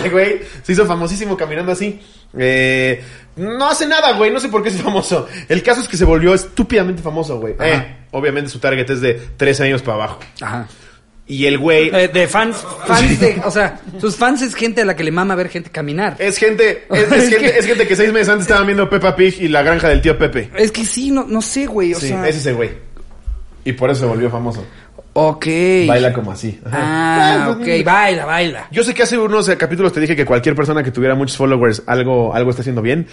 [0.03, 1.99] El güey se hizo famosísimo caminando así.
[2.37, 3.01] Eh,
[3.39, 4.31] no hace nada, güey.
[4.31, 5.27] No sé por qué es famoso.
[5.47, 7.55] El caso es que se volvió estúpidamente famoso, güey.
[7.59, 10.19] Eh, obviamente su target es de 13 años para abajo.
[10.41, 10.67] Ajá.
[11.25, 14.85] Y el güey Eh, de fans, fans de, o sea, sus fans es gente a
[14.85, 16.15] la que le mama ver gente caminar.
[16.17, 19.35] es gente, es, es gente, es gente que seis meses antes estaban viendo Peppa Pig
[19.39, 20.49] y la granja del tío Pepe.
[20.57, 22.27] Es que sí, no, no sé, güey, o Sí, sea.
[22.27, 22.71] ese es el güey.
[23.63, 24.65] Y por eso se volvió famoso.
[25.21, 25.45] Ok.
[25.85, 26.57] Baila como así.
[26.65, 26.77] Ajá.
[26.79, 28.67] Ah, ok, baila, baila.
[28.71, 31.35] Yo sé que hace unos eh, capítulos te dije que cualquier persona que tuviera muchos
[31.35, 33.05] followers algo, algo está haciendo bien.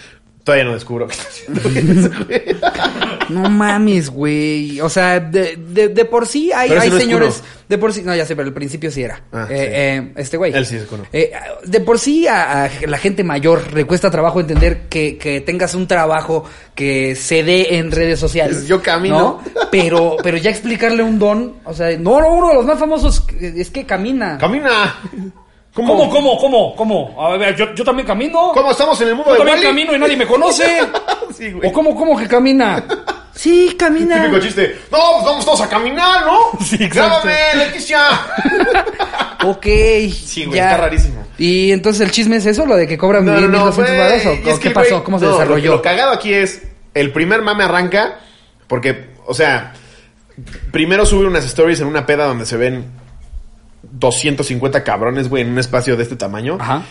[0.45, 2.61] Todavía no descubro qué está haciendo bien.
[3.29, 4.81] No mames, güey.
[4.81, 7.43] O sea, de, de, de por sí hay, hay no señores.
[7.69, 8.03] De por sí.
[8.03, 9.21] No, ya sé, pero al principio sí era.
[9.33, 9.65] Ah, Eh, sí.
[9.69, 10.53] eh, este güey.
[10.55, 10.87] Él sí es.
[11.13, 11.33] Eh,
[11.65, 15.75] de por sí a, a la gente mayor le cuesta trabajo entender que, que tengas
[15.75, 18.67] un trabajo que se dé en redes sociales.
[18.69, 19.41] Yo camino.
[19.55, 19.67] ¿no?
[19.71, 21.57] Pero, pero ya explicarle un don.
[21.65, 24.39] O sea, no, no, uno de los más famosos es que camina.
[24.39, 24.95] Camina.
[25.75, 27.15] ¿Cómo, cómo, cómo, cómo?
[27.23, 28.53] A ver, yo, yo también camino.
[28.55, 29.69] ¿Cómo estamos en el mundo Yo de también Wall-E?
[29.69, 30.65] camino y nadie me conoce.
[31.37, 31.69] Sí, güey.
[31.69, 32.83] ¿O cómo, cómo que camina?
[33.37, 34.23] Sí, camina.
[34.23, 34.81] Típico chiste.
[34.91, 36.59] No, pues vamos todos a caminar, ¿no?
[36.65, 37.21] Sí, exacto.
[37.25, 37.35] Grábame,
[37.67, 38.01] Leticia.
[39.45, 39.67] Ok.
[40.13, 41.25] Sí, güey, está rarísimo.
[41.39, 43.87] Y entonces el chisme es eso, lo de que cobran No, no, mil, no, 1200
[43.97, 43.99] güey.
[43.99, 44.97] varos, ¿o- que ¿Qué pasó?
[44.97, 45.71] güey- ¿Cómo se no, lo- desarrolló?
[45.73, 46.63] Lo, cagado aquí es,
[46.95, 48.19] el primer mame arranca
[48.67, 49.75] porque, o sea,
[50.73, 52.87] primero sube unas stories en una peda donde se ven
[53.83, 56.57] 250 cabrones, güey, en un espacio de este tamaño.
[56.61, 56.83] Ajá.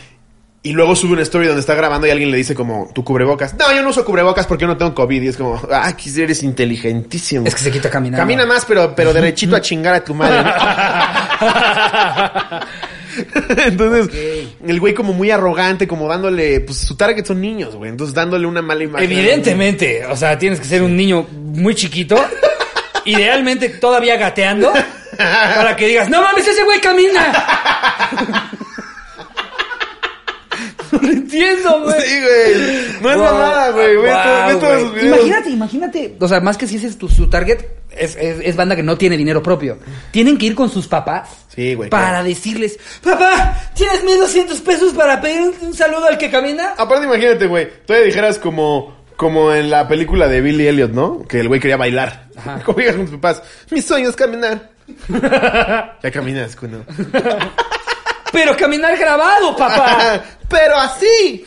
[0.65, 3.53] Y luego sube una story donde está grabando y alguien le dice como, tu cubrebocas.
[3.53, 5.21] No, yo no uso cubrebocas porque yo no tengo COVID.
[5.21, 7.45] Y es como, ah, eres inteligentísimo.
[7.45, 8.23] Es que se quita caminando.
[8.23, 10.39] Camina más, pero, pero derechito a chingar a tu madre.
[13.67, 14.09] Entonces,
[14.65, 17.91] el güey como muy arrogante, como dándole, pues su target son niños, güey.
[17.91, 19.11] Entonces dándole una mala imagen.
[19.11, 22.15] Evidentemente, o sea, tienes que ser un niño muy chiquito,
[23.05, 24.73] idealmente todavía gateando,
[25.15, 28.49] para que digas, no mames, ese güey camina.
[31.39, 32.01] Güey.
[32.01, 32.85] Sí, güey.
[33.01, 33.95] No es Wow, mamada, güey.
[33.97, 34.97] Ve, wow.
[35.03, 36.15] Imagínate, imagínate.
[36.19, 37.59] O sea, más que si ese es tu, su target,
[37.91, 39.77] es, es, es banda que no tiene dinero propio.
[40.11, 41.29] Tienen que ir con sus papás.
[41.55, 42.25] Sí, güey, Para claro.
[42.27, 46.73] decirles, papá, ¿tienes 1200 pesos para pedir un, un saludo al que camina?
[46.77, 47.69] Aparte, imagínate, güey.
[47.85, 51.25] Todavía dijeras como, como en la película de Billy Elliot, ¿no?
[51.27, 52.25] Que el güey quería bailar.
[52.65, 54.71] Como digas con tus papás, mi sueño es caminar.
[56.03, 56.83] ya caminas, cuno.
[58.35, 60.21] Pero caminar grabado, papá.
[60.49, 61.45] Pero así.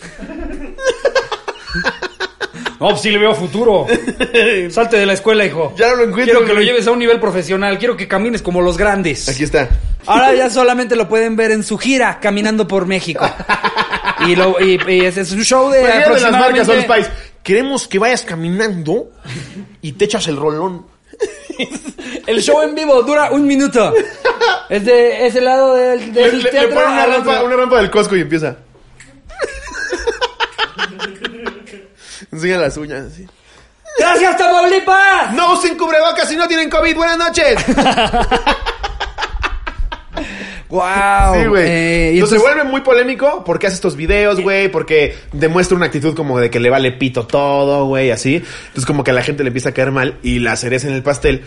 [2.80, 3.86] No, pues sí le veo futuro.
[4.70, 5.74] Salte de la escuela, hijo.
[5.76, 7.78] Ya no lo encuentro, Quiero que lo lleves a un nivel profesional.
[7.78, 9.28] Quiero que camines como los grandes.
[9.28, 9.68] Aquí está.
[10.06, 13.28] Ahora ya solamente lo pueden ver en su gira, caminando por México.
[14.26, 17.10] Y, lo, y, y ese es un show de Imagínate las marcas aproximadamente...
[17.44, 19.12] Queremos que vayas caminando
[19.80, 20.86] y te echas el rolón.
[22.26, 23.92] El show en vivo dura un minuto.
[24.68, 27.90] Es de ese lado del, del le- le teatro ponen una rampa, una rampa del
[27.90, 28.56] Costco y empieza.
[32.32, 33.26] Enseña las uñas así.
[33.98, 35.32] ¡Gracias, Tamaulipas!
[35.34, 36.94] No usen cubrebocas si no tienen COVID.
[36.96, 37.56] Buenas noches.
[40.68, 40.84] ¡Wow!
[41.34, 41.66] Sí, güey.
[41.66, 46.14] Eh, entonces- se vuelve muy polémico porque hace estos videos, güey, porque demuestra una actitud
[46.14, 48.36] como de que le vale pito todo, güey, así.
[48.36, 50.94] Entonces como que a la gente le empieza a caer mal y la cereza en
[50.94, 51.42] el pastel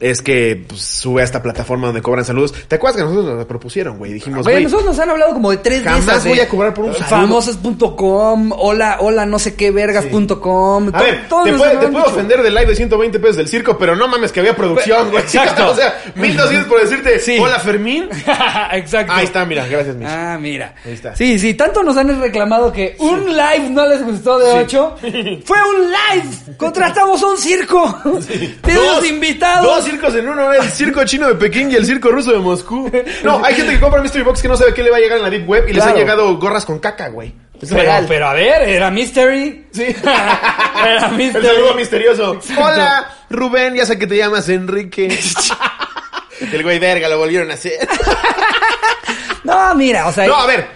[0.00, 2.52] es que pues, sube a esta plataforma donde cobran saludos.
[2.68, 4.12] ¿Te acuerdas que nosotros nos propusieron, güey?
[4.12, 6.24] Dijimos, Güey, nosotros nos han hablado como de tres Jamás veces.
[6.26, 7.08] voy de a cobrar por un saludo.
[7.08, 10.90] Famosos.com, hola, hola, no sé qué vergas.com.
[10.94, 13.96] a ver, te, puede, te puedo ofender del live de 120 pesos del circo, pero
[13.96, 15.22] no mames que había producción, güey.
[15.22, 15.68] Exacto.
[15.70, 17.38] o sea, 1200 por decirte, Sí.
[17.40, 18.08] hola Fermín.
[18.72, 19.12] Exacto.
[19.12, 20.08] Ahí está, mira, gracias, Mitch.
[20.08, 20.74] Ah, mira.
[20.84, 21.16] Ahí está.
[21.16, 24.96] Sí, sí, tanto nos han reclamado que un live no les gustó de 8.
[25.44, 26.56] Fue un live.
[26.56, 27.98] Contratamos a un circo.
[28.62, 29.64] Tenemos Dos- invitados.
[29.84, 32.90] Dos circos en uno, el circo chino de Pekín y el circo ruso de Moscú.
[33.24, 35.18] No, hay gente que compra Mystery Box que no sabe qué le va a llegar
[35.18, 35.90] en la Deep Web y les Claro.
[35.92, 37.34] han llegado gorras con caca, güey.
[37.60, 38.04] Es Pero, real.
[38.06, 39.66] pero a ver, era Mystery.
[39.72, 39.82] Sí.
[40.04, 41.44] Era El Mystery.
[41.46, 42.40] saludo misterioso.
[42.56, 45.18] Hola, Rubén, ya sé que te llamas Enrique.
[46.52, 47.88] El güey verga, lo volvieron a hacer.
[49.44, 50.26] No, mira, o sea.
[50.26, 50.66] No, a ver,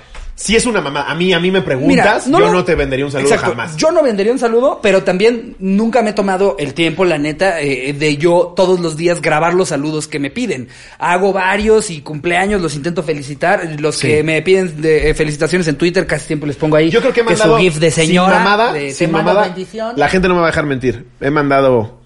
[0.42, 2.74] si es una mamá, a mí, a mí me preguntas, Mira, yo lo- no te
[2.74, 3.50] vendería un saludo Exacto.
[3.52, 3.76] jamás.
[3.76, 7.60] Yo no vendería un saludo, pero también nunca me he tomado el tiempo, la neta,
[7.60, 10.66] eh, de yo todos los días grabar los saludos que me piden.
[10.98, 13.76] Hago varios y cumpleaños los intento felicitar.
[13.78, 14.08] Los Sí.
[14.08, 16.90] que me piden de, eh, felicitaciones en Twitter casi siempre les pongo ahí.
[16.90, 18.34] Yo creo que he su mandado gif de señora.
[18.34, 19.92] sin mamada, de, sin te mando mamada, bendición.
[19.96, 21.06] La gente no me va a dejar mentir.
[21.20, 22.01] He mandado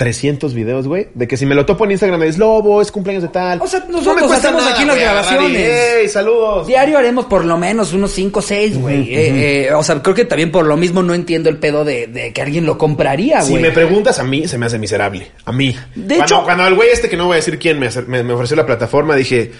[0.00, 2.90] 300 videos, güey, de que si me lo topo en Instagram me dices, "Lobo, es
[2.90, 5.68] cumpleaños de tal." O sea, No nosotros cuesta hacemos nada, aquí las grabaciones.
[6.00, 9.14] "Ey, saludos." Diario haremos por lo menos unos 5 o 6, güey.
[9.14, 12.06] Eh, eh, o sea, creo que también por lo mismo no entiendo el pedo de,
[12.06, 13.62] de que alguien lo compraría, Si güey.
[13.62, 15.30] me preguntas a mí, se me hace miserable.
[15.44, 15.76] A mí.
[15.94, 18.22] De cuando, hecho- cuando el güey este que no voy a decir quién me, me,
[18.22, 19.52] me ofreció la plataforma, dije,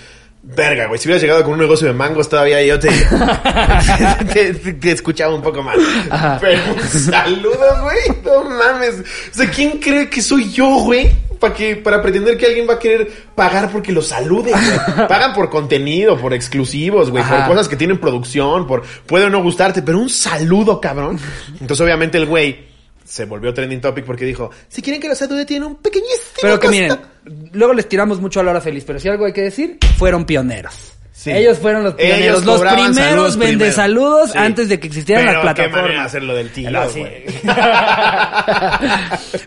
[0.42, 2.88] verga, güey, si hubieras llegado con un negocio de mangos todavía yo te,
[4.32, 5.76] te, te- te escuchaba un poco más.
[6.10, 6.38] Ajá.
[6.40, 9.00] Pero saludos, güey, no mames.
[9.00, 11.10] O sea, ¿quién cree que soy yo, güey?
[11.38, 15.08] Para que, para pretender que alguien va a querer pagar porque lo salude, güey.
[15.08, 19.42] Pagan por contenido, por exclusivos, güey, por cosas que tienen producción, por puede o no
[19.42, 21.18] gustarte, pero un saludo, cabrón.
[21.60, 22.69] Entonces, obviamente, el güey
[23.10, 26.60] se volvió trending topic porque dijo, si quieren que lo salude, tiene un pequeñísimo Pero
[26.60, 26.80] que costo".
[26.80, 26.98] miren,
[27.52, 30.24] luego les tiramos mucho a la hora feliz, pero si algo hay que decir, fueron
[30.24, 30.92] pioneros.
[31.12, 31.30] Sí.
[31.32, 34.38] Ellos fueron los pioneros, los primeros saludos vende saludos Sí.
[34.38, 36.06] antes de que existieran Pero las qué manera de plataformas.
[36.06, 36.98] hacerlo del tío, sí.
[37.00, 37.24] güey.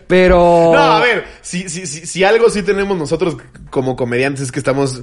[0.06, 3.36] pero No, a ver, si, si, si, si algo sí tenemos nosotros
[3.70, 5.02] como comediantes es que estamos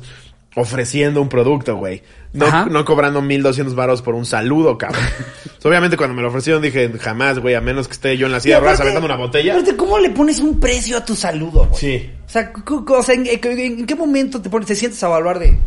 [0.56, 2.02] ofreciendo un producto, güey.
[2.34, 2.66] No, Ajá.
[2.70, 5.02] no cobrando 1200 varos por un saludo, cabrón.
[5.64, 8.40] Obviamente cuando me lo ofrecieron dije, jamás, güey, a menos que esté yo en la
[8.40, 9.54] silla de ruedas aventando una botella.
[9.54, 11.80] aparte, ¿cómo le pones un precio a tu saludo, güey?
[11.80, 12.10] Sí.
[12.26, 15.02] O sea, cu- cu- o sea, ¿en, en- en qué momento te pones, te sientes
[15.04, 15.58] a evaluar de...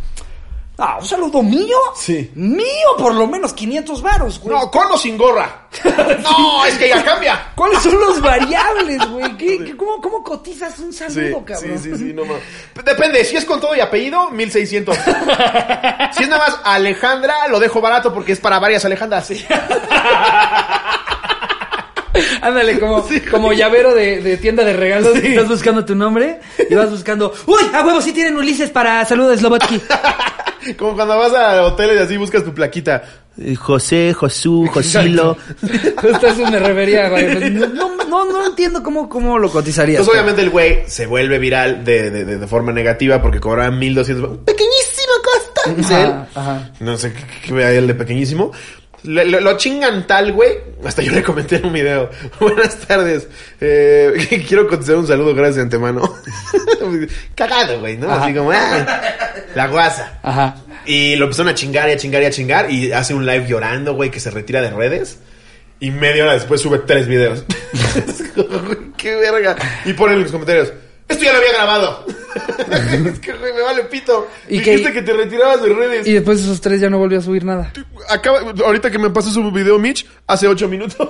[0.76, 1.76] Ah, ¿un saludo mío?
[1.94, 2.32] Sí.
[2.34, 4.56] Mío, por lo menos 500 varos, güey.
[4.56, 5.68] No, con o sin gorra.
[6.20, 7.52] No, es que ya cambia.
[7.54, 9.36] ¿Cuáles son los variables, güey?
[9.36, 11.78] ¿Qué- qué- cómo, ¿Cómo cotizas un Sí, saludo, cabrón?
[11.78, 12.38] sí, sí, sí, no más.
[12.84, 14.96] Depende, si es con todo y apellido, 1600.
[16.16, 19.30] si es nada más Alejandra, lo dejo barato porque es para varias Alejandras.
[22.42, 25.16] Ándale, como, como llavero de, de tienda de regalos.
[25.16, 27.32] Estás buscando tu nombre y vas buscando.
[27.46, 27.62] ¡Uy!
[27.72, 28.00] ¡A huevo!
[28.00, 29.82] Sí tienen Ulises para saludos de Slobotsky.
[30.78, 33.02] Como cuando vas a hoteles y así buscas tu plaquita.
[33.40, 35.36] Eh, José, Josú, Josilo.
[36.00, 37.32] Justo eso me refería, güey.
[37.32, 40.00] Pues, No, no, no, no entiendo cómo, cómo lo cotizarías.
[40.00, 43.70] Entonces, obviamente, el güey se vuelve viral de, de, de, de forma negativa porque cobraba
[43.70, 44.30] 1200.
[44.30, 45.74] Un pequeñísimo costo.
[45.76, 46.08] Dice él.
[46.10, 46.70] Ajá, ajá.
[46.80, 48.52] No sé qué, qué vea él de pequeñísimo.
[49.04, 50.52] Lo, lo chingan tal, güey.
[50.84, 52.10] Hasta yo le comenté en un video.
[52.40, 53.28] Buenas tardes.
[53.60, 56.14] Eh, quiero contestar un saludo, gracias de antemano.
[57.34, 58.10] Cagado, güey, ¿no?
[58.10, 58.24] Ajá.
[58.24, 58.84] Así como, "Ay,
[59.54, 60.18] la guasa.
[60.22, 60.56] Ajá.
[60.86, 62.70] Y lo empezaron a chingar y a chingar y a chingar.
[62.70, 65.18] Y hace un live llorando, güey, que se retira de redes.
[65.80, 67.44] Y media hora después sube tres videos.
[68.96, 69.56] ¡Qué verga!
[69.84, 70.72] Y pone en los comentarios.
[71.08, 72.06] Esto ya lo había grabado.
[73.06, 74.28] es que, me vale pito.
[74.48, 76.06] ¿Y Dijiste que te retirabas de redes.
[76.06, 77.72] Y después de esos tres ya no volvió a subir nada.
[78.08, 81.08] Acaba, ahorita que me pasó su video, Mitch, hace ocho minutos.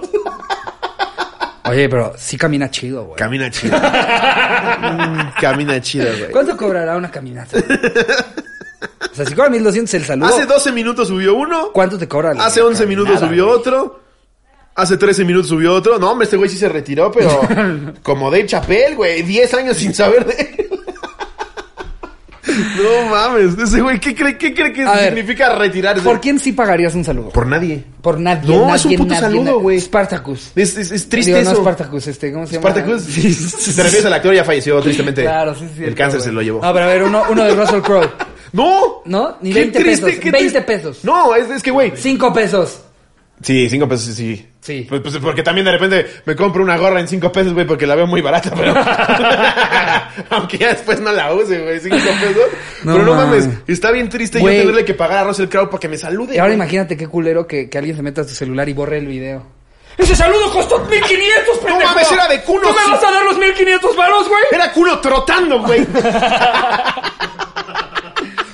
[1.66, 3.16] Oye, pero sí camina chido, güey.
[3.16, 3.74] Camina chido.
[5.40, 6.30] Camina chido, güey.
[6.30, 7.56] ¿Cuánto cobrará una caminata?
[7.58, 11.70] O sea, si cobra 1200 el saludo, Hace 12 minutos subió uno.
[11.72, 12.32] ¿cuánto te cobra?
[12.32, 13.58] Hace 11 minutos subió güey?
[13.58, 14.03] otro.
[14.76, 15.98] Hace 13 minutos subió otro.
[15.98, 17.40] No, hombre, este güey sí se retiró, pero
[18.02, 19.22] como de chapel, güey.
[19.22, 20.70] 10 años sin saber de él.
[22.46, 26.02] No mames, ese güey, ¿qué cree, qué cree que A ver, significa retirarse?
[26.04, 27.30] ¿Por quién sí pagarías un saludo?
[27.30, 27.82] Por nadie.
[28.02, 28.48] Por nadie.
[28.54, 29.80] No, nadie, es un puto nadie, saludo, güey.
[29.80, 30.52] Spartacus.
[30.54, 31.62] Es, es, es triste Digo, no eso.
[31.62, 32.70] Spartacus, este, ¿cómo se llama?
[32.70, 33.02] Spartacus.
[33.04, 35.22] Si te refieres al actor, ya falleció, tristemente.
[35.22, 35.84] Claro, sí, sí.
[35.84, 36.60] El cáncer se lo llevó.
[36.62, 38.08] No, pero a ver, uno, uno de Russell Crowe.
[38.52, 39.02] ¡No!
[39.06, 39.36] ¿No?
[39.40, 40.20] Ni Qué 20 triste, pesos.
[40.20, 40.60] qué 20 triste.
[40.62, 40.98] pesos.
[41.04, 41.92] No, es, es que, güey.
[41.96, 42.80] 5 pesos.
[43.42, 44.48] Sí, cinco pesos, sí.
[44.60, 44.86] Sí.
[44.88, 47.86] Pues, pues, porque también de repente me compro una gorra en cinco pesos, güey, porque
[47.86, 48.74] la veo muy barata, pero...
[50.30, 52.46] Aunque ya después no la use, güey, cinco pesos.
[52.84, 53.46] No pero no mames.
[53.46, 54.56] mames, está bien triste Güey.
[54.56, 56.34] yo tenerle que pagar a Russell Crowe para que me salude.
[56.34, 56.56] Y ahora güey.
[56.56, 59.44] imagínate qué culero que, que alguien se meta a tu celular y borre el video.
[59.98, 61.92] Ese saludo costó 1500, pendejo.
[61.92, 64.42] mames, era de culo, ¿Tú me vas a dar los 1500 varos, güey?
[64.52, 65.86] Era culo trotando, güey.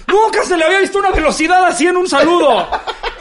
[0.08, 2.68] Nunca se le había visto una velocidad así en un saludo.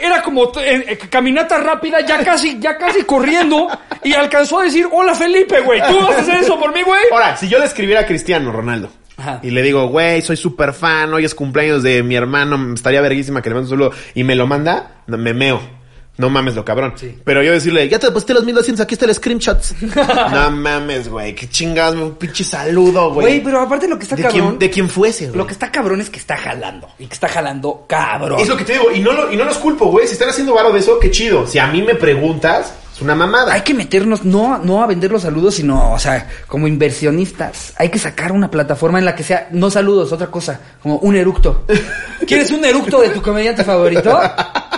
[0.02, 3.68] Era como eh, caminata rápida, ya casi, ya casi corriendo.
[4.04, 5.82] Y alcanzó a decir, hola Felipe, güey.
[5.88, 7.04] ¿Tú vas a hacer eso por mí, güey?
[7.12, 9.40] Ahora, si yo le escribiera a Cristiano Ronaldo Ajá.
[9.44, 13.42] y le digo, güey, soy súper fan, hoy es cumpleaños de mi hermano, estaría verguísima
[13.42, 15.79] que le mande un saludo y me lo manda, me meo.
[16.20, 16.94] No mames lo cabrón.
[17.24, 19.58] Pero yo decirle, ya te deposité los 1200, aquí está el screenshot.
[20.32, 21.34] no mames, güey.
[21.34, 23.26] Qué chingados, un pinche saludo, güey.
[23.28, 24.60] Güey, pero aparte lo que está de, cabrón.
[24.60, 25.38] de quien fuese, güey.
[25.38, 26.90] Lo que está cabrón es que está jalando.
[27.00, 28.40] Y que está jalando cabrón.
[28.40, 30.06] Es lo que te digo, y no, lo- y no los culpo, güey.
[30.08, 31.48] Si están haciendo varo de eso, qué chido.
[31.48, 33.54] Si a mí me preguntas, es una mamada.
[33.54, 37.74] Hay que meternos, no, no a vender los saludos, sino, o sea, como inversionistas.
[37.78, 41.16] Hay que sacar una plataforma en la que sea, no saludos, otra cosa, como un
[41.16, 41.66] eructo.
[42.28, 44.20] ¿Quieres un eructo de tu comediante favorito?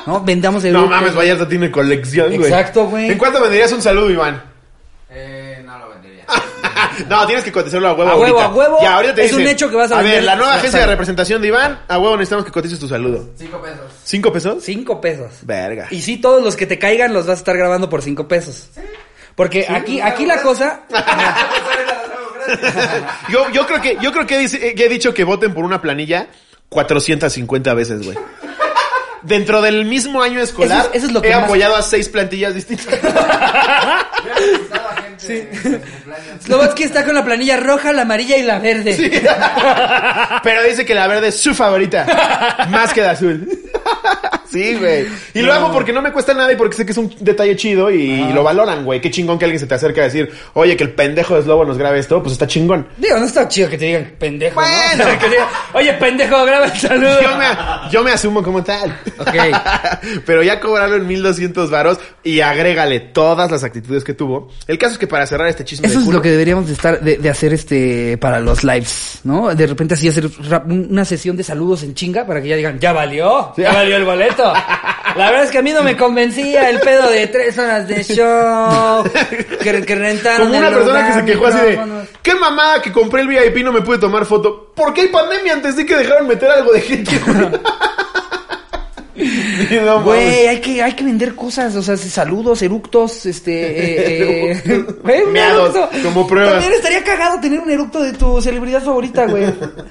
[0.06, 0.90] No, vendamos eructos.
[0.90, 2.44] No mames, Vallarta tiene colección, güey.
[2.44, 3.10] Exacto, güey.
[3.10, 4.42] ¿En cuánto venderías un saludo, Iván?
[5.10, 6.26] Eh, no lo vendería.
[7.10, 8.10] no, tienes que contestarlo a huevo.
[8.12, 8.46] A huevo, ahorita.
[8.46, 8.78] a huevo.
[8.82, 10.86] Ya, ahorita te Es un hecho que vas a A ver, la nueva agencia de
[10.88, 13.30] representación de Iván, a huevo necesitamos que cotices tu saludo.
[13.38, 13.80] Cinco pesos.
[14.04, 14.64] ¿Cinco pesos?
[14.64, 15.32] Cinco pesos.
[15.44, 15.88] Verga.
[15.92, 18.70] Y sí, todos los que te caigan los vas a estar grabando por cinco pesos.
[19.36, 20.82] Porque aquí, aquí la cosa.
[23.30, 25.82] yo, yo creo que, yo creo que, dice- que he dicho que voten por una
[25.82, 26.28] planilla
[26.70, 28.18] 450 veces, güey.
[29.24, 31.84] Dentro del mismo año escolar, Eso es- eso es lo que he más- apoyado a
[31.84, 32.88] seis plantillas distintas.
[35.26, 35.48] Sí.
[36.46, 39.22] Slovatsky está con la planilla roja, la amarilla y la verde.
[40.44, 42.68] Pero dice que la verde es su favorita.
[42.70, 43.48] Más que la azul.
[44.52, 45.08] Sí, güey.
[45.34, 47.56] Y lo hago porque no me cuesta nada y porque sé que es un detalle
[47.56, 49.00] chido y lo valoran, güey.
[49.02, 51.64] Qué chingón que alguien se te acerque a decir, oye, que el pendejo de Slobo
[51.66, 52.88] nos grabe esto, pues está chingón.
[52.98, 54.60] Digo, no está chido que te digan pendejo.
[54.60, 54.68] ¿no?
[54.68, 55.04] Bueno.
[55.04, 57.22] O sea, que digan, Oye, pendejo, graba el saludo.
[57.22, 57.46] Yo me,
[57.92, 58.90] yo me asumo como tal.
[59.20, 59.28] Ok.
[60.26, 64.50] Pero ya cobrarlo en 1200 varos y agrégale todas las actitudes que tuvo.
[64.68, 66.68] El caso es que para cerrar este chisme Eso de es culo- lo que deberíamos
[66.68, 69.54] de estar de, de hacer este para los lives, ¿no?
[69.56, 72.80] De repente así hacer rap- una sesión de saludos en chinga para que ya digan,
[72.80, 74.41] ya valió, ya valió el boleto.
[74.44, 78.04] La verdad es que a mí no me convencía el pedo de tres horas de
[78.04, 79.04] show
[79.62, 80.48] que, que rentaron.
[80.48, 81.80] Como una el persona que se quejó así de,
[82.22, 84.72] qué mamada que compré el VIP y no me pude tomar foto.
[84.74, 87.12] ¿Por qué hay pandemia antes de que dejaron meter algo de gente?
[89.16, 94.54] Güey, hay que, hay que vender cosas, o sea, saludos, eructos, este...
[94.54, 96.54] Eh, eh, Meados, como pruebas.
[96.54, 99.46] También estaría cagado tener un eructo de tu celebridad favorita, güey.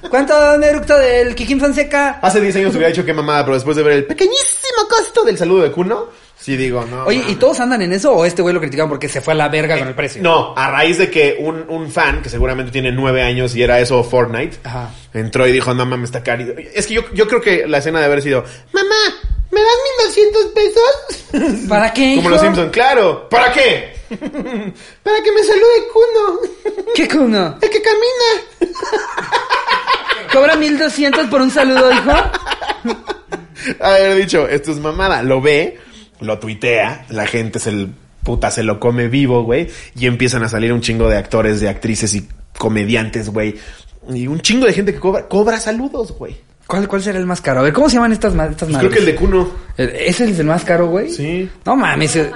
[0.08, 2.18] ¿Cuánto da un eructo del Kikín Fonseca?
[2.22, 5.36] Hace 10 años hubiera dicho qué mamada, pero después de ver el pequeñísimo costo del
[5.36, 6.08] saludo de Kuno,
[6.40, 7.04] sí digo, no.
[7.04, 9.36] Oye, ¿y todos andan en eso o este güey lo criticaban porque se fue a
[9.36, 10.22] la verga con el precio?
[10.22, 13.78] No, a raíz de que un, un fan, que seguramente tiene nueve años y era
[13.80, 14.90] eso Fortnite, Ajá.
[15.14, 16.44] entró y dijo, no mames, está caro.
[16.74, 18.94] Es que yo, yo creo que la escena de haber sido, mamá,
[19.50, 21.66] ¿me das 1200 pesos?
[21.68, 23.28] ¿Para qué, Como los Simpsons, claro.
[23.28, 24.00] ¿Para qué?
[24.10, 26.40] Para que me salude Kuno,
[26.94, 27.58] ¿Qué cuno?
[27.62, 28.74] el que camina.
[30.32, 32.12] ¿Cobra 1200 por un saludo, hijo?
[33.80, 35.22] Haber dicho, esto es mamada.
[35.22, 35.78] Lo ve,
[36.20, 37.88] lo tuitea, la gente se el
[38.22, 39.68] puta se lo come vivo, güey.
[39.96, 42.28] Y empiezan a salir un chingo de actores, de actrices y
[42.58, 43.56] comediantes, güey.
[44.12, 46.36] Y un chingo de gente que cobra, cobra saludos, güey.
[46.66, 47.60] ¿Cuál, ¿Cuál será el más caro?
[47.60, 49.50] A ver, ¿cómo se llaman estas, estas Pues creo que el de Kuno.
[49.76, 51.10] ¿Ese es el más caro, güey?
[51.10, 51.48] Sí.
[51.64, 52.14] No mames.
[52.16, 52.30] eh,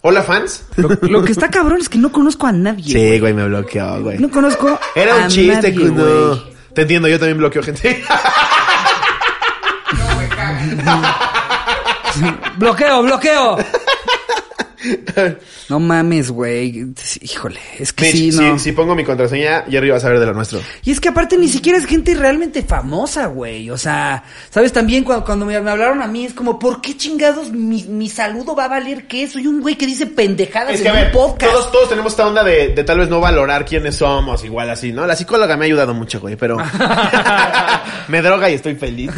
[0.00, 0.64] Hola, fans.
[0.76, 2.84] Lo, lo que está cabrón es que no conozco a nadie.
[2.92, 4.18] Sí, güey, me bloqueó, güey.
[4.18, 6.04] No conozco Era a un chiste, nadie, Kuno.
[6.04, 6.42] güey.
[6.74, 8.02] Te entiendo, yo también bloqueo gente.
[12.56, 13.56] Bloqueo, bloqueo.
[15.68, 16.92] No mames, güey.
[17.22, 20.26] Híjole, es que Mitch, sí, si, si pongo mi contraseña, Jerry va a saber de
[20.26, 20.60] lo nuestro.
[20.84, 23.70] Y es que aparte ni siquiera es gente realmente famosa, güey.
[23.70, 24.72] O sea, ¿sabes?
[24.72, 28.08] También cuando, cuando me, me hablaron a mí es como, ¿por qué chingados mi, mi
[28.08, 29.26] saludo va a valer qué?
[29.28, 31.52] Soy un güey que dice pendejadas Es que, en a ver, un podcast.
[31.52, 34.92] todos, todos tenemos esta onda de, de tal vez no valorar quiénes somos, igual así,
[34.92, 35.06] ¿no?
[35.06, 36.58] La psicóloga me ha ayudado mucho, güey, pero...
[38.08, 39.10] me droga y estoy feliz.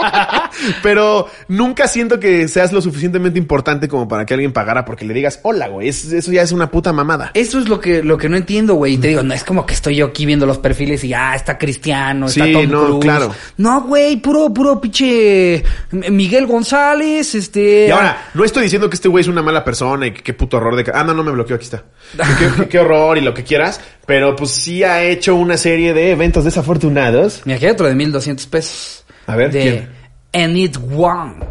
[0.82, 5.14] pero nunca siento que seas lo suficientemente importante como para que alguien pagara porque le
[5.14, 5.86] digas hola, güey.
[5.88, 7.30] Es- eso ya es una puta mamada.
[7.34, 8.94] Eso es lo que, lo que no entiendo, güey.
[8.94, 11.34] Y te digo, no es como que estoy yo aquí viendo los perfiles y, ah,
[11.36, 13.32] está Cristiano, está Sí, Tom no, claro.
[13.58, 17.86] No, güey, puro, puro pinche Miguel González, este...
[17.88, 20.32] Y ahora, no estoy diciendo que este güey es una mala persona y que qué
[20.32, 20.90] puto horror de...
[20.94, 21.84] Ah, no, no me bloqueó, aquí está.
[22.16, 26.12] Qué, qué horror y lo que quieras, pero pues sí ha hecho una serie de
[26.12, 27.42] eventos desafortunados.
[27.44, 29.04] Mira, aquí hay otro de 1200 pesos.
[29.26, 29.88] A ver, De ¿quién?
[30.32, 31.42] Enid Wang.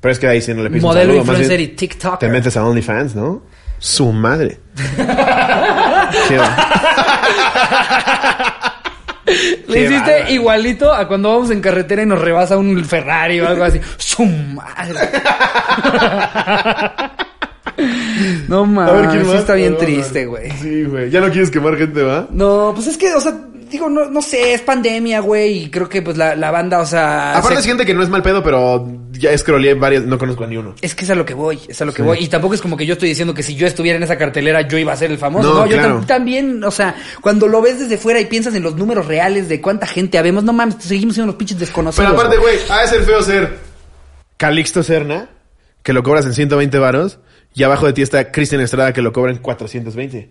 [0.00, 1.74] Pero es que ahí sí no le pides un Modelo, saludo, más influencer bien y
[1.74, 2.18] TikToker.
[2.18, 3.42] Te metes a OnlyFans, ¿no?
[3.78, 4.60] Su madre.
[9.68, 13.64] Le hiciste igualito a cuando vamos en carretera y nos rebasa un Ferrari o algo
[13.64, 13.78] así.
[13.98, 15.10] ¡Su madre!
[18.48, 20.50] no A ver, mames, ¿quién sí está bien triste, güey.
[20.52, 21.10] Sí, güey.
[21.10, 22.26] Ya no quieres quemar gente, ¿va?
[22.30, 23.34] No, pues es que, o sea,
[23.70, 26.86] digo, no, no sé, es pandemia, güey, y creo que pues la, la banda, o
[26.86, 27.32] sea...
[27.36, 30.44] Aparte se- es gente que no es mal pedo, pero ya escroleé varias, no conozco
[30.44, 30.74] a ni uno.
[30.80, 32.18] Es que es a lo que voy, es a lo que voy.
[32.20, 34.66] Y tampoco es como que yo estoy diciendo que si yo estuviera en esa cartelera
[34.68, 35.48] yo iba a ser el famoso.
[35.52, 38.62] No, No, yo tam- también, o sea, cuando lo ves desde fuera y piensas en
[38.62, 42.08] los números reales de cuánta gente habemos, no mames, seguimos siendo unos pinches desconocidos.
[42.10, 42.56] Pero aparte, güey.
[42.56, 43.58] güey, ha de ser feo ser
[44.36, 45.28] Calixto Serna,
[45.82, 47.18] que lo cobras en 120 varos.
[47.54, 50.30] Y abajo de ti está Cristian Estrada, que lo cobra en 420.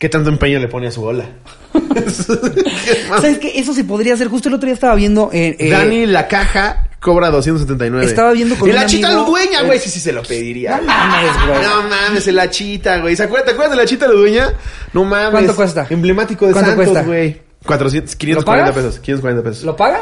[0.00, 1.26] ¿Qué tanto empeño le pone a su ola?
[3.20, 3.52] ¿Sabes qué?
[3.60, 4.28] Eso se podría hacer.
[4.28, 5.28] Justo el otro día estaba viendo.
[5.30, 8.06] eh, eh, Dani La Caja cobra 279.
[8.06, 9.78] Estaba viendo con Y un la chita amigo- Ludueña, güey.
[9.78, 10.78] Sí, sí, se lo pediría.
[10.78, 11.62] No mames, güey.
[11.62, 13.14] No mames, el la chita, güey.
[13.14, 14.54] ¿Se acuerdan, ¿Te acuerdas de la chita Ludueña?
[14.94, 15.32] No mames.
[15.32, 15.86] ¿Cuánto cuesta?
[15.90, 17.38] Emblemático de ¿Cuánto Santos, güey.
[17.66, 18.84] 400, 540 pagas?
[18.86, 19.00] pesos.
[19.00, 19.64] 540 pesos.
[19.64, 20.00] ¿Lo pagas?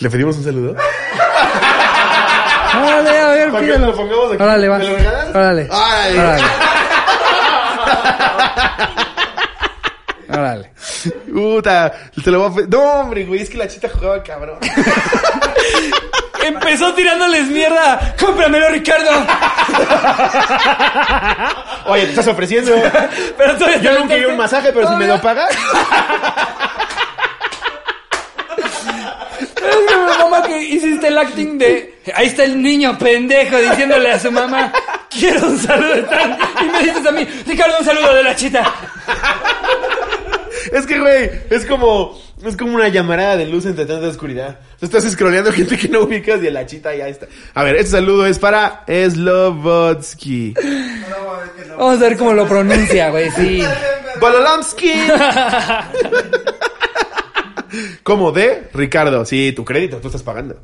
[0.00, 0.74] ¿Le pedimos un saludo?
[2.82, 4.42] Órale, a ver, ¿Para que lo pongamos aquí?
[4.42, 4.78] Órale, va.
[4.78, 5.28] ¿Me lo regalas?
[5.34, 5.68] Órale.
[5.70, 6.18] Órale.
[6.18, 6.42] Órale.
[10.38, 10.70] Órale.
[11.32, 11.92] Puta,
[12.22, 14.58] te lo voy a No, hombre, güey, es que la chita jugaba cabrón.
[16.44, 18.14] Empezó tirándoles mierda.
[18.18, 19.10] ¡Cómpramelo, Ricardo!
[21.86, 22.72] Oye, te estás ofreciendo.
[23.36, 25.50] Pero todavía Yo nunca iba un masaje, pero si me lo pagas.
[29.38, 32.00] Es que mi mamá que hiciste el acting de...
[32.14, 34.72] Ahí está el niño pendejo diciéndole a su mamá...
[35.10, 36.38] Quiero un saludo de tal.
[36.62, 37.26] Y me dices a mí...
[37.46, 38.64] Ricardo, un saludo de la chita.
[40.72, 42.18] Es que, güey, es como.
[42.44, 44.60] Es como una llamarada de luz entre tanta oscuridad.
[44.80, 47.26] Estás scrolleando gente que no ubicas y la chita ya está.
[47.54, 50.54] A ver, este saludo es para Slobodsky.
[51.76, 53.30] Vamos a ver cómo lo pronuncia, güey.
[53.32, 53.62] Sí.
[54.20, 54.92] Bololamsky.
[58.02, 58.32] ¿Cómo?
[58.32, 59.24] De Ricardo.
[59.24, 60.60] Sí, tu crédito, tú estás pagando.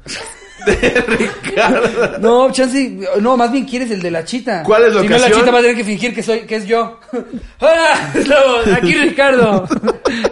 [0.67, 2.19] De Ricardo.
[2.19, 2.99] No, chance...
[3.21, 4.63] No, más bien quieres el de la chita.
[4.63, 5.41] ¿Cuál es la Si no, la ocasión?
[5.41, 6.41] chita va a tener que fingir que soy...
[6.41, 7.01] Que es yo.
[7.61, 8.13] ¡Hola!
[8.27, 9.67] No, aquí Ricardo.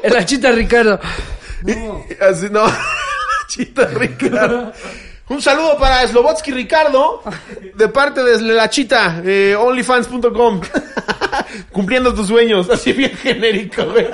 [0.05, 0.99] La chita Ricardo.
[2.21, 2.65] Así, no.
[3.49, 4.73] Chita Ricardo.
[5.29, 7.23] Un saludo para Slobotsky Ricardo,
[7.75, 10.61] de parte de la chita, eh, onlyfans.com.
[11.73, 14.09] Cumpliendo tus sueños, así bien genérico, güey.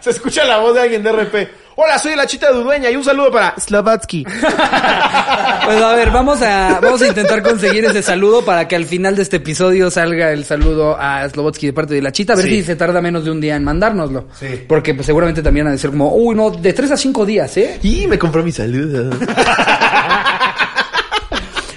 [0.00, 1.48] Se escucha la voz de alguien de RP.
[1.76, 4.24] Hola, soy la chita dueña y un saludo para Slobotsky.
[4.24, 4.44] Pues
[5.82, 9.22] a ver, vamos a, vamos a intentar conseguir ese saludo para que al final de
[9.22, 12.34] este episodio salga el saludo a Slobotsky de parte de la chita.
[12.34, 12.56] A ver Sí.
[12.56, 14.26] si se tarda menos de un día en mandárnoslo.
[14.38, 14.64] Sí.
[14.68, 17.56] Porque pues, seguramente también han de ser como, uy, no, de tres a cinco días,
[17.56, 17.78] ¿eh?
[17.82, 19.10] Y me compró mi saludo.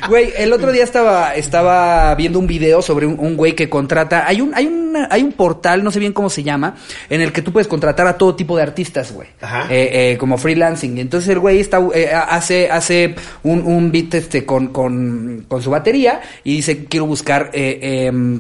[0.09, 4.27] Güey, el otro día estaba, estaba viendo un video sobre un, un güey que contrata.
[4.27, 6.75] Hay un, hay una- hay un portal, no sé bien cómo se llama,
[7.09, 9.27] en el que tú puedes contratar a todo tipo de artistas, güey.
[9.41, 9.65] Ajá.
[9.69, 10.97] Eh, eh, como freelancing.
[10.97, 15.61] Y Entonces el güey está, eh, hace, hace un, un beat este con, con, con
[15.61, 18.39] su batería y dice quiero buscar eh, em,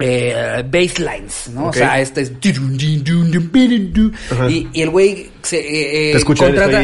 [0.00, 1.66] eh, basslines, ¿no?
[1.68, 2.32] O sea, este es
[4.48, 6.80] y, y el güey se eh, eh, contrata,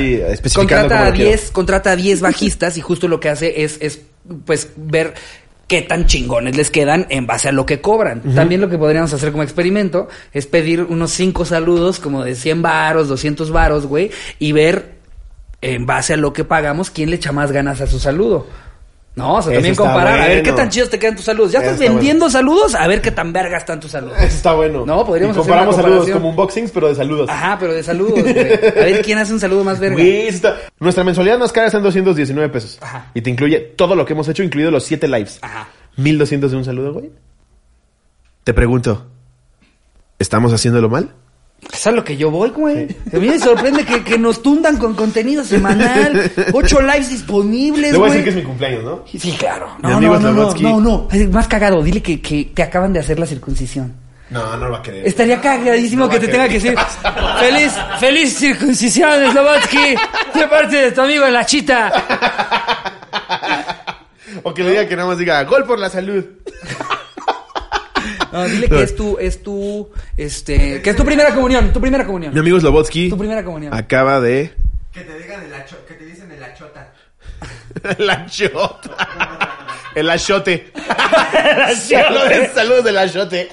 [0.60, 1.30] contrata a lo quiero.
[1.30, 4.00] 10 contrata a 10 bajistas y justo lo que hace es, es
[4.44, 5.14] pues ver
[5.68, 8.22] qué tan chingones les quedan en base a lo que cobran.
[8.34, 12.62] También lo que podríamos hacer como experimento es pedir unos 5 saludos como de 100
[12.62, 14.96] varos, 200 varos, güey, y ver
[15.60, 18.46] en base a lo que pagamos quién le echa más ganas a su saludo.
[19.18, 20.42] No, o sea, Eso también está comparar, a ver bueno.
[20.44, 21.52] qué tan chidos te quedan tus saludos.
[21.52, 24.16] Ya Eso estás está vendiendo saludos, a ver qué tan vergas están tus saludos.
[24.18, 24.86] Eso está bueno.
[24.86, 26.18] No, podríamos Y hacer una comparamos saludos comparación.
[26.18, 27.28] como unboxings, pero de saludos.
[27.28, 28.38] Ajá, pero de saludos, güey.
[28.38, 29.96] A ver quién hace un saludo más verga.
[29.96, 32.78] Güey, eso está- Nuestra mensualidad más cara está en 219 pesos.
[32.80, 33.10] Ajá.
[33.14, 35.38] Y te incluye todo lo que hemos hecho, incluido los 7 lives.
[35.42, 35.68] Ajá.
[35.96, 37.10] 1200 de un saludo, güey.
[38.44, 39.06] Te pregunto,
[40.18, 41.10] ¿estamos haciéndolo mal?
[41.72, 42.88] Es a lo que yo voy, güey.
[43.12, 46.30] A mí me sorprende que, que nos tundan con contenido semanal.
[46.52, 48.18] Ocho lives disponibles, Le voy a güey.
[48.18, 49.04] decir que es mi cumpleaños, ¿no?
[49.06, 49.76] Sí, claro.
[49.82, 51.82] No, no, no, no, no, más cagado.
[51.82, 53.92] Dile que, que te acaban de hacer la circuncisión.
[54.30, 55.06] No, no lo va a querer.
[55.06, 56.48] Estaría cagadísimo No que a te querer.
[56.48, 56.78] tenga que decir
[57.40, 59.94] feliz, feliz circuncisión, Slobotsky,
[60.34, 61.92] de parte de tu amigo la chita.
[64.44, 66.24] O que le diga que nada más diga, gol por la salud.
[68.32, 72.04] No, dile que es tu, es tu, este, que es tu primera comunión, tu primera
[72.06, 72.32] comunión.
[72.34, 73.72] Mi amigo Slobotsky Tu primera comunión.
[73.74, 74.52] acaba de...
[74.92, 76.92] Que te digan el acho- que te dicen el achota.
[77.98, 79.56] El achota.
[79.94, 80.72] El achote.
[81.74, 83.48] Saludos, saludos del achote.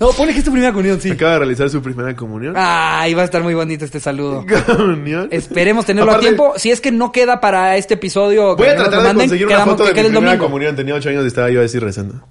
[0.00, 1.10] No, pone que es tu primera comunión, sí.
[1.10, 2.54] Acaba de realizar su primera comunión.
[2.56, 4.44] Ay, va a estar muy bonito este saludo.
[4.66, 5.28] Comunión.
[5.32, 6.52] Esperemos tenerlo Aparte, a tiempo.
[6.56, 9.84] Si es que no queda para este episodio, Voy a tratar de conseguir una foto
[9.84, 10.44] de mi primera domingo.
[10.44, 10.76] comunión.
[10.76, 12.22] Tenía ocho años y estaba yo así rezando.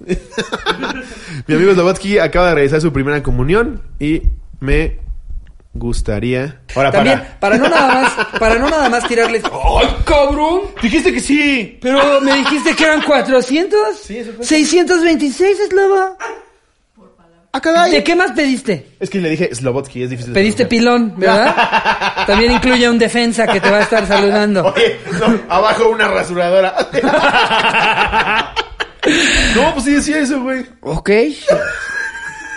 [1.46, 4.22] mi amigo Slobotsky acaba de realizar su primera comunión y
[4.60, 4.98] me
[5.74, 6.60] gustaría...
[6.74, 7.38] Ahora, También, para...
[7.38, 9.42] para no nada más, para no nada más tirarles.
[9.52, 10.62] ¡Ay, cabrón!
[10.82, 11.78] Dijiste que sí.
[11.80, 13.96] Pero me dijiste que eran 400.
[13.96, 14.44] Sí, eso fue.
[14.44, 16.16] 626, Eslava.
[17.56, 17.90] Ah, caray.
[17.90, 18.86] ¿De qué más pediste?
[19.00, 20.34] Es que le dije Slobotsky, es difícil.
[20.34, 22.26] Pediste pilón, ¿verdad?
[22.26, 24.74] También incluye un defensa que te va a estar saludando.
[24.74, 26.76] Oye, no, abajo una rasuradora.
[29.56, 30.66] no, pues sí decía eso, güey.
[30.82, 31.10] Ok.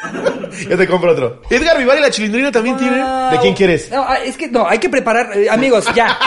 [0.70, 1.42] Yo te compro otro.
[1.50, 3.04] Edgar Vivar y la chilindrina también tienen.
[3.32, 3.90] ¿De quién quieres?
[3.92, 6.18] No, ah, es que no, hay que preparar, eh, amigos, ya.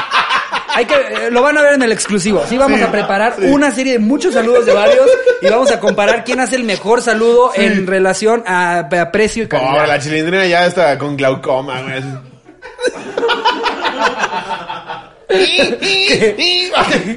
[0.75, 2.43] Hay que, eh, lo van a ver en el exclusivo.
[2.49, 5.07] Sí, vamos a preparar una serie de muchos saludos de varios
[5.43, 9.47] y vamos a comparar quién hace el mejor saludo en relación a, a precio y
[9.47, 9.87] Oh, calidad.
[9.87, 12.03] la chilindrina ya está con glaucoma, güey.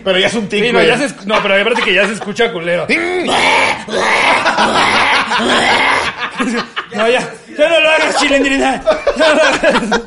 [0.04, 2.14] Pero ya es un tic, Sí, no, ya se, no, pero aparte que ya se
[2.14, 2.88] escucha culero.
[6.96, 8.84] No, ya, ya no lo hagas, chilindrina.
[9.18, 10.02] Ya no lo hagas.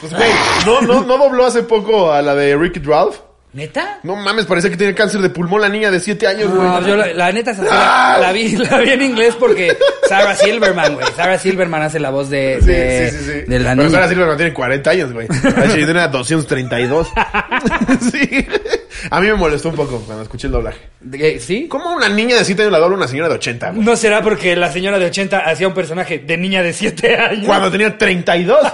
[0.00, 0.30] Pues, güey,
[0.66, 3.16] ¿no, no, ¿no dobló hace poco a la de Ricky Ralph?
[3.52, 4.00] ¿Neta?
[4.02, 6.66] No mames, parece que tiene cáncer de pulmón la niña de 7 años, güey.
[6.66, 9.76] No, yo la, la neta esa sí la, la vi, la vi en inglés porque
[10.08, 11.06] Sarah Silverman, güey.
[11.14, 13.32] Sarah Silverman hace la voz de, Sí, de, sí, sí, sí.
[13.46, 13.90] de la Pero niña.
[13.90, 15.28] Sara Silverman tiene 40 años, güey.
[15.28, 17.08] La chilindrina 232.
[18.12, 18.48] sí.
[19.10, 20.78] A mí me molestó un poco cuando escuché el doblaje.
[21.00, 21.66] ¿De- ¿Sí?
[21.68, 23.82] ¿Cómo una niña de 7 años la dobla una señora de 80, güey?
[23.84, 27.46] No será porque la señora de 80 hacía un personaje de niña de 7 años.
[27.46, 28.58] Cuando tenía 32.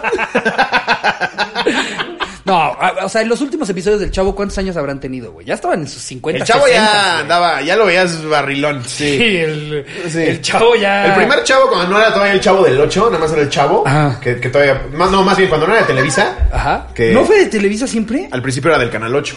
[2.42, 5.46] No, a- o sea, en los últimos episodios del Chavo, ¿cuántos años habrán tenido, güey?
[5.46, 7.20] Ya estaban en sus 50, El chavo 60, ya güey.
[7.22, 8.82] andaba, ya lo veías barrilón.
[8.84, 10.22] Sí, el, Sí.
[10.22, 11.06] el chavo ya.
[11.06, 13.50] El primer chavo, cuando no era todavía el chavo del 8, nada más era el
[13.50, 13.84] chavo.
[13.86, 14.18] Ajá.
[14.20, 14.82] Que, que todavía.
[14.94, 16.48] Más, no, más bien cuando no era de Televisa.
[16.50, 16.88] Ajá.
[16.94, 18.28] Que ¿No fue de Televisa siempre?
[18.32, 19.36] al principio era del canal 8.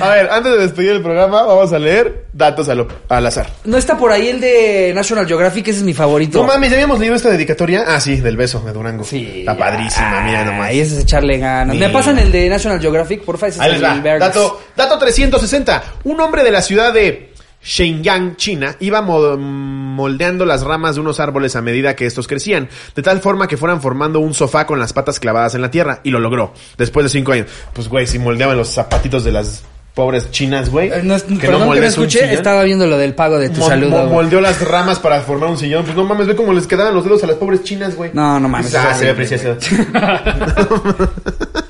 [0.00, 3.48] A ver, antes de despedir el programa, vamos a leer datos al, al azar.
[3.64, 6.40] No está por ahí el de National Geographic, ese es mi favorito.
[6.40, 7.84] No mames, ¿ya habíamos leído esta dedicatoria?
[7.86, 9.04] Ah, sí, del beso de Durango.
[9.04, 9.40] Sí.
[9.40, 10.68] Está padrísima, mira nomás.
[10.70, 11.76] Ahí es echarle ganas.
[11.76, 13.46] ¿Me pasan el de National Geographic, porfa?
[13.46, 13.80] Ese es el.
[14.18, 15.82] Dato, dato 360.
[16.04, 17.29] Un hombre de la ciudad de
[17.62, 22.68] Shenyang, China, iba mo- moldeando las ramas de unos árboles a medida que estos crecían,
[22.96, 26.00] de tal forma que fueran formando un sofá con las patas clavadas en la tierra,
[26.02, 27.46] y lo logró, después de cinco años.
[27.74, 29.62] Pues, güey, si moldeaban los zapatitos de las
[29.94, 30.88] pobres chinas, güey.
[30.90, 33.50] Eh, no que perdón que no moldees un escuché, estaba viendo lo del pago de
[33.50, 33.90] tu Mo- saludo.
[33.90, 35.84] mo- moldeó las ramas para formar un sillón.
[35.84, 38.10] Pues no mames, ve cómo les quedaban los dedos a las pobres chinas, güey.
[38.14, 39.56] No, no mames, Ah, se ve precioso.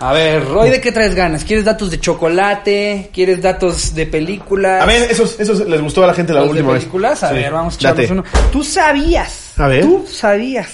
[0.00, 1.44] A ver, Roy, ¿de qué traes ganas?
[1.44, 3.10] ¿Quieres datos de chocolate?
[3.12, 4.80] ¿Quieres datos de películas?
[4.80, 6.82] A ver, esos, esos les gustó a la gente la ¿Los de última vez.
[6.82, 7.22] películas?
[7.24, 7.34] A Sí.
[7.34, 8.24] ver, vamos a echarnos uno.
[8.52, 9.54] ¿Tú sabías?
[9.58, 9.82] A ver.
[9.82, 10.68] ¿Tú sabías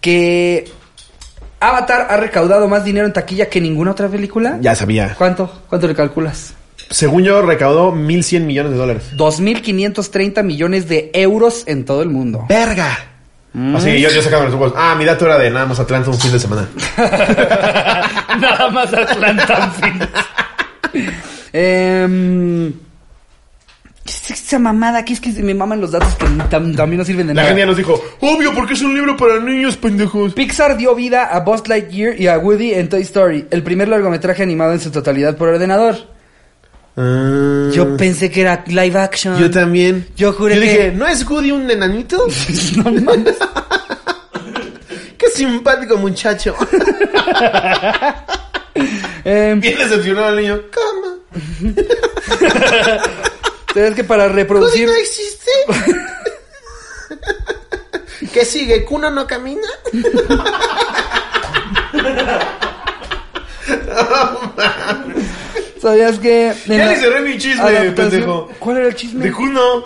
[0.00, 0.64] que
[1.60, 4.58] Avatar ha recaudado más dinero en taquilla que ninguna otra película?
[4.60, 5.14] Ya sabía.
[5.16, 5.62] ¿Cuánto?
[5.68, 6.54] ¿Cuánto le calculas?
[6.90, 9.02] Según yo, recaudó 1.100 millones de dólares.
[9.16, 12.44] 2.530 millones de euros en todo el mundo.
[12.48, 13.17] ¡Verga!
[13.74, 14.72] Así, yo, yo sacaba los ojos.
[14.76, 16.68] Ah, mi dato era de nada más Atlanta un fin de semana.
[18.40, 19.72] Nada más Atlanta.
[19.72, 19.72] en
[20.92, 21.08] fin.
[21.52, 22.72] Em,
[24.04, 25.04] ¿Qué es esa mamada?
[25.04, 27.48] ¿Qué es que me maman los datos que tam- también no sirven de La nada?
[27.48, 30.34] gente ya nos dijo, obvio, porque es un libro para niños, pendejos.
[30.34, 34.42] Pixar dio vida a Buzz Lightyear y a Woody en Toy Story, el primer largometraje
[34.42, 35.96] animado en su totalidad por ordenador.
[37.00, 39.38] Ah, Yo pensé que era live action.
[39.38, 40.08] yo también.
[40.16, 42.26] Yo juré yo que- dije, ¿no es Woody un enanito?
[42.76, 43.36] No mames.
[45.16, 46.56] Qué simpático muchacho.
[49.24, 50.60] Em, Bien decepcionado el niño.
[50.72, 51.18] ¿Cómo?
[53.74, 54.86] ¿Sabes que para ¿Woody reproducir...
[54.88, 55.50] no existe?
[58.32, 58.84] ¿Qué sigue?
[58.84, 59.66] ¿Cuno no camina?
[65.80, 66.52] ¿Sabías que...
[66.66, 68.48] Ya la ni cerré mi chisme, adaptación- pendejo.
[68.58, 69.24] ¿Cuál era el chisme?
[69.24, 69.84] De Cuno.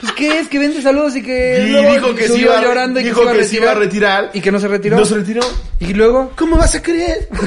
[0.00, 0.48] Pues, ¿qué es?
[0.48, 1.64] Que vende saludos y que...
[1.66, 4.30] Y luego dijo que se subió iba, llorando y dijo que se iba a retirar.
[4.32, 4.96] ¿Y que no se retiró?
[4.96, 5.42] No se retiró.
[5.80, 6.32] ¿Y luego?
[6.36, 7.28] ¿Cómo vas a creer?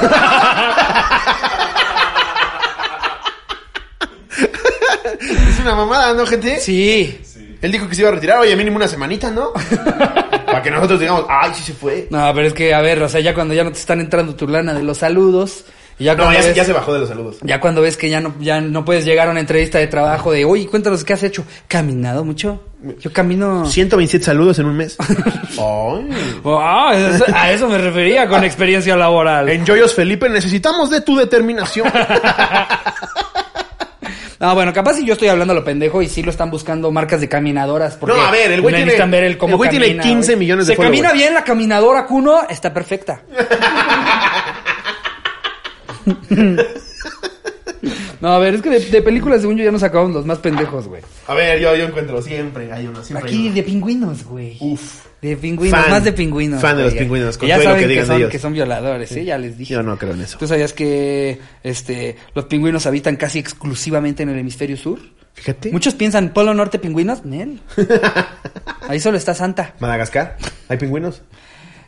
[5.20, 6.60] es una mamada, ¿no, gente?
[6.60, 7.20] Sí.
[7.62, 9.54] Él dijo que se iba a retirar, oye, mínimo una semanita, ¿no?
[10.46, 12.08] Para que nosotros digamos, ay, sí se fue.
[12.10, 14.36] No, pero es que, a ver, o sea, ya cuando ya no te están entrando
[14.36, 15.66] tu lana de los saludos...
[16.02, 17.38] Y ya No, cuando ya, se- ves- ya se bajó de los saludos.
[17.44, 20.32] Ya cuando ves que ya no, ya no puedes llegar a una entrevista de trabajo
[20.32, 21.44] de, oye, cuéntanos qué has hecho.
[21.68, 22.64] ¿Caminado mucho?
[23.00, 23.66] Yo camino...
[23.68, 24.98] 127 saludos en un mes.
[25.58, 29.48] Eso- a eso me refería con experiencia laboral.
[29.50, 31.88] En Joyos Felipe necesitamos de tu determinación.
[34.40, 36.90] No, bueno, capaz si yo estoy hablando a lo pendejo y sí lo están buscando
[36.92, 37.96] marcas de caminadoras.
[37.96, 40.02] Porque No, a ver, el güey tiene, necesitan ver el cómo el güey tiene camina,
[40.04, 40.40] 15 güey.
[40.40, 41.22] millones de Se camina followers.
[41.22, 43.22] bien la caminadora Kuno, está perfecta.
[48.22, 50.38] No, a ver, es que de, de películas, según yo, ya nos acabamos los más
[50.38, 51.02] pendejos, güey.
[51.28, 53.56] A ver, yo, yo encuentro, siempre hay uno, siempre hay Aquí uno.
[53.56, 54.58] de pingüinos, güey.
[54.60, 55.06] Uf.
[55.20, 55.90] De pingüinos, Fan.
[55.90, 56.62] más de pingüinos.
[56.62, 56.94] Fan de güey.
[56.94, 58.30] los pingüinos, con ya todo lo que digan son, ellos.
[58.32, 59.24] que son violadores, ¿sí?
[59.26, 59.74] Ya les dije.
[59.74, 60.38] Yo no creo en eso.
[60.38, 65.00] ¿Tú sabías que este, los pingüinos habitan casi exclusivamente en el hemisferio sur?
[65.34, 65.72] Fíjate.
[65.72, 67.60] Muchos piensan, Polo Norte pingüinos, Nel.
[68.88, 69.74] Ahí solo está Santa.
[69.80, 70.38] Madagascar,
[70.70, 71.24] ¿hay pingüinos?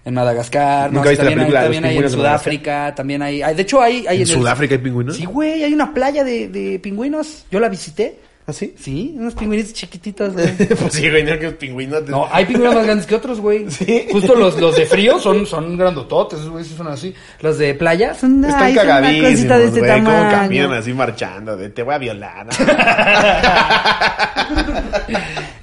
[0.05, 2.93] En Madagascar, ¿Nunca no, viste la también, hay, película de también los hay en Sudáfrica,
[2.95, 4.05] también hay, hay- De hecho, hay...
[4.05, 5.15] hay ¿En Sudáfrica hay pingüinos?
[5.15, 7.45] Sí, güey, hay una playa de, de pingüinos.
[7.49, 8.17] Yo la visité.
[8.45, 8.75] ¿Así?
[8.77, 10.51] Sí, unos pingüinitos chiquititos, güey.
[10.57, 12.03] pues sí, güey, no que pingüinos.
[12.09, 13.65] No, hay pingüinos más grandes que otros, güey.
[13.71, 14.07] ¿Sí?
[14.11, 17.13] Justo los, los de frío son, son grandototes, esos güey sí son así.
[17.39, 20.31] Los de playa son, Están ay, son una cagadísimos, cosita de este güey, tamaño.
[20.31, 22.47] caminan así marchando, de te voy a violar.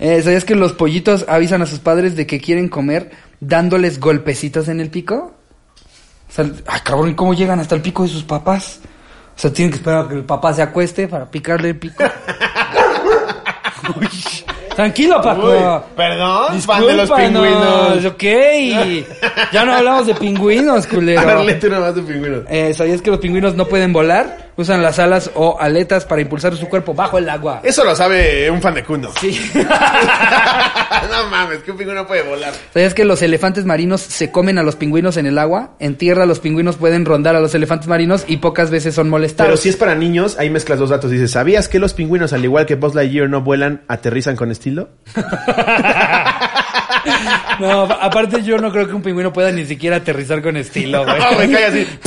[0.03, 3.11] Eh, ¿Sabías que los pollitos avisan a sus padres de que quieren comer
[3.41, 5.35] dándoles golpecitos en el pico?
[6.29, 8.81] O sea, ay, cabrón, ¿y ¿cómo llegan hasta el pico de sus papás?
[9.37, 12.05] O sea, tienen que esperar a que el papá se acueste para picarle el pico.
[13.97, 14.09] Uy,
[14.81, 15.51] tranquilo, Paco.
[15.51, 18.05] Uy, perdón, fan de los pingüinos.
[18.07, 18.23] ok.
[19.53, 21.21] Ya no hablamos de pingüinos, culero.
[21.23, 22.45] A ver, léete una más de pingüinos.
[22.49, 24.51] Eh, ¿Sabías que los pingüinos no pueden volar?
[24.57, 27.61] Usan las alas o aletas para impulsar su cuerpo bajo el agua.
[27.65, 29.11] Eso lo sabe un fan de Kundo.
[29.19, 29.41] Sí.
[29.55, 32.53] no mames, que un pingüino puede volar.
[32.73, 35.71] ¿Sabías que los elefantes marinos se comen a los pingüinos en el agua?
[35.79, 39.49] En tierra los pingüinos pueden rondar a los elefantes marinos y pocas veces son molestados.
[39.49, 41.11] Pero si es para niños, ahí mezclas dos datos.
[41.11, 44.70] Dices, ¿sabías que los pingüinos, al igual que Buzz Lightyear, no vuelan, aterrizan con estilo?
[47.61, 51.19] No, aparte yo no creo que un pingüino pueda ni siquiera aterrizar con estilo, güey.
[51.19, 51.87] No, me cae así.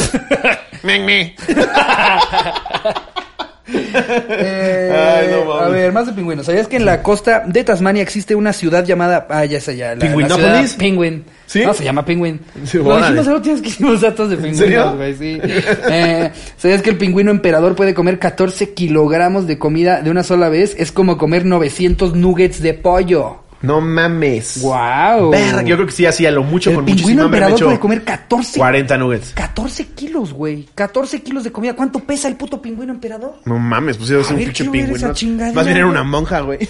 [3.66, 6.46] Eh, Ay, no a ver, más de pingüinos.
[6.46, 9.26] ¿Sabías que en la costa de Tasmania existe una ciudad llamada...
[9.30, 9.96] Ah, ya sé, ya.
[9.96, 11.24] La, la Penguin.
[11.54, 11.64] ¿Sí?
[11.64, 12.40] No, se llama Penguin.
[12.66, 13.16] Sí, Lo órale.
[13.22, 15.40] dijimos última vez que hicimos datos de pingüinos, güey, sí.
[15.92, 20.50] Eh, ¿Sabías que el pingüino emperador puede comer 14 kilogramos de comida de una sola
[20.50, 20.76] vez?
[20.80, 23.43] Es como comer 900 nuggets de pollo.
[23.64, 24.62] No mames.
[24.62, 25.32] ¡Wow!
[25.32, 27.80] Verga, yo creo que sí, así a lo mucho El con muchísima hambre hecho puede
[27.80, 29.32] comer 14 40 nuggets.
[29.34, 30.68] 14 kilos, güey.
[30.76, 31.74] 14 kilos de comida.
[31.74, 33.36] ¿Cuánto pesa el puto pingüino emperador?
[33.46, 35.14] No mames, pues es A un pinche pingüino.
[35.54, 36.60] Más bien era una monja, güey.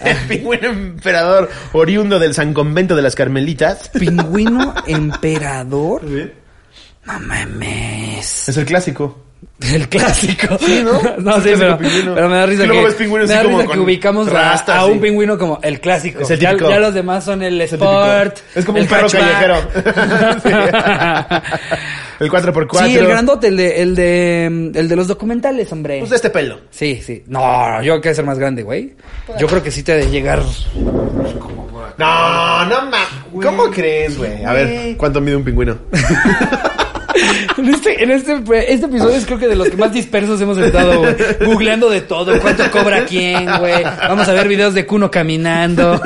[0.00, 3.90] El pingüino emperador oriundo del San Convento de las Carmelitas.
[3.90, 6.02] ¿Pingüino emperador?
[7.04, 8.48] No mames.
[8.48, 9.21] Es el clásico.
[9.72, 10.46] El clásico.
[10.84, 11.00] ¿no?
[11.18, 11.78] No, Es sí, pero,
[12.28, 14.86] me da risa Sí, que, ves pingüinos me da risa que ubicamos a, rastas, a
[14.86, 14.98] un sí.
[15.00, 16.20] pingüino como el clásico.
[16.20, 18.04] Es el ya, ya los demás son el Es el típico.
[18.04, 18.38] sport.
[18.54, 19.22] Es como el un perro hatchback.
[19.22, 19.56] callejero.
[22.20, 22.84] El 4x4.
[22.86, 25.98] Sí, el grandote, el de, el de, el de los documentales, hombre.
[25.98, 26.60] Pues de este pelo.
[26.70, 27.24] Sí, sí.
[27.26, 28.94] No, yo quiero ser más grande, güey.
[29.40, 30.40] Yo creo que sí te ha de llegar.
[31.98, 33.00] No, no mames.
[33.42, 34.44] ¿Cómo crees, güey?
[34.44, 35.76] A ver, ¿cuánto mide un pingüino?
[37.58, 40.58] En este, en este, este episodio es creo que de los que más dispersos hemos
[40.58, 41.14] estado, güey.
[41.44, 43.82] Googleando de todo, cuánto cobra quién, güey.
[43.84, 46.00] Vamos a ver videos de Kuno caminando.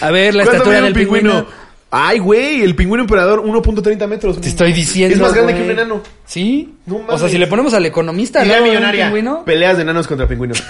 [0.00, 1.30] A ver, la ¿Cuánto estatura del pingüino?
[1.30, 1.60] pingüino.
[1.92, 4.40] Ay, güey, el pingüino emperador 1.30 metros.
[4.40, 5.14] Te estoy diciendo.
[5.14, 5.64] Es más grande güey.
[5.64, 6.00] que un enano.
[6.24, 6.74] ¿Sí?
[6.86, 9.06] No o sea, si le ponemos al economista, un millonaria.
[9.06, 10.62] pingüino, Peleas de enanos contra pingüinos.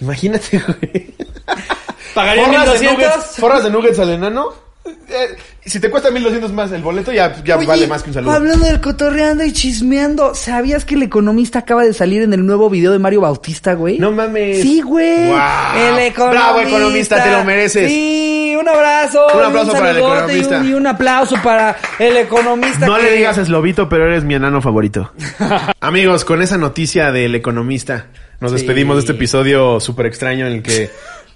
[0.00, 1.14] Imagínate, güey.
[2.14, 2.92] pagaría Forras de, 1200.
[2.92, 4.71] nuggets, forras de nuggets al enano.
[4.84, 8.14] Eh, si te cuesta 1200 más el boleto, ya, ya Oye, vale más que un
[8.14, 8.32] saludo.
[8.32, 12.68] Hablando del cotorreando y chismeando, ¿sabías que el economista acaba de salir en el nuevo
[12.68, 13.98] video de Mario Bautista, güey?
[14.00, 14.60] No mames.
[14.62, 15.30] Sí, güey.
[15.30, 16.30] El economista.
[16.30, 17.88] Bravo, economista, te lo mereces.
[17.88, 19.24] Sí, un abrazo.
[19.36, 20.58] Un aplauso para el saludote y economista.
[20.58, 22.86] un- Y un, aplauso para el economista.
[22.86, 25.12] No que- le digas eslobito, pero eres mi enano favorito.
[25.80, 28.06] Amigos, con esa noticia del economista,
[28.40, 28.56] nos Sí.
[28.56, 30.90] despedimos de este episodio súper extraño en el que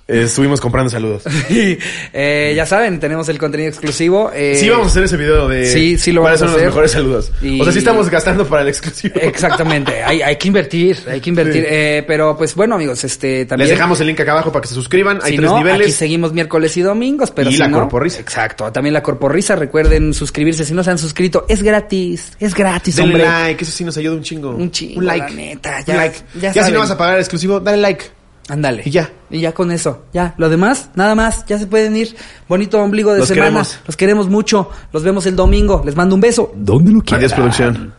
[0.08, 1.22] eh, estuvimos comprando saludos.
[1.48, 1.78] Sí,
[2.12, 4.30] eh, ya saben, tenemos el contenido exclusivo.
[4.34, 6.52] eh, Sí, vamos a hacer ese video de Sí, sí lo cuáles vamos son a
[6.52, 6.68] los hacer.
[6.68, 7.32] mejores saludos.
[7.42, 9.14] Y- O sea, sí estamos gastando para el exclusivo.
[9.20, 11.62] Exactamente, hay, hay que invertir, hay que invertir.
[11.62, 11.68] Sí.
[11.70, 13.68] Eh, pero pues bueno, amigos, este también.
[13.68, 15.18] Les dejamos el link acá abajo para que se suscriban.
[15.22, 15.94] Hay Si tres no, aquí niveles.
[15.94, 18.20] seguimos miércoles y domingos, pero Y si la no- corporrisa.
[18.20, 19.56] Exacto, también la corporrisa.
[19.56, 21.46] Recuerden suscribirse si no se han suscrito.
[21.48, 23.28] Es gratis, es gratis, Denle hombre.
[23.28, 24.50] like, eso sí nos ayuda un chingo.
[24.50, 25.26] Un chingo, Un like.
[25.30, 26.16] la neta, Un ya- like.
[26.40, 28.04] ya Ya, si no vas a pagar el exclusivo, dale like.
[28.48, 28.82] Ándale.
[28.84, 29.10] Y ya.
[29.30, 30.34] Y ya con eso, ya.
[30.38, 31.44] Lo demás, nada más.
[31.46, 32.14] Ya se pueden ir.
[32.48, 33.46] Bonito ombligo de Los semana.
[33.46, 33.78] queremos.
[33.86, 34.70] Los queremos mucho.
[34.92, 35.82] Los vemos el domingo.
[35.84, 36.52] Les mando un beso.
[36.54, 37.20] ¿Dónde lo quieran?
[37.20, 37.94] Adiós, producción.